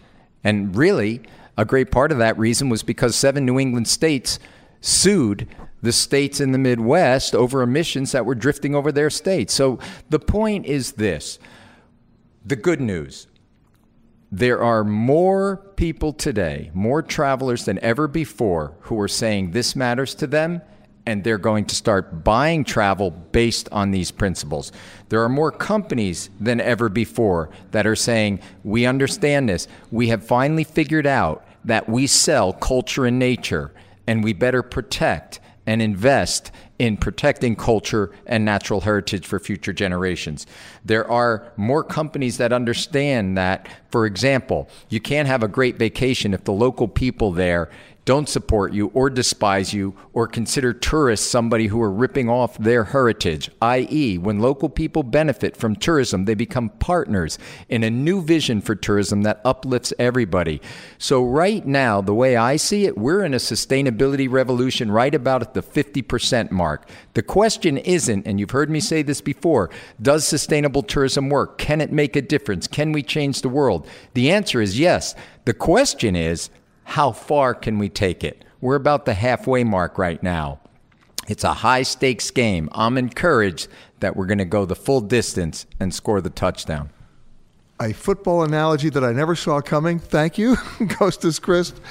And 0.48 0.74
really, 0.78 1.24
a 1.58 1.66
great 1.66 1.92
part 1.92 2.10
of 2.10 2.20
that 2.20 2.38
reason 2.38 2.70
was 2.70 2.82
because 2.82 3.18
seven 3.18 3.46
New 3.46 3.60
England 3.60 3.86
states 3.90 4.40
sued 4.80 5.46
the 5.82 5.92
states 5.92 6.40
in 6.40 6.54
the 6.54 6.58
Midwest 6.58 7.36
over 7.36 7.62
emissions 7.62 8.14
that 8.14 8.26
were 8.26 8.34
drifting 8.34 8.74
over 8.74 8.90
their 8.90 9.10
states. 9.10 9.54
So 9.54 9.78
the 10.10 10.20
point 10.20 10.66
is 10.66 10.94
this 10.94 11.38
the 12.46 12.56
good 12.56 12.80
news 12.80 13.28
there 14.32 14.64
are 14.64 14.86
more 14.86 15.58
people 15.76 16.14
today, 16.14 16.72
more 16.74 17.02
travelers 17.02 17.66
than 17.66 17.78
ever 17.80 18.08
before, 18.08 18.78
who 18.84 18.98
are 19.02 19.10
saying 19.10 19.52
this 19.52 19.76
matters 19.76 20.16
to 20.16 20.28
them 20.28 20.62
and 21.08 21.24
they're 21.24 21.38
going 21.38 21.64
to 21.64 21.74
start 21.74 22.26
buying 22.26 22.66
travel 22.66 23.12
based 23.12 23.70
on 23.72 23.92
these 23.92 24.12
principles. 24.12 24.74
There 25.08 25.24
are 25.24 25.30
more 25.30 25.54
companies 25.54 26.30
than 26.38 26.60
ever 26.60 26.90
before 26.90 27.50
that 27.72 27.88
are 27.88 27.96
saying, 27.96 28.42
We 28.66 28.86
understand 28.86 29.48
this. 29.48 29.70
We 29.90 30.10
have 30.10 30.28
finally 30.28 30.66
figured 30.66 31.08
out 31.08 31.46
that 31.64 31.88
we 31.88 32.08
sell 32.08 32.52
culture 32.52 33.06
and 33.06 33.18
nature, 33.18 33.72
and 34.06 34.22
we 34.22 34.34
better 34.34 34.62
protect 34.62 35.40
and 35.66 35.82
invest 35.82 36.52
in 36.78 36.98
protecting 36.98 37.56
culture 37.56 38.12
and 38.26 38.44
natural 38.44 38.82
heritage 38.82 39.26
for 39.26 39.40
future 39.40 39.74
generations. 39.74 40.46
There 40.84 41.10
are 41.10 41.54
more 41.56 41.86
companies 41.86 42.38
that 42.38 42.52
understand 42.52 43.38
that, 43.38 43.68
for 43.92 44.06
example, 44.06 44.70
you 44.90 45.00
can't 45.00 45.28
have 45.28 45.42
a 45.42 45.48
great 45.48 45.78
vacation 45.78 46.34
if 46.34 46.44
the 46.44 46.54
local 46.54 46.90
people 46.90 47.32
there 47.32 47.70
don't 48.08 48.30
support 48.30 48.72
you 48.72 48.90
or 48.94 49.10
despise 49.10 49.74
you 49.74 49.94
or 50.14 50.28
consider 50.28 50.72
tourists 50.72 51.30
somebody 51.30 51.68
who 51.68 51.82
are 51.82 51.92
ripping 51.92 52.30
off 52.30 52.58
their 52.58 52.86
heritage, 52.86 53.52
i.e., 53.62 54.18
when 54.18 54.40
local 54.40 54.70
people 54.70 55.04
benefit 55.04 55.58
from 55.58 55.76
tourism, 55.76 56.24
they 56.24 56.34
become 56.34 56.70
partners 56.70 57.38
in 57.68 57.84
a 57.84 57.90
new 57.90 58.22
vision 58.22 58.62
for 58.62 58.76
tourism 58.76 59.24
that 59.24 59.42
uplifts 59.44 59.92
everybody. 60.00 60.62
So, 60.98 61.22
right 61.22 61.66
now, 61.68 62.00
the 62.00 62.14
way 62.14 62.38
I 62.38 62.56
see 62.56 62.86
it, 62.86 62.98
we're 62.98 63.26
in 63.26 63.34
a 63.34 63.38
sustainability 63.38 64.32
revolution 64.32 64.90
right 64.90 65.14
about 65.14 65.42
at 65.42 65.54
the 65.54 65.62
50% 65.62 66.50
mark. 66.50 66.88
The 67.14 67.24
question 67.24 67.78
isn't, 67.78 68.26
and 68.26 68.40
you've 68.40 68.52
heard 68.52 68.70
me 68.70 68.80
say 68.80 69.02
this 69.02 69.20
before, 69.20 69.70
does 70.02 70.26
sustainable 70.26 70.82
tourism 70.82 71.28
work? 71.28 71.58
Can 71.58 71.82
it 71.82 71.92
make 71.92 72.16
a 72.16 72.22
difference? 72.22 72.68
Can 72.68 72.94
we 72.94 73.04
change 73.04 73.42
the 73.42 73.50
world? 73.50 73.86
The 74.14 74.32
answer 74.32 74.62
is 74.62 74.80
yes. 74.80 75.14
The 75.44 75.54
question 75.54 76.16
is, 76.16 76.50
how 76.88 77.12
far 77.12 77.54
can 77.54 77.78
we 77.80 77.90
take 77.90 78.24
it? 78.24 78.46
We're 78.62 78.76
about 78.76 79.04
the 79.04 79.14
halfway 79.14 79.66
mark 79.66 79.98
right 79.98 80.24
now. 80.24 80.62
It's 81.28 81.44
a 81.44 81.56
high 81.56 81.84
stakes 81.84 82.32
game. 82.32 82.70
I'm 82.72 82.98
encouraged 82.98 83.68
that 84.00 84.16
we're 84.16 84.26
going 84.26 84.38
to 84.38 84.46
go 84.46 84.64
the 84.64 84.74
full 84.74 85.02
distance 85.02 85.66
and 85.82 85.94
score 85.94 86.22
the 86.22 86.30
touchdown. 86.30 86.90
A 87.82 87.92
football 87.92 88.42
analogy 88.42 88.90
that 88.90 89.04
I 89.04 89.12
never 89.12 89.36
saw 89.36 89.60
coming. 89.60 90.00
Thank 90.00 90.38
you, 90.38 90.56
Costas 90.92 91.40
Christ, 91.40 91.82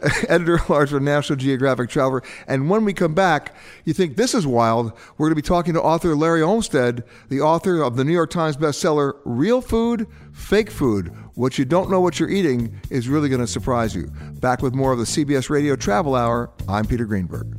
editor 0.30 0.56
at 0.56 0.70
large 0.70 0.90
for 0.90 0.98
National 0.98 1.36
Geographic 1.36 1.90
Traveler. 1.90 2.22
And 2.46 2.70
when 2.70 2.86
we 2.86 2.94
come 2.94 3.12
back, 3.12 3.54
you 3.84 3.92
think 3.92 4.16
this 4.16 4.34
is 4.34 4.46
wild. 4.46 4.92
We're 5.18 5.26
going 5.26 5.36
to 5.36 5.42
be 5.42 5.46
talking 5.46 5.74
to 5.74 5.82
author 5.82 6.16
Larry 6.16 6.40
Olmsted, 6.40 7.04
the 7.28 7.42
author 7.42 7.82
of 7.82 7.96
the 7.96 8.04
New 8.04 8.14
York 8.14 8.30
Times 8.30 8.56
bestseller, 8.56 9.18
Real 9.26 9.60
Food, 9.60 10.06
Fake 10.32 10.70
Food. 10.70 11.14
What 11.38 11.56
you 11.56 11.64
don't 11.64 11.88
know 11.88 12.00
what 12.00 12.18
you're 12.18 12.28
eating 12.28 12.80
is 12.90 13.08
really 13.08 13.28
going 13.28 13.40
to 13.40 13.46
surprise 13.46 13.94
you. 13.94 14.08
Back 14.40 14.60
with 14.60 14.74
more 14.74 14.90
of 14.90 14.98
the 14.98 15.04
CBS 15.04 15.48
Radio 15.48 15.76
Travel 15.76 16.16
Hour. 16.16 16.50
I'm 16.68 16.84
Peter 16.84 17.04
Greenberg. 17.04 17.56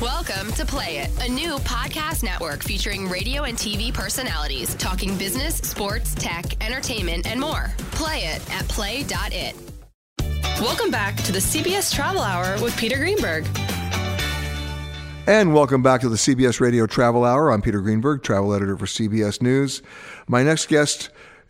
Welcome 0.00 0.50
to 0.54 0.66
Play 0.66 0.98
It, 0.98 1.24
a 1.24 1.30
new 1.30 1.54
podcast 1.58 2.24
network 2.24 2.64
featuring 2.64 3.08
radio 3.08 3.44
and 3.44 3.56
TV 3.56 3.94
personalities 3.94 4.74
talking 4.74 5.16
business, 5.16 5.58
sports, 5.58 6.16
tech, 6.16 6.60
entertainment, 6.60 7.28
and 7.28 7.40
more. 7.40 7.72
Play 7.92 8.24
it 8.24 8.52
at 8.52 8.66
play.it. 8.66 9.54
Welcome 10.60 10.90
back 10.90 11.16
to 11.18 11.30
the 11.30 11.38
CBS 11.38 11.94
Travel 11.94 12.22
Hour 12.22 12.60
with 12.60 12.76
Peter 12.76 12.96
Greenberg. 12.96 13.46
And 15.26 15.54
welcome 15.54 15.82
back 15.82 16.02
to 16.02 16.10
the 16.10 16.16
CBS 16.16 16.60
Radio 16.60 16.86
Travel 16.86 17.24
Hour. 17.24 17.50
I'm 17.50 17.62
Peter 17.62 17.80
Greenberg, 17.80 18.22
travel 18.22 18.52
editor 18.52 18.76
for 18.76 18.84
CBS 18.84 19.40
News. 19.40 19.80
My 20.28 20.42
next 20.42 20.68
guest 20.68 21.08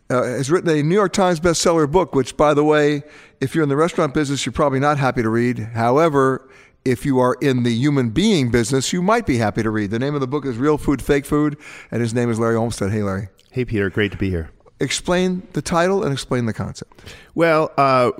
uh, 0.09 0.23
has 0.23 0.49
written 0.49 0.69
a 0.69 0.81
New 0.81 0.95
York 0.95 1.11
Times 1.11 1.41
bestseller 1.41 1.91
book, 1.91 2.15
which, 2.15 2.37
by 2.37 2.53
the 2.53 2.63
way, 2.63 3.03
if 3.41 3.53
you're 3.53 3.63
in 3.63 3.69
the 3.69 3.75
restaurant 3.75 4.13
business, 4.13 4.45
you're 4.45 4.53
probably 4.53 4.79
not 4.79 4.97
happy 4.97 5.21
to 5.21 5.29
read. 5.29 5.59
However, 5.59 6.49
if 6.85 7.05
you 7.05 7.19
are 7.19 7.35
in 7.41 7.63
the 7.63 7.73
human 7.73 8.11
being 8.11 8.49
business, 8.49 8.93
you 8.93 9.01
might 9.01 9.25
be 9.25 9.35
happy 9.35 9.61
to 9.61 9.69
read. 9.69 9.91
The 9.91 9.99
name 9.99 10.15
of 10.15 10.21
the 10.21 10.27
book 10.27 10.45
is 10.45 10.55
Real 10.55 10.77
Food, 10.77 11.01
Fake 11.01 11.25
Food, 11.25 11.57
and 11.91 11.99
his 11.99 12.13
name 12.13 12.29
is 12.29 12.39
Larry 12.39 12.55
Olmsted. 12.55 12.93
Hey, 12.93 13.03
Larry. 13.03 13.27
Hey, 13.51 13.65
Peter. 13.65 13.89
Great 13.89 14.13
to 14.13 14.17
be 14.17 14.29
here. 14.29 14.51
Explain 14.79 15.45
the 15.51 15.61
title 15.61 16.01
and 16.01 16.13
explain 16.13 16.45
the 16.45 16.53
concept. 16.53 17.13
Well, 17.33 17.73
uh, 17.77 18.11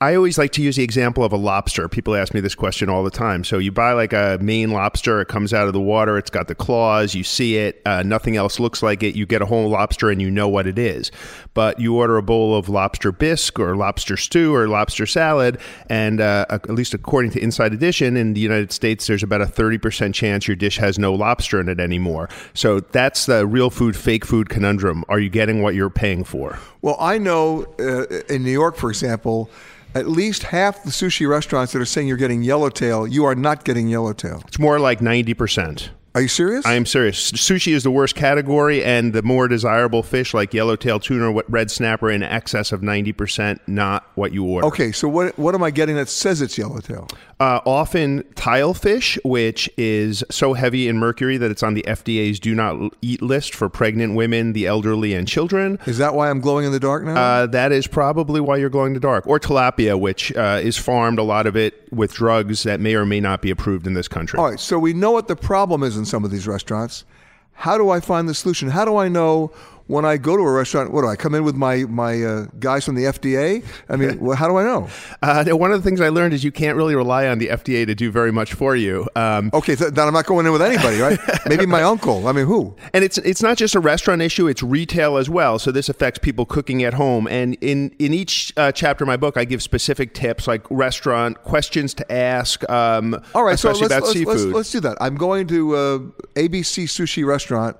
I 0.00 0.14
always 0.14 0.38
like 0.38 0.52
to 0.52 0.62
use 0.62 0.76
the 0.76 0.84
example 0.84 1.24
of 1.24 1.32
a 1.32 1.36
lobster. 1.36 1.88
People 1.88 2.14
ask 2.14 2.32
me 2.32 2.38
this 2.40 2.54
question 2.54 2.88
all 2.88 3.02
the 3.02 3.10
time. 3.10 3.42
So 3.42 3.58
you 3.58 3.72
buy 3.72 3.94
like 3.94 4.12
a 4.12 4.38
Maine 4.40 4.70
lobster, 4.70 5.20
it 5.20 5.26
comes 5.26 5.52
out 5.52 5.66
of 5.66 5.72
the 5.72 5.80
water, 5.80 6.16
it's 6.16 6.30
got 6.30 6.46
the 6.46 6.54
claws, 6.54 7.16
you 7.16 7.24
see 7.24 7.56
it, 7.56 7.82
uh, 7.84 8.04
nothing 8.04 8.36
else 8.36 8.60
looks 8.60 8.80
like 8.80 9.02
it. 9.02 9.16
You 9.16 9.26
get 9.26 9.42
a 9.42 9.46
whole 9.46 9.68
lobster 9.68 10.08
and 10.08 10.22
you 10.22 10.30
know 10.30 10.48
what 10.48 10.68
it 10.68 10.78
is. 10.78 11.10
But 11.52 11.80
you 11.80 11.96
order 11.96 12.16
a 12.16 12.22
bowl 12.22 12.54
of 12.54 12.68
lobster 12.68 13.10
bisque 13.10 13.58
or 13.58 13.74
lobster 13.74 14.16
stew 14.16 14.54
or 14.54 14.68
lobster 14.68 15.04
salad, 15.04 15.58
and 15.90 16.20
uh, 16.20 16.46
at 16.48 16.70
least 16.70 16.94
according 16.94 17.32
to 17.32 17.40
Inside 17.40 17.72
Edition 17.72 18.16
in 18.16 18.34
the 18.34 18.40
United 18.40 18.70
States, 18.70 19.08
there's 19.08 19.24
about 19.24 19.40
a 19.40 19.46
30% 19.46 20.14
chance 20.14 20.46
your 20.46 20.54
dish 20.54 20.78
has 20.78 21.00
no 21.00 21.12
lobster 21.12 21.60
in 21.60 21.68
it 21.68 21.80
anymore. 21.80 22.28
So 22.54 22.78
that's 22.78 23.26
the 23.26 23.44
real 23.48 23.68
food, 23.68 23.96
fake 23.96 24.24
food 24.24 24.48
conundrum. 24.48 25.04
Are 25.08 25.18
you 25.18 25.28
getting 25.28 25.60
what 25.60 25.74
you're 25.74 25.90
paying 25.90 26.22
for? 26.22 26.56
Well, 26.82 26.96
I 27.00 27.18
know 27.18 27.66
uh, 27.80 28.04
in 28.32 28.44
New 28.44 28.52
York, 28.52 28.76
for 28.76 28.90
example, 28.90 29.50
at 29.98 30.08
least 30.08 30.44
half 30.44 30.82
the 30.84 30.90
sushi 30.90 31.28
restaurants 31.28 31.72
that 31.72 31.82
are 31.82 31.86
saying 31.86 32.08
you're 32.08 32.16
getting 32.16 32.42
yellowtail, 32.42 33.06
you 33.06 33.24
are 33.24 33.34
not 33.34 33.64
getting 33.64 33.88
yellowtail. 33.88 34.42
It's 34.46 34.58
more 34.58 34.78
like 34.78 35.00
90%. 35.00 35.88
Are 36.18 36.22
you 36.22 36.26
serious? 36.26 36.66
I 36.66 36.74
am 36.74 36.84
serious. 36.84 37.30
Sushi 37.30 37.72
is 37.72 37.84
the 37.84 37.92
worst 37.92 38.16
category, 38.16 38.82
and 38.82 39.12
the 39.12 39.22
more 39.22 39.46
desirable 39.46 40.02
fish 40.02 40.34
like 40.34 40.52
yellowtail 40.52 40.98
tuna 40.98 41.30
or 41.30 41.44
red 41.46 41.70
snapper 41.70 42.10
in 42.10 42.24
excess 42.24 42.72
of 42.72 42.80
90%, 42.80 43.60
not 43.68 44.10
what 44.16 44.32
you 44.32 44.44
order. 44.44 44.66
Okay, 44.66 44.90
so 44.90 45.06
what, 45.06 45.38
what 45.38 45.54
am 45.54 45.62
I 45.62 45.70
getting 45.70 45.94
that 45.94 46.08
says 46.08 46.42
it's 46.42 46.58
yellowtail? 46.58 47.06
Uh, 47.38 47.60
often 47.64 48.24
tilefish, 48.34 49.16
which 49.24 49.70
is 49.76 50.24
so 50.28 50.54
heavy 50.54 50.88
in 50.88 50.98
mercury 50.98 51.36
that 51.36 51.52
it's 51.52 51.62
on 51.62 51.74
the 51.74 51.84
FDA's 51.86 52.40
do 52.40 52.52
not 52.52 52.92
eat 53.00 53.22
list 53.22 53.54
for 53.54 53.68
pregnant 53.68 54.16
women, 54.16 54.54
the 54.54 54.66
elderly, 54.66 55.14
and 55.14 55.28
children. 55.28 55.78
Is 55.86 55.98
that 55.98 56.14
why 56.14 56.30
I'm 56.30 56.40
glowing 56.40 56.66
in 56.66 56.72
the 56.72 56.80
dark 56.80 57.04
now? 57.04 57.14
Uh, 57.14 57.46
that 57.46 57.70
is 57.70 57.86
probably 57.86 58.40
why 58.40 58.56
you're 58.56 58.70
glowing 58.70 58.88
in 58.88 58.94
the 58.94 59.00
dark. 59.00 59.24
Or 59.28 59.38
tilapia, 59.38 59.96
which 59.96 60.34
uh, 60.34 60.60
is 60.60 60.76
farmed, 60.76 61.20
a 61.20 61.22
lot 61.22 61.46
of 61.46 61.56
it 61.56 61.92
with 61.92 62.12
drugs 62.12 62.64
that 62.64 62.80
may 62.80 62.96
or 62.96 63.06
may 63.06 63.20
not 63.20 63.40
be 63.40 63.52
approved 63.52 63.86
in 63.86 63.94
this 63.94 64.08
country. 64.08 64.36
All 64.36 64.50
right, 64.50 64.58
so 64.58 64.76
we 64.80 64.92
know 64.92 65.12
what 65.12 65.28
the 65.28 65.36
problem 65.36 65.84
is 65.84 65.96
in 65.96 66.07
some 66.08 66.24
of 66.24 66.30
these 66.30 66.46
restaurants. 66.46 67.04
How 67.52 67.76
do 67.76 67.90
I 67.90 68.00
find 68.00 68.28
the 68.28 68.34
solution? 68.34 68.70
How 68.70 68.84
do 68.84 68.96
I 68.96 69.08
know 69.08 69.52
when 69.88 70.04
I 70.04 70.18
go 70.18 70.36
to 70.36 70.42
a 70.42 70.52
restaurant, 70.52 70.92
what 70.92 71.02
do 71.02 71.08
I 71.08 71.16
come 71.16 71.34
in 71.34 71.42
with 71.44 71.56
my 71.56 71.78
my 71.84 72.22
uh, 72.22 72.46
guys 72.58 72.84
from 72.84 72.94
the 72.94 73.04
FDA? 73.04 73.64
I 73.88 73.96
mean, 73.96 74.20
well, 74.20 74.36
how 74.36 74.46
do 74.46 74.56
I 74.56 74.62
know? 74.62 74.88
Uh, 75.22 75.44
one 75.56 75.72
of 75.72 75.82
the 75.82 75.88
things 75.88 76.00
I 76.00 76.10
learned 76.10 76.34
is 76.34 76.44
you 76.44 76.52
can't 76.52 76.76
really 76.76 76.94
rely 76.94 77.26
on 77.26 77.38
the 77.38 77.48
FDA 77.48 77.86
to 77.86 77.94
do 77.94 78.10
very 78.10 78.30
much 78.30 78.52
for 78.52 78.76
you. 78.76 79.08
Um, 79.16 79.50
okay, 79.52 79.74
th- 79.74 79.92
then 79.92 80.06
I'm 80.06 80.14
not 80.14 80.26
going 80.26 80.46
in 80.46 80.52
with 80.52 80.62
anybody, 80.62 81.00
right? 81.00 81.18
Maybe 81.46 81.66
my 81.66 81.82
uncle. 81.82 82.28
I 82.28 82.32
mean, 82.32 82.46
who? 82.46 82.76
And 82.92 83.02
it's 83.02 83.18
it's 83.18 83.42
not 83.42 83.56
just 83.56 83.74
a 83.74 83.80
restaurant 83.80 84.22
issue; 84.22 84.46
it's 84.46 84.62
retail 84.62 85.16
as 85.16 85.28
well. 85.28 85.58
So 85.58 85.72
this 85.72 85.88
affects 85.88 86.18
people 86.18 86.46
cooking 86.46 86.84
at 86.84 86.94
home. 86.94 87.26
And 87.26 87.56
in 87.60 87.94
in 87.98 88.14
each 88.14 88.52
uh, 88.56 88.72
chapter 88.72 89.04
of 89.04 89.08
my 89.08 89.16
book, 89.16 89.36
I 89.36 89.44
give 89.44 89.62
specific 89.62 90.14
tips 90.14 90.46
like 90.46 90.62
restaurant 90.70 91.42
questions 91.42 91.94
to 91.94 92.12
ask. 92.12 92.68
Um, 92.68 93.20
All 93.34 93.44
right, 93.44 93.58
so 93.58 93.70
let's, 93.72 93.80
let's, 93.80 94.14
let's, 94.14 94.44
let's 94.44 94.70
do 94.70 94.80
that. 94.80 94.98
I'm 95.00 95.16
going 95.16 95.46
to 95.48 95.74
uh, 95.74 95.98
ABC 96.34 96.84
Sushi 96.84 97.26
Restaurant, 97.26 97.76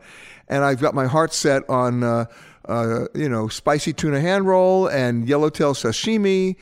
and 0.49 0.65
I've 0.65 0.81
got 0.81 0.95
my 0.95 1.07
heart 1.07 1.33
set 1.33 1.69
on 1.69 2.03
uh, 2.03 2.27
uh, 2.69 3.07
you 3.15 3.29
know 3.29 3.49
spicy 3.49 3.93
tuna 3.93 4.21
hand 4.21 4.47
roll 4.47 4.87
and 4.87 5.29
yellowtail 5.29 5.75
sashimi. 5.75 6.57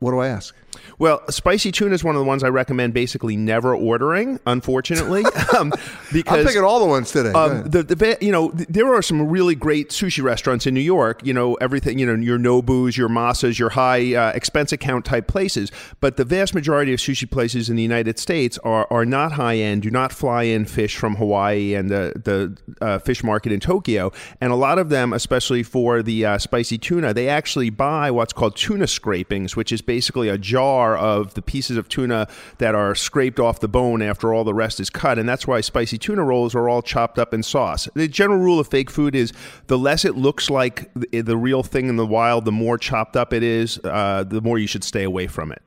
What 0.00 0.12
do 0.12 0.18
I 0.18 0.28
ask? 0.28 0.54
Well, 0.98 1.22
spicy 1.30 1.72
tuna 1.72 1.94
is 1.94 2.04
one 2.04 2.14
of 2.14 2.20
the 2.20 2.24
ones 2.24 2.42
I 2.42 2.48
recommend 2.48 2.94
basically 2.94 3.36
never 3.36 3.74
ordering. 3.74 4.40
Unfortunately, 4.46 5.24
um, 5.56 5.72
because 6.12 6.38
I'm 6.38 6.46
picking 6.46 6.62
all 6.62 6.80
the 6.80 6.86
ones 6.86 7.12
today. 7.12 7.32
Um, 7.32 7.64
the, 7.64 7.82
the 7.82 8.18
you 8.20 8.32
know 8.32 8.50
there 8.54 8.92
are 8.94 9.02
some 9.02 9.28
really 9.28 9.54
great 9.54 9.90
sushi 9.90 10.22
restaurants 10.22 10.66
in 10.66 10.74
New 10.74 10.80
York. 10.80 11.20
You 11.24 11.34
know 11.34 11.54
everything. 11.54 11.98
You 11.98 12.06
know 12.06 12.14
your 12.14 12.38
Nobus, 12.38 12.96
your 12.96 13.08
Masas, 13.08 13.58
your 13.58 13.70
high 13.70 14.14
uh, 14.14 14.32
expense 14.32 14.72
account 14.72 15.04
type 15.04 15.26
places. 15.26 15.70
But 16.00 16.16
the 16.16 16.24
vast 16.24 16.54
majority 16.54 16.92
of 16.92 17.00
sushi 17.00 17.30
places 17.30 17.68
in 17.68 17.76
the 17.76 17.82
United 17.82 18.18
States 18.18 18.58
are 18.58 18.86
are 18.90 19.04
not 19.04 19.32
high 19.32 19.56
end. 19.56 19.82
Do 19.82 19.90
not 19.90 20.12
fly 20.12 20.44
in 20.44 20.64
fish 20.64 20.96
from 20.96 21.16
Hawaii 21.16 21.74
and 21.74 21.90
the 21.90 22.12
the 22.16 22.84
uh, 22.84 22.98
fish 22.98 23.22
market 23.22 23.52
in 23.52 23.60
Tokyo. 23.60 24.12
And 24.40 24.52
a 24.52 24.56
lot 24.56 24.78
of 24.78 24.88
them, 24.88 25.12
especially 25.12 25.62
for 25.62 26.02
the 26.02 26.24
uh, 26.24 26.38
spicy 26.38 26.78
tuna, 26.78 27.12
they 27.12 27.28
actually 27.28 27.70
buy 27.70 28.10
what's 28.10 28.32
called 28.32 28.56
tuna 28.56 28.86
scrapings, 28.86 29.56
which 29.56 29.72
is 29.72 29.82
basically 29.82 30.28
a 30.28 30.38
jar 30.38 30.77
of 30.96 31.34
the 31.34 31.42
pieces 31.42 31.76
of 31.76 31.88
tuna 31.88 32.28
that 32.58 32.74
are 32.74 32.94
scraped 32.94 33.40
off 33.40 33.60
the 33.60 33.68
bone 33.68 34.02
after 34.02 34.32
all 34.32 34.44
the 34.44 34.54
rest 34.54 34.78
is 34.78 34.90
cut. 34.90 35.18
And 35.18 35.28
that's 35.28 35.46
why 35.46 35.60
spicy 35.60 35.98
tuna 35.98 36.22
rolls 36.22 36.54
are 36.54 36.68
all 36.68 36.82
chopped 36.82 37.18
up 37.18 37.34
in 37.34 37.42
sauce. 37.42 37.88
The 37.94 38.08
general 38.08 38.38
rule 38.38 38.60
of 38.60 38.68
fake 38.68 38.90
food 38.90 39.14
is 39.14 39.32
the 39.66 39.78
less 39.78 40.04
it 40.04 40.16
looks 40.16 40.50
like 40.50 40.90
the, 40.94 41.22
the 41.22 41.36
real 41.36 41.62
thing 41.62 41.88
in 41.88 41.96
the 41.96 42.06
wild, 42.06 42.44
the 42.44 42.52
more 42.52 42.78
chopped 42.78 43.16
up 43.16 43.32
it 43.32 43.42
is, 43.42 43.78
uh, 43.84 44.24
the 44.26 44.40
more 44.40 44.58
you 44.58 44.66
should 44.66 44.84
stay 44.84 45.02
away 45.02 45.26
from 45.26 45.52
it. 45.52 45.62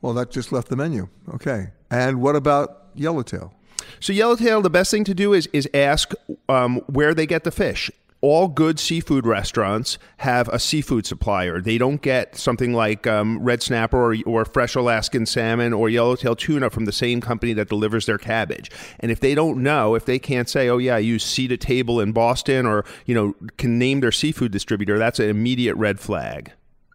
well, 0.00 0.14
that 0.14 0.30
just 0.30 0.52
left 0.52 0.68
the 0.68 0.76
menu. 0.76 1.08
Okay, 1.34 1.68
and 1.90 2.20
what 2.20 2.36
about 2.36 2.86
yellowtail? 2.94 3.52
So 4.00 4.12
yellowtail, 4.12 4.62
the 4.62 4.70
best 4.70 4.90
thing 4.90 5.04
to 5.04 5.14
do 5.14 5.32
is 5.32 5.48
is 5.52 5.68
ask 5.74 6.12
um, 6.48 6.76
where 6.86 7.14
they 7.14 7.26
get 7.26 7.44
the 7.44 7.50
fish. 7.50 7.90
All 8.20 8.48
good 8.48 8.80
seafood 8.80 9.26
restaurants 9.26 9.96
have 10.18 10.48
a 10.48 10.58
seafood 10.58 11.06
supplier. 11.06 11.60
They 11.60 11.78
don't 11.78 12.02
get 12.02 12.36
something 12.36 12.72
like 12.72 13.06
um, 13.06 13.38
red 13.40 13.62
snapper 13.62 14.12
or, 14.12 14.16
or 14.26 14.44
fresh 14.44 14.74
Alaskan 14.74 15.24
salmon 15.24 15.72
or 15.72 15.88
yellowtail 15.88 16.34
tuna 16.34 16.68
from 16.68 16.84
the 16.84 16.90
same 16.92 17.20
company 17.20 17.52
that 17.52 17.68
delivers 17.68 18.06
their 18.06 18.18
cabbage. 18.18 18.72
And 18.98 19.12
if 19.12 19.20
they 19.20 19.36
don't 19.36 19.62
know, 19.62 19.94
if 19.94 20.04
they 20.04 20.18
can't 20.18 20.48
say, 20.48 20.68
"Oh 20.68 20.78
yeah, 20.78 20.96
I 20.96 20.98
use 20.98 21.24
Seat 21.24 21.52
at 21.52 21.60
Table 21.60 22.00
in 22.00 22.10
Boston," 22.10 22.66
or 22.66 22.84
you 23.06 23.14
know, 23.14 23.34
can 23.56 23.78
name 23.78 24.00
their 24.00 24.10
seafood 24.10 24.50
distributor, 24.50 24.98
that's 24.98 25.20
an 25.20 25.28
immediate 25.28 25.76
red 25.76 26.00
flag. 26.00 26.50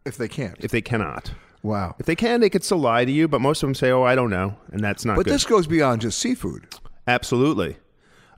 If 0.05 0.17
they 0.17 0.27
can't. 0.27 0.57
If 0.59 0.71
they 0.71 0.81
cannot, 0.81 1.31
wow. 1.61 1.95
if 1.99 2.05
they 2.05 2.17
can, 2.17 2.41
they 2.41 2.49
could 2.49 2.65
still 2.65 2.79
lie 2.79 3.05
to 3.05 3.11
you. 3.11 3.29
But 3.29 3.39
most 3.39 3.63
of 3.63 3.67
them 3.67 3.75
say, 3.75 3.91
"Oh, 3.91 4.03
I 4.03 4.15
don't 4.15 4.29
know," 4.29 4.57
and 4.73 4.83
that's 4.83 5.05
not 5.05 5.15
But 5.15 5.25
good. 5.25 5.33
this 5.33 5.45
goes 5.45 5.67
beyond 5.67 6.01
just 6.01 6.19
seafood. 6.19 6.67
Absolutely. 7.07 7.77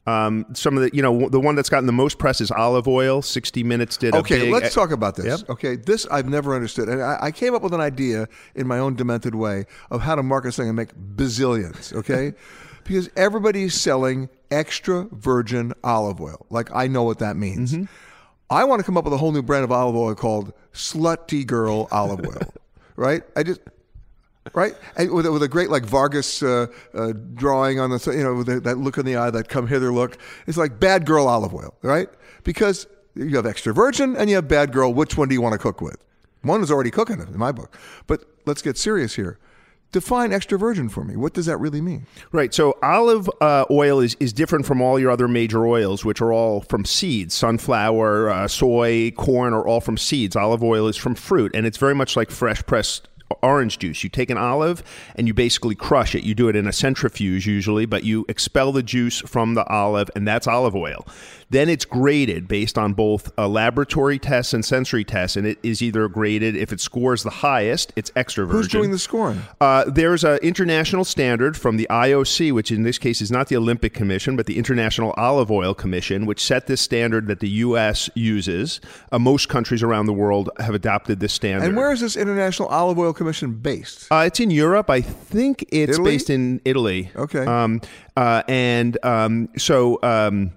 Um, 0.07 0.45
some 0.53 0.77
of 0.77 0.83
the, 0.83 0.95
you 0.95 1.01
know, 1.01 1.29
the 1.29 1.39
one 1.39 1.55
that's 1.55 1.69
gotten 1.69 1.87
the 1.87 1.91
most 1.91 2.19
press 2.19 2.39
is 2.39 2.51
olive 2.51 2.87
oil. 2.87 3.21
60 3.23 3.63
Minutes 3.63 3.97
did 3.97 4.13
a 4.13 4.17
Okay, 4.19 4.41
big- 4.41 4.53
let's 4.53 4.73
talk 4.75 4.91
about 4.91 5.15
this. 5.15 5.41
Yep. 5.41 5.49
Okay, 5.49 5.75
this 5.75 6.05
I've 6.11 6.29
never 6.29 6.53
understood. 6.53 6.89
And 6.89 7.01
I, 7.01 7.17
I 7.21 7.31
came 7.31 7.55
up 7.55 7.63
with 7.63 7.73
an 7.73 7.81
idea 7.81 8.27
in 8.53 8.67
my 8.67 8.77
own 8.77 8.95
demented 8.95 9.33
way 9.35 9.65
of 9.89 10.01
how 10.01 10.15
to 10.15 10.21
market 10.23 10.53
something 10.53 10.69
and 10.69 10.75
make 10.75 10.93
bazillions, 10.95 11.91
okay? 11.93 12.33
because 12.83 13.09
everybody's 13.15 13.73
selling 13.73 14.29
extra 14.51 15.07
virgin 15.11 15.73
olive 15.83 16.21
oil. 16.21 16.45
Like, 16.51 16.69
I 16.73 16.85
know 16.87 17.03
what 17.03 17.17
that 17.19 17.35
means. 17.35 17.73
Mm-hmm. 17.73 17.85
I 18.49 18.63
want 18.63 18.79
to 18.79 18.83
come 18.83 18.95
up 18.95 19.05
with 19.05 19.13
a 19.13 19.17
whole 19.17 19.31
new 19.31 19.41
brand 19.41 19.63
of 19.63 19.71
olive 19.71 19.95
oil 19.95 20.13
called 20.13 20.53
Slutty 20.71 21.47
Girl 21.47 21.87
Olive 21.91 22.19
Oil, 22.25 22.53
right? 22.95 23.23
I 23.35 23.41
just. 23.41 23.59
Right? 24.53 24.73
And 24.95 25.11
with, 25.11 25.25
a- 25.25 25.31
with 25.31 25.43
a 25.43 25.47
great 25.47 25.69
like 25.69 25.85
Vargas 25.85 26.43
uh, 26.43 26.67
uh, 26.93 27.13
drawing 27.33 27.79
on 27.79 27.89
the, 27.89 28.13
you 28.15 28.23
know, 28.23 28.43
the, 28.43 28.59
that 28.61 28.77
look 28.77 28.97
in 28.97 29.05
the 29.05 29.15
eye, 29.15 29.29
that 29.31 29.49
come 29.49 29.67
hither 29.67 29.91
look. 29.91 30.17
It's 30.47 30.57
like 30.57 30.79
bad 30.79 31.05
girl 31.05 31.27
olive 31.27 31.53
oil, 31.53 31.75
right? 31.81 32.09
Because 32.43 32.87
you 33.15 33.35
have 33.35 33.45
extra 33.45 33.73
virgin 33.73 34.15
and 34.15 34.29
you 34.29 34.35
have 34.35 34.47
bad 34.47 34.71
girl. 34.71 34.93
Which 34.93 35.17
one 35.17 35.27
do 35.29 35.33
you 35.35 35.41
want 35.41 35.53
to 35.53 35.59
cook 35.59 35.81
with? 35.81 35.97
One 36.41 36.61
is 36.61 36.69
already 36.69 36.91
cooking 36.91 37.19
it 37.19 37.29
in 37.29 37.37
my 37.37 37.51
book. 37.51 37.77
But 38.07 38.23
let's 38.45 38.61
get 38.61 38.77
serious 38.77 39.15
here. 39.15 39.39
Define 39.91 40.33
extra 40.33 40.59
virgin 40.59 40.89
for 40.89 41.05
me. 41.05 41.15
What 41.15 41.33
does 41.33 41.45
that 41.45 41.57
really 41.57 41.79
mean? 41.79 42.05
Right. 42.33 42.53
So 42.53 42.77
olive 42.83 43.29
uh, 43.39 43.63
oil 43.71 44.01
is, 44.01 44.15
is 44.19 44.33
different 44.33 44.65
from 44.65 44.81
all 44.81 44.99
your 44.99 45.09
other 45.09 45.27
major 45.27 45.65
oils, 45.65 46.03
which 46.03 46.21
are 46.21 46.33
all 46.33 46.61
from 46.61 46.83
seeds. 46.83 47.33
Sunflower, 47.33 48.29
uh, 48.29 48.47
soy, 48.49 49.11
corn 49.11 49.53
are 49.53 49.65
all 49.65 49.79
from 49.79 49.95
seeds. 49.97 50.35
Olive 50.35 50.61
oil 50.63 50.87
is 50.87 50.97
from 50.97 51.15
fruit, 51.15 51.51
and 51.55 51.65
it's 51.65 51.77
very 51.77 51.95
much 51.95 52.17
like 52.17 52.29
fresh 52.29 52.61
pressed 52.65 53.07
orange 53.41 53.79
juice. 53.79 54.03
You 54.03 54.09
take 54.09 54.29
an 54.29 54.38
olive 54.38 54.83
and 55.15 55.27
you 55.27 55.33
basically 55.33 55.75
crush 55.75 56.15
it. 56.15 56.23
You 56.23 56.36
do 56.36 56.49
it 56.49 56.55
in 56.55 56.67
a 56.67 56.73
centrifuge 56.73 57.47
usually, 57.47 57.86
but 57.86 58.03
you 58.03 58.25
expel 58.29 58.71
the 58.71 58.83
juice 58.83 59.19
from 59.21 59.53
the 59.53 59.65
olive, 59.65 60.09
and 60.15 60.27
that's 60.27 60.47
olive 60.47 60.75
oil. 60.75 61.05
Then 61.49 61.69
it's 61.69 61.85
graded 61.85 62.47
based 62.47 62.77
on 62.77 62.93
both 62.93 63.31
uh, 63.37 63.47
laboratory 63.47 64.17
tests 64.17 64.53
and 64.53 64.65
sensory 64.65 65.03
tests, 65.03 65.37
and 65.37 65.45
it 65.45 65.59
is 65.61 65.81
either 65.81 66.07
graded 66.07 66.55
if 66.55 66.73
it 66.73 66.79
scores 66.79 67.23
the 67.23 67.29
highest, 67.29 67.93
it's 67.95 68.11
extra 68.15 68.45
virgin. 68.45 68.57
Who's 68.57 68.67
doing 68.67 68.91
the 68.91 68.99
scoring? 68.99 69.41
Uh, 69.61 69.85
there's 69.87 70.23
an 70.23 70.39
international 70.41 71.05
standard 71.05 71.55
from 71.55 71.77
the 71.77 71.87
IOC, 71.89 72.51
which 72.51 72.71
in 72.71 72.83
this 72.83 72.97
case 72.97 73.21
is 73.21 73.31
not 73.31 73.47
the 73.47 73.55
Olympic 73.55 73.93
Commission, 73.93 74.35
but 74.35 74.47
the 74.47 74.57
International 74.57 75.13
Olive 75.17 75.51
Oil 75.51 75.73
Commission, 75.73 76.25
which 76.25 76.43
set 76.43 76.67
this 76.67 76.81
standard 76.81 77.27
that 77.27 77.39
the 77.39 77.49
U.S. 77.49 78.09
uses. 78.15 78.81
Uh, 79.11 79.19
most 79.19 79.47
countries 79.47 79.83
around 79.83 80.07
the 80.07 80.13
world 80.13 80.49
have 80.59 80.73
adopted 80.73 81.19
this 81.19 81.33
standard. 81.33 81.67
And 81.67 81.77
where 81.77 81.91
is 81.91 82.01
this 82.01 82.17
International 82.17 82.67
Olive 82.69 82.97
Oil 82.97 83.13
Commission 83.13 83.53
based? 83.53 84.07
Uh, 84.11 84.23
it's 84.25 84.39
in 84.39 84.49
Europe. 84.49 84.89
I 84.89 85.01
think 85.01 85.63
it's 85.69 85.93
Italy? 85.93 86.11
based 86.11 86.29
in 86.29 86.61
Italy. 86.65 87.11
Okay. 87.15 87.45
Um, 87.45 87.81
uh, 88.17 88.41
and 88.47 88.97
um, 89.03 89.49
so. 89.57 89.99
Um, 90.01 90.51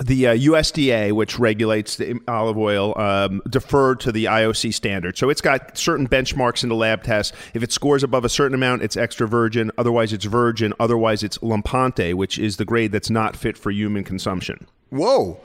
the 0.00 0.28
uh, 0.28 0.34
USDA, 0.34 1.12
which 1.12 1.38
regulates 1.38 1.96
the 1.96 2.18
olive 2.26 2.56
oil, 2.56 2.98
um, 2.98 3.42
deferred 3.48 4.00
to 4.00 4.12
the 4.12 4.24
IOC 4.24 4.72
standard. 4.72 5.18
So 5.18 5.28
it's 5.28 5.40
got 5.40 5.76
certain 5.76 6.08
benchmarks 6.08 6.62
in 6.62 6.68
the 6.68 6.74
lab 6.74 7.02
tests. 7.02 7.36
If 7.54 7.62
it 7.62 7.70
scores 7.72 8.02
above 8.02 8.24
a 8.24 8.28
certain 8.28 8.54
amount, 8.54 8.82
it's 8.82 8.96
extra 8.96 9.28
virgin. 9.28 9.70
Otherwise, 9.76 10.12
it's 10.12 10.24
virgin. 10.24 10.72
Otherwise, 10.80 11.22
it's 11.22 11.38
lampante, 11.38 12.14
which 12.14 12.38
is 12.38 12.56
the 12.56 12.64
grade 12.64 12.92
that's 12.92 13.10
not 13.10 13.36
fit 13.36 13.58
for 13.58 13.70
human 13.70 14.04
consumption. 14.04 14.66
Whoa. 14.88 15.40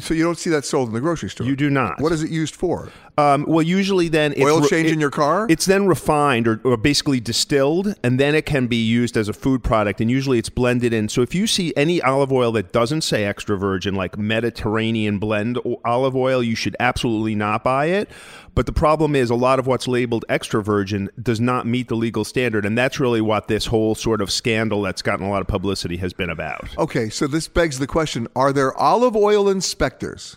So 0.00 0.12
you 0.12 0.22
don't 0.22 0.38
see 0.38 0.50
that 0.50 0.64
sold 0.64 0.88
in 0.88 0.94
the 0.94 1.00
grocery 1.00 1.30
store? 1.30 1.46
You 1.46 1.56
do 1.56 1.70
not. 1.70 2.00
What 2.00 2.12
is 2.12 2.22
it 2.22 2.30
used 2.30 2.54
for? 2.54 2.90
Um, 3.18 3.44
well, 3.46 3.62
usually 3.62 4.08
then 4.08 4.32
it's 4.32 4.40
Oil 4.40 4.62
re- 4.62 4.68
change 4.68 4.88
in 4.88 4.94
it- 4.98 5.00
your 5.00 5.10
car? 5.10 5.46
It's 5.50 5.66
then 5.66 5.86
refined 5.86 6.48
or, 6.48 6.60
or 6.64 6.76
basically 6.78 7.20
distilled, 7.20 7.94
and 8.02 8.18
then 8.18 8.34
it 8.34 8.46
can 8.46 8.66
be 8.68 8.76
used 8.82 9.16
as 9.18 9.28
a 9.28 9.34
food 9.34 9.62
product. 9.62 10.00
And 10.00 10.10
usually 10.10 10.38
it's 10.38 10.48
blended 10.48 10.92
in. 10.94 11.08
So 11.10 11.20
if 11.20 11.34
you 11.34 11.46
see 11.46 11.74
any 11.76 12.00
olive 12.00 12.32
oil 12.32 12.52
that 12.52 12.72
doesn't 12.72 13.02
say 13.02 13.24
extra 13.24 13.58
virgin, 13.58 13.94
like 13.94 14.16
Mediterranean 14.16 15.18
blend 15.18 15.58
olive 15.84 16.16
oil, 16.16 16.42
you 16.42 16.54
should 16.54 16.74
absolutely 16.80 17.34
not 17.34 17.62
buy 17.62 17.86
it. 17.86 18.08
But 18.54 18.66
the 18.66 18.72
problem 18.72 19.14
is 19.14 19.30
a 19.30 19.34
lot 19.34 19.58
of 19.58 19.66
what's 19.66 19.88
labeled 19.88 20.24
extra 20.28 20.62
virgin 20.62 21.08
does 21.22 21.40
not 21.40 21.66
meet 21.66 21.88
the 21.88 21.94
legal 21.96 22.24
standard, 22.24 22.64
and 22.66 22.76
that's 22.76 23.00
really 23.00 23.20
what 23.20 23.48
this 23.48 23.66
whole 23.66 23.94
sort 23.94 24.20
of 24.20 24.30
scandal 24.30 24.82
that's 24.82 25.00
gotten 25.02 25.24
a 25.26 25.30
lot 25.30 25.40
of 25.40 25.46
publicity 25.48 25.96
has 25.98 26.12
been 26.12 26.28
about. 26.30 26.76
Okay, 26.78 27.08
so 27.08 27.26
this 27.26 27.48
begs 27.48 27.78
the 27.78 27.86
question 27.86 28.26
Are 28.36 28.52
there 28.52 28.74
olive 28.78 29.16
oil 29.16 29.48
inspectors? 29.48 30.36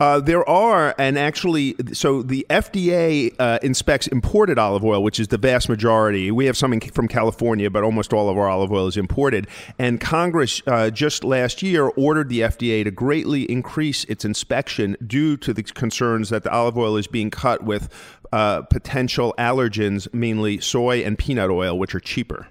Uh, 0.00 0.18
there 0.18 0.46
are, 0.48 0.92
and 0.98 1.16
actually, 1.16 1.76
so 1.92 2.20
the 2.20 2.44
FDA 2.50 3.32
uh, 3.38 3.60
inspects 3.62 4.08
imported 4.08 4.58
olive 4.58 4.84
oil, 4.84 5.02
which 5.02 5.20
is 5.20 5.28
the 5.28 5.38
vast 5.38 5.68
majority. 5.68 6.32
We 6.32 6.46
have 6.46 6.56
some 6.56 6.72
in, 6.72 6.80
from 6.80 7.06
California, 7.06 7.70
but 7.70 7.84
almost 7.84 8.12
all 8.12 8.28
of 8.28 8.36
our 8.36 8.48
olive 8.48 8.72
oil 8.72 8.88
is 8.88 8.96
imported. 8.96 9.46
And 9.78 10.00
Congress 10.00 10.60
uh, 10.66 10.90
just 10.90 11.22
last 11.22 11.62
year 11.62 11.86
ordered 11.96 12.28
the 12.28 12.40
FDA 12.40 12.82
to 12.82 12.90
greatly 12.90 13.44
increase 13.44 14.04
its 14.04 14.24
inspection 14.24 14.96
due 15.06 15.36
to 15.38 15.54
the 15.54 15.62
concerns 15.62 16.28
that 16.30 16.42
the 16.42 16.50
olive 16.50 16.76
oil 16.76 16.96
is 16.96 17.06
being 17.06 17.30
cut 17.30 17.62
with 17.62 17.88
uh, 18.32 18.62
potential 18.62 19.32
allergens, 19.38 20.12
mainly 20.12 20.60
soy 20.60 21.04
and 21.04 21.16
peanut 21.16 21.50
oil, 21.50 21.78
which 21.78 21.94
are 21.94 22.00
cheaper. 22.00 22.48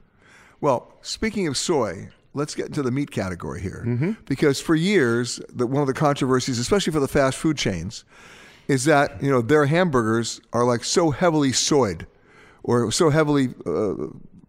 Well, 0.62 0.94
speaking 1.02 1.46
of 1.48 1.58
soy, 1.58 2.08
let's 2.34 2.56
get 2.56 2.68
into 2.68 2.82
the 2.82 2.92
meat 2.92 3.12
category 3.12 3.62
here. 3.62 3.84
Because 4.26 4.60
for 4.60 4.76
years, 4.76 5.40
the, 5.50 5.68
one 5.68 5.82
of 5.82 5.88
the 5.88 5.94
controversies, 5.94 6.60
especially 6.60 6.94
for 6.94 7.00
the 7.00 7.08
fast 7.08 7.38
food 7.38 7.58
chains, 7.58 8.06
is 8.68 8.86
that 8.86 9.22
you 9.22 9.30
know 9.30 9.42
their 9.42 9.66
hamburgers 9.66 10.42
are 10.54 10.66
like 10.66 10.84
so 10.84 11.12
heavily 11.12 11.52
soyed, 11.52 12.08
or 12.64 12.92
so 12.92 13.10
heavily 13.10 13.50
uh, 13.66 13.96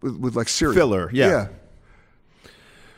with, 0.01 0.17
with 0.17 0.35
like 0.35 0.47
cereal 0.47 0.75
Filler, 0.75 1.09
yeah. 1.13 1.47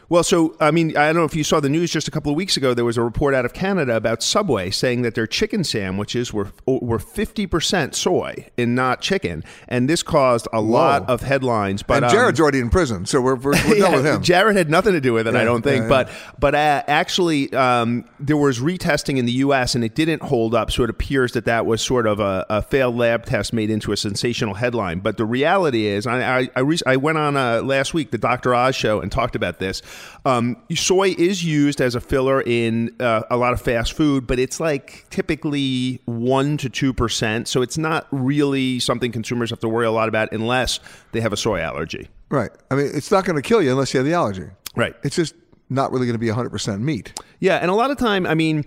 Well, 0.10 0.24
so 0.24 0.56
I 0.62 0.72
mean, 0.72 0.96
I 0.96 1.08
don't 1.08 1.18
know 1.18 1.26
if 1.26 1.36
you 1.36 1.44
saw 1.44 1.60
the 1.60 1.68
news 1.68 1.92
just 1.92 2.08
a 2.08 2.12
couple 2.12 2.32
of 2.32 2.38
weeks 2.38 2.56
ago. 2.56 2.74
There 2.74 2.86
was 2.86 2.96
a 2.98 3.02
report 3.02 3.34
out 3.34 3.44
of 3.44 3.54
Canada 3.54 3.96
about 3.98 4.24
Subway 4.24 4.70
saying 4.70 5.02
that 5.02 5.16
their 5.16 5.28
chicken 5.28 5.66
sandwiches 5.66 6.32
were 6.32 6.52
were 6.66 7.00
fifty 7.00 7.46
percent 7.46 7.94
soy 7.94 8.48
and 8.58 8.74
not 8.74 9.02
chicken, 9.02 9.44
and 9.68 9.90
this 9.90 10.04
caused 10.04 10.48
a 10.54 10.62
lot 10.62 11.10
of 11.10 11.22
headlines. 11.22 11.84
But 11.84 11.96
and 11.96 12.06
um, 12.06 12.12
Jared's 12.12 12.40
already 12.40 12.60
in 12.60 12.70
prison, 12.70 13.06
so 13.06 13.20
we're, 13.20 13.36
we're, 13.36 13.52
we're 13.68 13.80
done 13.80 13.94
with 13.94 14.06
him. 14.06 14.24
Jared 14.24 14.56
had 14.56 14.70
nothing 14.70 14.94
to 14.94 15.02
do 15.02 15.12
with 15.12 15.28
it, 15.28 15.36
I 15.36 15.44
don't 15.44 15.62
think. 15.62 15.84
yeah, 15.84 15.90
But 15.90 16.10
but 16.40 16.56
uh, 16.56 16.84
actually, 16.88 17.52
um, 17.54 18.08
there 18.18 18.38
was 18.38 18.60
retesting 18.60 19.18
in 19.18 19.26
the 19.26 19.34
U.S. 19.34 19.76
and 19.76 19.84
it 19.84 19.94
didn't 19.94 20.22
hold 20.22 20.56
up. 20.56 20.72
So 20.72 20.84
it 20.84 20.90
appears 20.90 21.34
that 21.34 21.44
that 21.46 21.66
was 21.66 21.82
sort 21.82 22.08
of 22.08 22.22
a, 22.22 22.46
a 22.50 22.62
failed 22.62 22.96
lab 22.96 23.26
test 23.26 23.52
made 23.52 23.70
into 23.70 23.92
a 23.92 23.98
sensational 23.98 24.54
headline. 24.54 25.00
But 25.00 25.18
the 25.18 25.26
reality 25.26 25.86
is, 25.86 26.08
I 26.08 26.40
I, 26.40 26.50
I, 26.56 26.60
re- 26.62 26.80
I 26.86 26.96
went 26.96 27.18
on 27.18 27.36
uh, 27.36 27.62
last 27.62 27.94
week 27.94 28.12
the 28.12 28.18
Dr. 28.18 28.56
Oz 28.56 28.74
show 28.74 29.02
and 29.02 29.12
talked 29.12 29.36
about 29.36 29.60
this. 29.60 29.82
Um, 30.26 30.58
soy 30.74 31.16
is 31.18 31.44
used 31.44 31.82
as 31.82 31.96
a 31.96 32.02
filler 32.02 32.42
in 32.42 32.96
uh, 33.00 33.24
a 33.30 33.38
lot 33.38 33.54
of 33.54 33.62
fast 33.62 33.94
food, 33.94 34.28
but 34.28 34.40
it's 34.40 34.60
like 34.60 35.06
typically 35.10 36.02
one 36.06 36.58
to 36.58 36.70
two 36.70 36.94
percent. 36.94 37.48
So 37.48 37.62
it's 37.62 37.78
not 37.78 38.08
really 38.12 38.80
something 38.80 39.12
consumers 39.12 39.50
have 39.50 39.60
to 39.62 39.70
worry 39.70 39.86
a 39.86 39.92
lot 39.92 40.10
about 40.10 40.32
unless 40.32 40.80
they 41.12 41.22
have 41.22 41.34
a 41.34 41.38
soy 41.38 41.60
allergy. 41.60 42.10
right. 42.30 42.52
I 42.70 42.76
mean, 42.76 42.92
it's 42.94 43.12
not 43.12 43.26
going 43.26 43.36
to 43.36 43.42
kill 43.42 43.62
you 43.62 43.72
unless 43.72 43.94
you 43.94 44.00
have 44.00 44.08
the 44.08 44.14
allergy. 44.14 44.50
Right. 44.76 44.96
It's 45.04 45.16
just 45.16 45.34
not 45.70 45.92
really 45.92 46.06
going 46.06 46.14
to 46.14 46.20
be 46.20 46.28
100% 46.28 46.82
meat. 46.82 47.14
Yeah, 47.40 47.58
and 47.58 47.70
a 47.70 47.74
lot 47.74 47.92
of 47.92 47.98
time, 47.98 48.26
I 48.26 48.36
mean, 48.36 48.64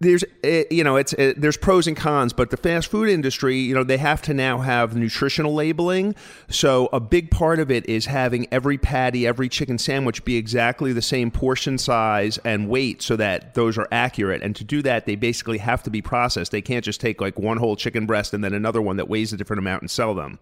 there's 0.00 0.22
uh, 0.44 0.62
you 0.70 0.84
know 0.84 0.96
it's 0.96 1.12
uh, 1.14 1.34
there's 1.36 1.56
pros 1.56 1.86
and 1.86 1.96
cons, 1.96 2.32
but 2.32 2.50
the 2.50 2.56
fast 2.56 2.88
food 2.88 3.08
industry, 3.08 3.58
you 3.58 3.74
know, 3.74 3.82
they 3.82 3.96
have 3.96 4.22
to 4.22 4.34
now 4.34 4.58
have 4.58 4.94
nutritional 4.94 5.54
labeling. 5.54 6.14
So 6.48 6.88
a 6.92 7.00
big 7.00 7.30
part 7.30 7.58
of 7.58 7.70
it 7.70 7.88
is 7.88 8.06
having 8.06 8.46
every 8.52 8.78
patty, 8.78 9.26
every 9.26 9.48
chicken 9.48 9.78
sandwich 9.78 10.24
be 10.24 10.36
exactly 10.36 10.92
the 10.92 11.02
same 11.02 11.30
portion 11.30 11.78
size 11.78 12.38
and 12.38 12.68
weight, 12.68 13.02
so 13.02 13.16
that 13.16 13.54
those 13.54 13.76
are 13.76 13.88
accurate. 13.90 14.42
And 14.42 14.54
to 14.56 14.64
do 14.64 14.82
that, 14.82 15.06
they 15.06 15.16
basically 15.16 15.58
have 15.58 15.82
to 15.82 15.90
be 15.90 16.02
processed. 16.02 16.52
They 16.52 16.62
can't 16.62 16.84
just 16.84 17.00
take 17.00 17.20
like 17.20 17.38
one 17.38 17.56
whole 17.56 17.76
chicken 17.76 18.06
breast 18.06 18.32
and 18.32 18.44
then 18.44 18.54
another 18.54 18.80
one 18.80 18.96
that 18.96 19.08
weighs 19.08 19.32
a 19.32 19.36
different 19.36 19.58
amount 19.58 19.82
and 19.82 19.90
sell 19.90 20.14
them. 20.14 20.38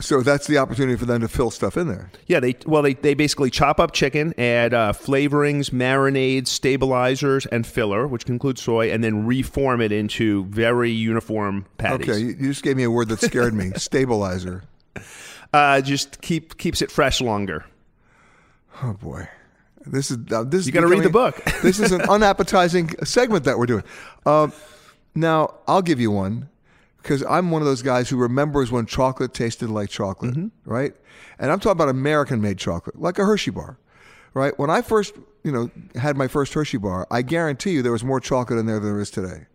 So 0.00 0.22
that's 0.22 0.46
the 0.46 0.58
opportunity 0.58 0.96
for 0.96 1.04
them 1.04 1.20
to 1.20 1.28
fill 1.28 1.50
stuff 1.50 1.76
in 1.76 1.86
there. 1.86 2.10
Yeah, 2.26 2.40
they 2.40 2.56
well 2.66 2.82
they, 2.82 2.94
they 2.94 3.14
basically 3.14 3.50
chop 3.50 3.78
up 3.78 3.92
chicken, 3.92 4.32
add 4.38 4.72
uh, 4.72 4.92
flavorings, 4.92 5.70
marinades, 5.70 6.48
stabilizers, 6.48 7.46
and 7.46 7.66
filler, 7.66 8.06
which 8.06 8.24
includes 8.24 8.62
soy, 8.62 8.90
and 8.90 9.04
then 9.04 9.26
reform 9.26 9.80
it 9.80 9.92
into 9.92 10.44
very 10.46 10.90
uniform 10.90 11.66
patties. 11.78 12.08
Okay, 12.08 12.18
you, 12.18 12.34
just 12.34 12.62
gave 12.62 12.76
me 12.76 12.84
a 12.84 12.90
word 12.90 13.08
that 13.08 13.20
scared 13.20 13.52
me 13.54 13.72
stabilizer. 13.76 14.64
uh, 15.52 15.80
just 15.82 16.20
keep 16.22 16.56
keeps 16.56 16.80
it 16.80 16.90
fresh 16.90 17.20
longer. 17.20 17.66
Oh 18.82 18.94
boy, 18.94 19.28
this 19.86 20.10
is 20.10 20.18
uh, 20.32 20.44
this. 20.44 20.66
You 20.66 20.72
gotta 20.72 20.86
read 20.86 21.02
the 21.02 21.10
book. 21.10 21.36
this 21.62 21.78
is 21.78 21.92
an 21.92 22.02
unappetizing 22.02 22.90
segment 23.04 23.44
that 23.44 23.58
we're 23.58 23.66
doing. 23.66 23.84
Um, 24.24 24.52
now 25.14 25.56
I'll 25.68 25.82
give 25.82 26.00
you 26.00 26.10
one 26.10 26.48
because 27.02 27.24
I'm 27.28 27.50
one 27.50 27.62
of 27.62 27.66
those 27.66 27.82
guys 27.82 28.08
who 28.08 28.16
remembers 28.16 28.70
when 28.70 28.86
chocolate 28.86 29.32
tasted 29.34 29.70
like 29.70 29.90
chocolate, 29.90 30.34
Mm-hmm. 30.34 30.70
right? 30.70 30.92
And 31.38 31.50
I'm 31.50 31.58
talking 31.58 31.72
about 31.72 31.88
American-made 31.88 32.58
chocolate, 32.58 33.00
like 33.00 33.18
a 33.18 33.24
Hershey 33.24 33.50
bar, 33.50 33.78
right? 34.34 34.58
When 34.58 34.68
I 34.70 34.82
first, 34.82 35.14
you 35.42 35.52
know, 35.52 35.70
had 35.94 36.16
my 36.16 36.28
first 36.28 36.52
Hershey 36.52 36.76
bar, 36.78 37.06
I 37.10 37.22
guarantee 37.22 37.70
you 37.72 37.82
there 37.82 37.92
was 37.92 38.04
more 38.04 38.20
chocolate 38.20 38.58
in 38.58 38.66
there 38.66 38.78
than 38.78 38.92
there 38.92 39.00
is 39.00 39.10
today. 39.10 39.46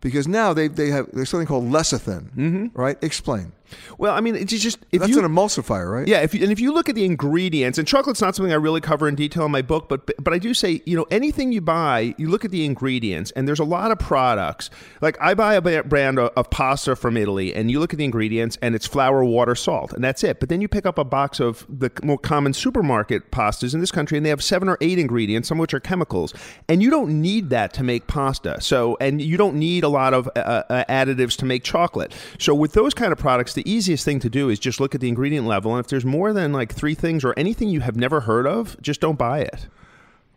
Because 0.00 0.28
now 0.28 0.52
they, 0.52 0.68
they 0.68 0.90
have 0.90 1.08
there's 1.12 1.30
something 1.30 1.46
called 1.46 1.64
lecithin, 1.64 2.30
mm-hmm. 2.36 2.66
right? 2.80 2.96
Explain. 3.02 3.52
Well, 3.98 4.14
I 4.14 4.20
mean, 4.20 4.36
it's 4.36 4.52
just 4.58 4.78
if 4.92 5.00
That's 5.00 5.12
you 5.12 5.18
an 5.18 5.30
emulsifier, 5.30 5.90
right? 5.92 6.06
Yeah, 6.06 6.20
if 6.20 6.34
you, 6.34 6.42
and 6.42 6.52
if 6.52 6.60
you 6.60 6.72
look 6.72 6.88
at 6.88 6.94
the 6.94 7.04
ingredients, 7.04 7.78
and 7.78 7.86
chocolate's 7.86 8.20
not 8.20 8.34
something 8.34 8.52
I 8.52 8.56
really 8.56 8.80
cover 8.80 9.08
in 9.08 9.14
detail 9.14 9.44
in 9.44 9.50
my 9.50 9.62
book, 9.62 9.88
but 9.88 10.10
but 10.22 10.32
I 10.32 10.38
do 10.38 10.54
say, 10.54 10.82
you 10.86 10.96
know, 10.96 11.06
anything 11.10 11.52
you 11.52 11.60
buy, 11.60 12.14
you 12.18 12.28
look 12.28 12.44
at 12.44 12.50
the 12.50 12.64
ingredients, 12.64 13.30
and 13.32 13.46
there's 13.46 13.58
a 13.58 13.64
lot 13.64 13.90
of 13.90 13.98
products. 13.98 14.70
Like 15.00 15.16
I 15.20 15.34
buy 15.34 15.54
a 15.54 15.82
brand 15.82 16.18
of, 16.18 16.30
of 16.36 16.50
pasta 16.50 16.96
from 16.96 17.16
Italy, 17.16 17.54
and 17.54 17.70
you 17.70 17.80
look 17.80 17.92
at 17.92 17.98
the 17.98 18.04
ingredients, 18.04 18.58
and 18.62 18.74
it's 18.74 18.86
flour, 18.86 19.24
water, 19.24 19.54
salt, 19.54 19.92
and 19.92 20.02
that's 20.02 20.22
it. 20.24 20.40
But 20.40 20.48
then 20.48 20.60
you 20.60 20.68
pick 20.68 20.86
up 20.86 20.98
a 20.98 21.04
box 21.04 21.40
of 21.40 21.66
the 21.68 21.90
more 22.02 22.18
common 22.18 22.52
supermarket 22.52 23.30
pastas 23.30 23.74
in 23.74 23.80
this 23.80 23.92
country, 23.92 24.16
and 24.16 24.24
they 24.24 24.30
have 24.30 24.42
seven 24.42 24.68
or 24.68 24.78
eight 24.80 24.98
ingredients, 24.98 25.48
some 25.48 25.58
of 25.58 25.62
which 25.62 25.74
are 25.74 25.80
chemicals, 25.80 26.34
and 26.68 26.82
you 26.82 26.90
don't 26.90 27.20
need 27.20 27.50
that 27.50 27.72
to 27.74 27.82
make 27.82 28.06
pasta. 28.06 28.60
So, 28.60 28.96
and 29.00 29.20
you 29.20 29.36
don't 29.36 29.56
need 29.56 29.84
a 29.84 29.88
lot 29.88 30.14
of 30.14 30.28
uh, 30.36 30.62
uh, 30.68 30.84
additives 30.88 31.36
to 31.38 31.44
make 31.44 31.64
chocolate. 31.64 32.14
So 32.38 32.54
with 32.54 32.72
those 32.72 32.94
kind 32.94 33.12
of 33.12 33.18
products, 33.18 33.54
the 33.56 33.68
easiest 33.68 34.04
thing 34.04 34.20
to 34.20 34.30
do 34.30 34.48
is 34.48 34.60
just 34.60 34.78
look 34.78 34.94
at 34.94 35.00
the 35.00 35.08
ingredient 35.08 35.48
level, 35.48 35.74
and 35.74 35.84
if 35.84 35.90
there's 35.90 36.04
more 36.04 36.32
than 36.32 36.52
like 36.52 36.72
three 36.72 36.94
things 36.94 37.24
or 37.24 37.34
anything 37.36 37.68
you 37.68 37.80
have 37.80 37.96
never 37.96 38.20
heard 38.20 38.46
of, 38.46 38.80
just 38.80 39.00
don't 39.00 39.18
buy 39.18 39.40
it. 39.40 39.66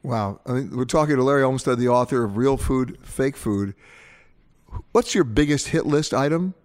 Wow. 0.01 0.39
I 0.47 0.53
mean, 0.53 0.75
we're 0.75 0.85
talking 0.85 1.17
to 1.17 1.23
Larry 1.23 1.43
Olmsted, 1.43 1.77
the 1.77 1.89
author 1.89 2.23
of 2.23 2.37
Real 2.37 2.57
Food, 2.57 2.97
Fake 3.03 3.37
Food. 3.37 3.75
What's 4.91 5.13
your 5.13 5.23
biggest 5.23 5.67
hit 5.67 5.85
list 5.85 6.13
item 6.13 6.55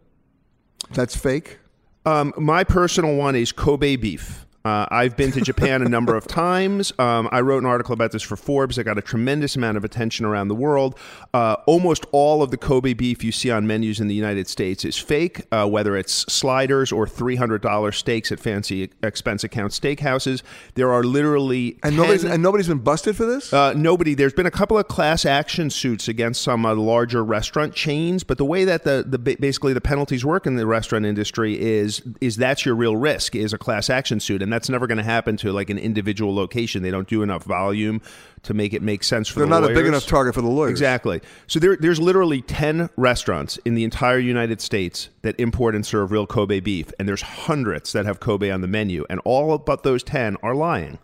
that's 0.91 1.17
fake? 1.17 1.59
Um, 2.07 2.33
my 2.37 2.65
personal 2.65 3.17
one 3.17 3.35
is 3.35 3.53
Kobe 3.53 3.97
beef. 3.97 4.44
Uh, 4.65 4.87
I've 4.91 5.15
been 5.15 5.31
to 5.33 5.43
Japan 5.43 5.83
a 5.83 5.89
number 5.91 6.17
of 6.17 6.27
times. 6.27 6.91
Um, 6.99 7.29
I 7.31 7.43
wrote 7.43 7.62
an 7.62 7.69
article 7.69 7.93
about 7.93 8.12
this 8.12 8.23
for 8.23 8.35
Forbes. 8.35 8.79
I 8.79 8.83
got 8.83 8.97
a 8.97 9.03
tremendous 9.03 9.57
amount 9.57 9.77
of 9.77 9.85
attention 9.85 10.25
around 10.25 10.49
the 10.49 10.55
world. 10.55 10.99
Uh, 11.35 11.57
almost 11.67 12.07
all 12.12 12.43
of 12.43 12.51
the 12.51 12.57
Kobe 12.57 12.95
beef 12.95 13.23
you 13.23 13.31
see 13.31 13.51
on 13.51 13.67
menus 13.67 14.01
in 14.01 14.09
the 14.09 14.15
United 14.15 14.49
States 14.49 14.83
is 14.87 14.97
fake, 14.97 15.43
uh, 15.53 15.69
whether 15.69 15.99
it's 15.99 16.15
sliders 16.33 16.93
or 16.93 17.05
$300 17.05 17.95
steaks 17.95 18.33
at 18.33 18.41
fancy 18.41 18.91
expense 19.03 19.45
account 19.45 19.73
steakhouses. 19.73 20.43
There 20.77 20.91
are 20.91 21.05
literally. 21.05 21.77
And 21.83 21.95
10 21.95 21.97
nobody's, 21.97 22.25
and 22.25 22.43
nobody's 22.43 22.69
been 22.69 22.79
busted 22.79 23.17
for 23.17 23.27
this? 23.27 23.53
uh, 23.53 23.75
nobody. 23.75 24.15
There's 24.15 24.33
been 24.33 24.47
a 24.47 24.51
couple 24.51 24.79
of 24.79 24.89
class 24.89 25.27
action 25.27 25.69
suits 25.69 26.09
against 26.09 26.41
some 26.41 26.65
uh, 26.65 26.75
larger 26.75 27.23
restaurant 27.23 27.75
chains, 27.75 28.25
but 28.25 28.39
the 28.39 28.47
way 28.47 28.65
that 28.65 28.85
the, 28.85 29.05
the 29.07 29.19
basically 29.19 29.75
the 29.75 29.83
penalties 29.83 30.25
work 30.25 30.47
in 30.47 30.57
the 30.57 30.67
restaurant 30.67 31.05
industry 31.05 31.61
is 31.61 32.01
is 32.23 32.37
that's 32.37 32.65
your 32.65 32.75
real 32.75 32.97
risk 32.97 33.37
is 33.37 33.53
a 33.53 33.59
class 33.59 33.91
action 33.91 34.21
suit, 34.21 34.41
and 34.41 34.54
that's 34.55 34.69
never 34.69 34.87
going 34.87 34.99
to 34.99 35.05
happen 35.05 35.37
to 35.39 35.53
like 35.53 35.69
an 35.69 35.79
individual 35.79 36.35
location. 36.35 36.83
They 36.83 36.91
don't 36.93 37.09
do 37.09 37.23
enough 37.23 37.43
volume 37.45 38.01
to 38.45 38.55
make 38.55 38.73
it 38.73 38.83
make 38.83 39.03
sense 39.03 39.29
for 39.29 39.41
They're 39.41 39.47
the 39.49 39.61
not 39.61 39.71
a 39.71 39.75
big 39.75 39.87
enough 39.87 40.07
target 40.07 40.35
for 40.35 40.43
the 40.43 40.49
lawyers. 40.49 40.71
Exactly. 40.71 41.21
So 41.49 41.59
there, 41.59 41.77
there's 41.77 42.01
literally 42.01 42.41
10 42.41 42.89
restaurants 42.97 43.57
in 43.65 43.75
the 43.75 43.85
entire 43.85 44.19
United 44.19 44.61
States 44.61 45.09
that 45.23 45.39
import 45.41 45.75
and 45.75 45.85
serve 45.85 46.13
real 46.13 46.27
Kobe 46.27 46.61
beef, 46.61 46.93
and 46.99 47.09
there's 47.09 47.23
hundreds 47.23 47.93
that 47.93 48.07
have 48.07 48.21
Kobe 48.21 48.51
on 48.51 48.61
the 48.61 48.69
menu, 48.69 49.05
and 49.11 49.21
all 49.25 49.59
but 49.59 49.83
those 49.83 50.03
10 50.05 50.37
are 50.43 50.55
lying. 50.55 50.99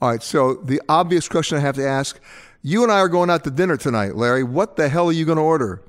All 0.00 0.10
right. 0.10 0.22
So 0.22 0.54
the 0.54 0.80
obvious 0.88 1.28
question 1.28 1.58
I 1.58 1.60
have 1.60 1.76
to 1.76 1.86
ask 1.86 2.18
you 2.62 2.82
and 2.82 2.90
I 2.90 3.00
are 3.00 3.08
going 3.08 3.30
out 3.30 3.44
to 3.44 3.50
dinner 3.50 3.76
tonight, 3.76 4.16
Larry. 4.16 4.44
What 4.44 4.76
the 4.76 4.88
hell 4.88 5.08
are 5.08 5.12
you 5.12 5.24
going 5.24 5.36
to 5.36 5.42
order? 5.42 5.82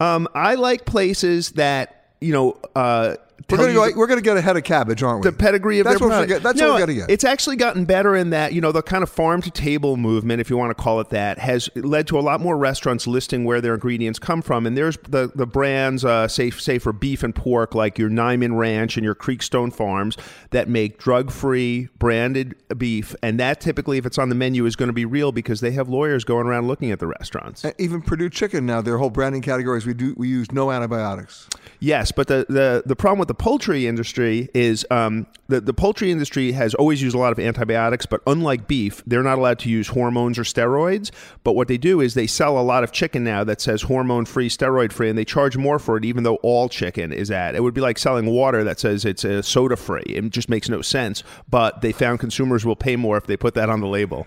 Um, 0.00 0.28
I 0.34 0.54
like 0.54 0.84
places 0.84 1.52
that 1.52 2.14
you 2.20 2.32
know. 2.32 2.60
Uh, 2.74 3.16
We're 3.50 3.58
going 3.58 3.68
to 3.68 3.74
you 3.74 3.90
go, 3.92 3.98
we're 3.98 4.06
going 4.06 4.18
to 4.18 4.24
get 4.24 4.36
ahead 4.36 4.56
of 4.56 4.64
cabbage, 4.64 5.02
aren't 5.02 5.24
we? 5.24 5.30
the 5.30 5.36
pedigree 5.36 5.78
of 5.78 5.84
that's 5.84 5.98
their 6.00 6.08
what 6.08 6.12
we're 6.14 6.26
product. 6.26 6.28
get, 6.28 6.42
That's 6.42 6.58
No, 6.58 6.68
what 6.68 6.80
we're 6.80 6.86
going 6.86 7.00
to 7.00 7.06
get. 7.06 7.10
It's 7.10 7.24
actually 7.24 7.56
gotten 7.56 7.84
better 7.84 8.16
in 8.16 8.30
that 8.30 8.52
you 8.52 8.60
know 8.60 8.72
the 8.72 8.82
kind 8.82 9.02
of 9.02 9.10
farm 9.10 9.42
to 9.42 9.50
table 9.50 9.96
movement, 9.96 10.40
if 10.40 10.50
you 10.50 10.56
want 10.56 10.76
to 10.76 10.82
call 10.82 11.00
it 11.00 11.10
that, 11.10 11.38
has 11.38 11.68
led 11.76 12.06
to 12.08 12.18
a 12.18 12.20
lot 12.22 12.40
more 12.40 12.56
restaurants 12.56 13.06
listing 13.06 13.44
where 13.44 13.60
their 13.60 13.74
ingredients 13.74 14.18
come 14.18 14.42
from. 14.42 14.66
And 14.66 14.76
there's 14.76 14.96
the 15.08 15.30
the 15.34 15.46
brands, 15.46 16.04
uh, 16.04 16.28
say 16.28 16.50
say 16.50 16.78
for 16.78 16.92
beef 16.92 17.22
and 17.22 17.34
pork, 17.34 17.74
like 17.74 17.98
your 17.98 18.10
Niman 18.10 18.56
Ranch 18.56 18.96
and 18.96 19.04
your 19.04 19.14
Creekstone 19.14 19.72
Farms, 19.72 20.16
that 20.50 20.68
make 20.68 20.98
drug 20.98 21.30
free 21.30 21.88
branded 21.98 22.54
beef, 22.78 23.14
and 23.22 23.38
that 23.38 23.60
typically, 23.60 23.98
if 23.98 24.06
it's 24.06 24.18
on 24.18 24.28
the 24.28 24.34
menu, 24.34 24.66
is 24.66 24.76
going 24.76 24.88
to 24.88 24.92
be 24.92 25.04
real 25.04 25.30
because 25.30 25.60
they 25.60 25.72
have 25.72 25.88
lawyers 25.88 26.24
going 26.24 26.46
around 26.46 26.66
looking 26.66 26.90
at 26.90 26.98
the 26.98 27.06
restaurants. 27.06 27.64
Uh, 27.64 27.72
Even 27.78 28.00
Perdue 28.02 28.30
Chicken 28.30 28.66
now, 28.66 28.80
their 28.80 28.98
whole 28.98 29.10
branding 29.10 29.42
categories, 29.42 29.86
we 29.86 29.94
do 29.94 30.14
we 30.16 30.28
use 30.28 30.50
no 30.52 30.70
antibiotics. 30.70 31.48
Yes, 31.78 32.10
but 32.10 32.26
the, 32.28 32.46
the, 32.48 32.82
the 32.86 32.96
problem 32.96 33.18
with 33.18 33.25
the 33.26 33.34
poultry 33.34 33.86
industry 33.86 34.48
is 34.54 34.86
um, 34.90 35.26
the, 35.48 35.60
the 35.60 35.74
poultry 35.74 36.10
industry 36.10 36.52
has 36.52 36.74
always 36.74 37.02
used 37.02 37.14
a 37.14 37.18
lot 37.18 37.32
of 37.32 37.38
antibiotics, 37.38 38.06
but 38.06 38.20
unlike 38.26 38.66
beef, 38.66 39.02
they're 39.06 39.22
not 39.22 39.38
allowed 39.38 39.58
to 39.60 39.68
use 39.70 39.88
hormones 39.88 40.38
or 40.38 40.42
steroids. 40.42 41.10
But 41.44 41.54
what 41.54 41.68
they 41.68 41.78
do 41.78 42.00
is 42.00 42.14
they 42.14 42.26
sell 42.26 42.58
a 42.58 42.62
lot 42.62 42.84
of 42.84 42.92
chicken 42.92 43.24
now 43.24 43.44
that 43.44 43.60
says 43.60 43.82
hormone 43.82 44.24
free, 44.24 44.48
steroid 44.48 44.92
free, 44.92 45.08
and 45.08 45.18
they 45.18 45.24
charge 45.24 45.56
more 45.56 45.78
for 45.78 45.96
it, 45.96 46.04
even 46.04 46.24
though 46.24 46.36
all 46.36 46.68
chicken 46.68 47.12
is 47.12 47.30
at. 47.30 47.54
It 47.54 47.62
would 47.62 47.74
be 47.74 47.80
like 47.80 47.98
selling 47.98 48.26
water 48.26 48.64
that 48.64 48.80
says 48.80 49.04
it's 49.04 49.24
uh, 49.24 49.42
soda 49.42 49.76
free. 49.76 50.02
It 50.06 50.30
just 50.30 50.48
makes 50.48 50.68
no 50.68 50.82
sense. 50.82 51.22
But 51.48 51.80
they 51.80 51.92
found 51.92 52.20
consumers 52.20 52.64
will 52.64 52.76
pay 52.76 52.96
more 52.96 53.16
if 53.16 53.26
they 53.26 53.36
put 53.36 53.54
that 53.54 53.68
on 53.70 53.80
the 53.80 53.86
label. 53.88 54.26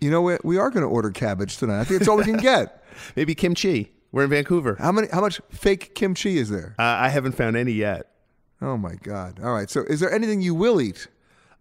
You 0.00 0.10
know 0.10 0.22
what? 0.22 0.44
We 0.44 0.58
are 0.58 0.70
going 0.70 0.82
to 0.82 0.88
order 0.88 1.10
cabbage 1.10 1.58
tonight. 1.58 1.80
I 1.80 1.84
think 1.84 2.00
it's 2.00 2.08
all 2.08 2.16
we 2.16 2.24
can 2.24 2.38
get. 2.38 2.84
Maybe 3.16 3.34
kimchi. 3.34 3.92
We're 4.10 4.24
in 4.24 4.30
Vancouver. 4.30 4.76
Uh, 4.78 4.82
How 4.82 4.92
many? 4.92 5.08
How 5.08 5.20
much 5.20 5.40
fake 5.50 5.94
kimchi 5.94 6.38
is 6.38 6.50
there? 6.50 6.74
I 6.78 7.08
haven't 7.08 7.32
found 7.32 7.56
any 7.56 7.72
yet. 7.72 8.11
Oh 8.62 8.76
my 8.76 8.94
God! 9.02 9.40
All 9.42 9.52
right. 9.52 9.68
So, 9.68 9.82
is 9.82 9.98
there 9.98 10.12
anything 10.12 10.40
you 10.40 10.54
will 10.54 10.80
eat? 10.80 11.08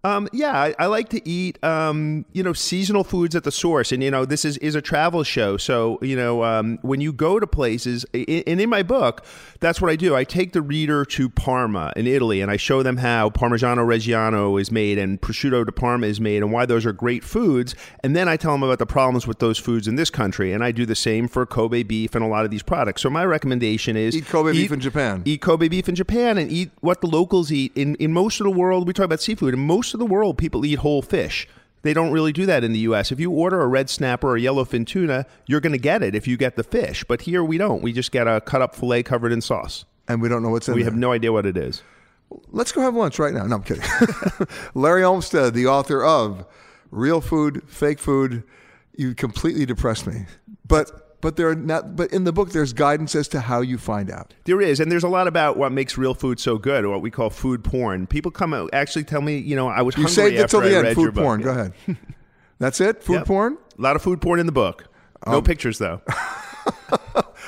Um, 0.04 0.28
yeah, 0.34 0.60
I, 0.60 0.74
I 0.80 0.86
like 0.88 1.10
to 1.10 1.30
eat, 1.30 1.64
um, 1.64 2.26
you 2.34 2.42
know, 2.42 2.54
seasonal 2.54 3.04
foods 3.04 3.36
at 3.36 3.44
the 3.44 3.52
source, 3.52 3.92
and 3.92 4.02
you 4.02 4.10
know, 4.10 4.26
this 4.26 4.44
is 4.46 4.58
is 4.58 4.74
a 4.74 4.82
travel 4.82 5.24
show, 5.24 5.58
so 5.58 6.00
you 6.02 6.16
know, 6.16 6.44
um, 6.44 6.80
when 6.82 7.02
you 7.02 7.14
go 7.14 7.40
to 7.40 7.46
places, 7.46 8.04
and 8.14 8.60
in 8.60 8.68
my 8.68 8.82
book, 8.82 9.24
that's 9.60 9.80
what 9.80 9.92
I 9.92 9.96
do. 9.96 10.16
I 10.16 10.24
take 10.24 10.54
the 10.54 10.62
reader 10.64 11.06
to 11.06 11.30
Parma 11.30 11.94
in 11.96 12.08
Italy, 12.08 12.42
and 12.42 12.50
I 12.50 12.58
show 12.58 12.82
them 12.82 12.98
how 12.98 13.30
Parmigiano 13.30 13.86
Reggiano 13.86 14.60
is 14.60 14.72
made 14.72 14.98
and 14.98 15.22
prosciutto 15.22 15.64
di 15.64 15.72
Parma 15.72 16.08
is 16.08 16.20
made, 16.20 16.42
and 16.42 16.52
why 16.52 16.66
those 16.66 16.84
are 16.84 16.94
great 16.94 17.24
foods, 17.24 17.76
and 18.04 18.16
then 18.16 18.28
I 18.28 18.38
tell 18.38 18.54
them 18.54 18.64
about 18.64 18.80
the 18.80 18.88
problems 18.88 19.28
with 19.28 19.38
those 19.38 19.60
foods 19.60 19.88
in 19.88 19.98
this 19.98 20.10
country, 20.10 20.52
and 20.52 20.64
I 20.64 20.72
do 20.72 20.88
the 20.88 20.96
same 20.96 21.28
for 21.28 21.46
Kobe 21.46 21.84
beef 21.84 22.16
and 22.16 22.26
a 22.26 22.28
lot 22.28 22.44
of 22.44 22.50
these 22.50 22.64
products. 22.64 23.04
So 23.04 23.12
my 23.12 23.24
recommendation 23.24 23.96
is 23.96 24.16
Eat 24.16 24.26
Kobe 24.26 24.54
beef 24.54 24.72
in 24.72 24.80
Japan. 24.80 25.22
Eat 25.26 25.42
Kobe 25.42 25.68
beef 25.68 25.88
in 25.88 25.94
Japan, 25.94 26.40
and 26.40 26.52
eat 26.52 26.72
what 26.80 27.02
the 27.02 27.08
locals 27.08 27.52
eat. 27.52 27.72
In 27.76 27.94
in 27.96 28.12
most 28.12 28.40
of 28.40 28.46
the 28.46 28.52
world, 28.52 28.88
we 28.88 28.94
talk 28.94 29.06
about 29.06 29.22
seafood. 29.22 29.54
In 29.54 29.60
most 29.60 29.91
of 29.94 30.00
the 30.00 30.06
world, 30.06 30.38
people 30.38 30.66
eat 30.66 30.80
whole 30.80 31.02
fish. 31.02 31.48
They 31.84 31.94
don't 31.94 32.12
really 32.12 32.32
do 32.32 32.46
that 32.46 32.64
in 32.64 32.74
the 32.74 32.80
U.S. 32.80 33.12
If 33.12 33.20
you 33.20 33.32
order 33.32 33.62
a 33.62 33.68
red 33.68 33.90
snapper 33.90 34.30
or 34.30 34.38
a 34.38 34.40
yellowfin 34.40 34.86
tuna, 34.86 35.26
you're 35.48 35.62
going 35.62 35.72
to 35.74 35.80
get 35.80 36.04
it 36.04 36.14
if 36.14 36.28
you 36.28 36.38
get 36.38 36.56
the 36.56 36.64
fish. 36.64 37.04
But 37.04 37.22
here 37.22 37.44
we 37.44 37.58
don't. 37.58 37.82
We 37.82 37.92
just 37.92 38.12
get 38.12 38.28
a 38.28 38.40
cut 38.42 38.62
up 38.62 38.76
fillet 38.76 39.04
covered 39.04 39.32
in 39.32 39.42
sauce. 39.42 39.86
And 40.08 40.22
we 40.22 40.30
don't 40.30 40.44
know 40.44 40.50
what's 40.50 40.68
in 40.68 40.74
it. 40.74 40.76
We 40.76 40.84
there. 40.84 40.92
have 40.92 41.00
no 41.00 41.12
idea 41.12 41.32
what 41.32 41.46
it 41.46 41.58
is. 41.58 41.82
Let's 42.52 42.72
go 42.72 42.82
have 42.82 42.96
lunch 42.96 43.18
right 43.20 43.34
now. 43.34 43.46
No, 43.46 43.56
I'm 43.56 43.64
kidding. 43.64 43.84
Larry 44.74 45.04
Olmsted, 45.04 45.54
the 45.54 45.68
author 45.68 46.04
of 46.04 46.46
Real 46.92 47.20
Food, 47.20 47.64
Fake 47.68 48.00
Food. 48.00 48.44
You 48.96 49.16
completely 49.16 49.66
depressed 49.66 50.06
me. 50.06 50.26
But 50.68 51.11
but 51.22 51.36
there 51.36 51.50
are 51.50 51.56
not. 51.56 51.96
But 51.96 52.12
in 52.12 52.24
the 52.24 52.32
book, 52.34 52.52
there's 52.52 52.74
guidance 52.74 53.16
as 53.16 53.28
to 53.30 53.40
how 53.42 53.62
you 53.62 53.78
find 53.78 54.10
out. 54.12 54.34
There 54.46 54.60
is, 54.62 54.80
and 54.80 54.92
there's 54.92 55.04
a 55.04 55.08
lot 55.10 55.28
about 55.28 55.58
what 55.58 55.72
makes 55.72 55.98
real 55.98 56.14
food 56.14 56.40
so 56.40 56.58
good, 56.58 56.84
or 56.86 56.90
what 56.90 57.02
we 57.02 57.12
call 57.12 57.30
food 57.30 57.64
porn. 57.64 58.08
People 58.08 58.32
come 58.32 58.54
out 58.54 58.70
actually 58.74 59.04
tell 59.04 59.22
me, 59.22 59.38
you 59.38 59.56
know, 59.56 59.68
I 59.68 59.82
was 59.82 59.96
You 59.96 60.04
hungry 60.04 60.14
saved 60.16 60.36
it 60.40 60.50
till 60.50 60.62
the 60.62 60.76
I 60.76 60.86
end. 60.88 60.96
Food 60.96 61.14
book. 61.14 61.24
porn. 61.24 61.40
Yeah. 61.42 61.46
Go 61.46 61.52
ahead. 61.52 61.74
That's 62.60 62.80
it. 62.82 63.04
Food 63.04 63.14
Yep. 63.20 63.26
porn. 63.28 63.54
Um, 63.54 63.60
A 63.80 63.82
lot 63.82 63.96
of 63.96 64.02
food 64.02 64.22
porn 64.22 64.40
in 64.40 64.46
the 64.46 64.52
book. 64.52 64.86
No 65.28 65.42
pictures 65.42 65.78
though. 65.78 66.02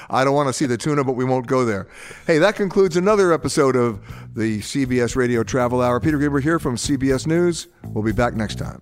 I 0.10 0.24
don't 0.24 0.34
want 0.36 0.48
to 0.50 0.54
see 0.54 0.66
the 0.66 0.78
tuna, 0.78 1.04
but 1.04 1.14
we 1.14 1.24
won't 1.26 1.48
go 1.48 1.66
there. 1.66 1.88
Hey, 2.28 2.38
that 2.40 2.56
concludes 2.56 2.98
another 2.98 3.32
episode 3.34 3.76
of 3.76 4.00
the 4.36 4.60
CBS 4.60 5.16
Radio 5.16 5.44
Travel 5.44 5.82
Hour. 5.82 6.00
Peter 6.00 6.18
Greenberg 6.18 6.44
here 6.44 6.60
from 6.60 6.76
CBS 6.76 7.26
News. 7.26 7.68
We'll 7.86 8.04
be 8.04 8.12
back 8.12 8.34
next 8.36 8.58
time. 8.60 8.82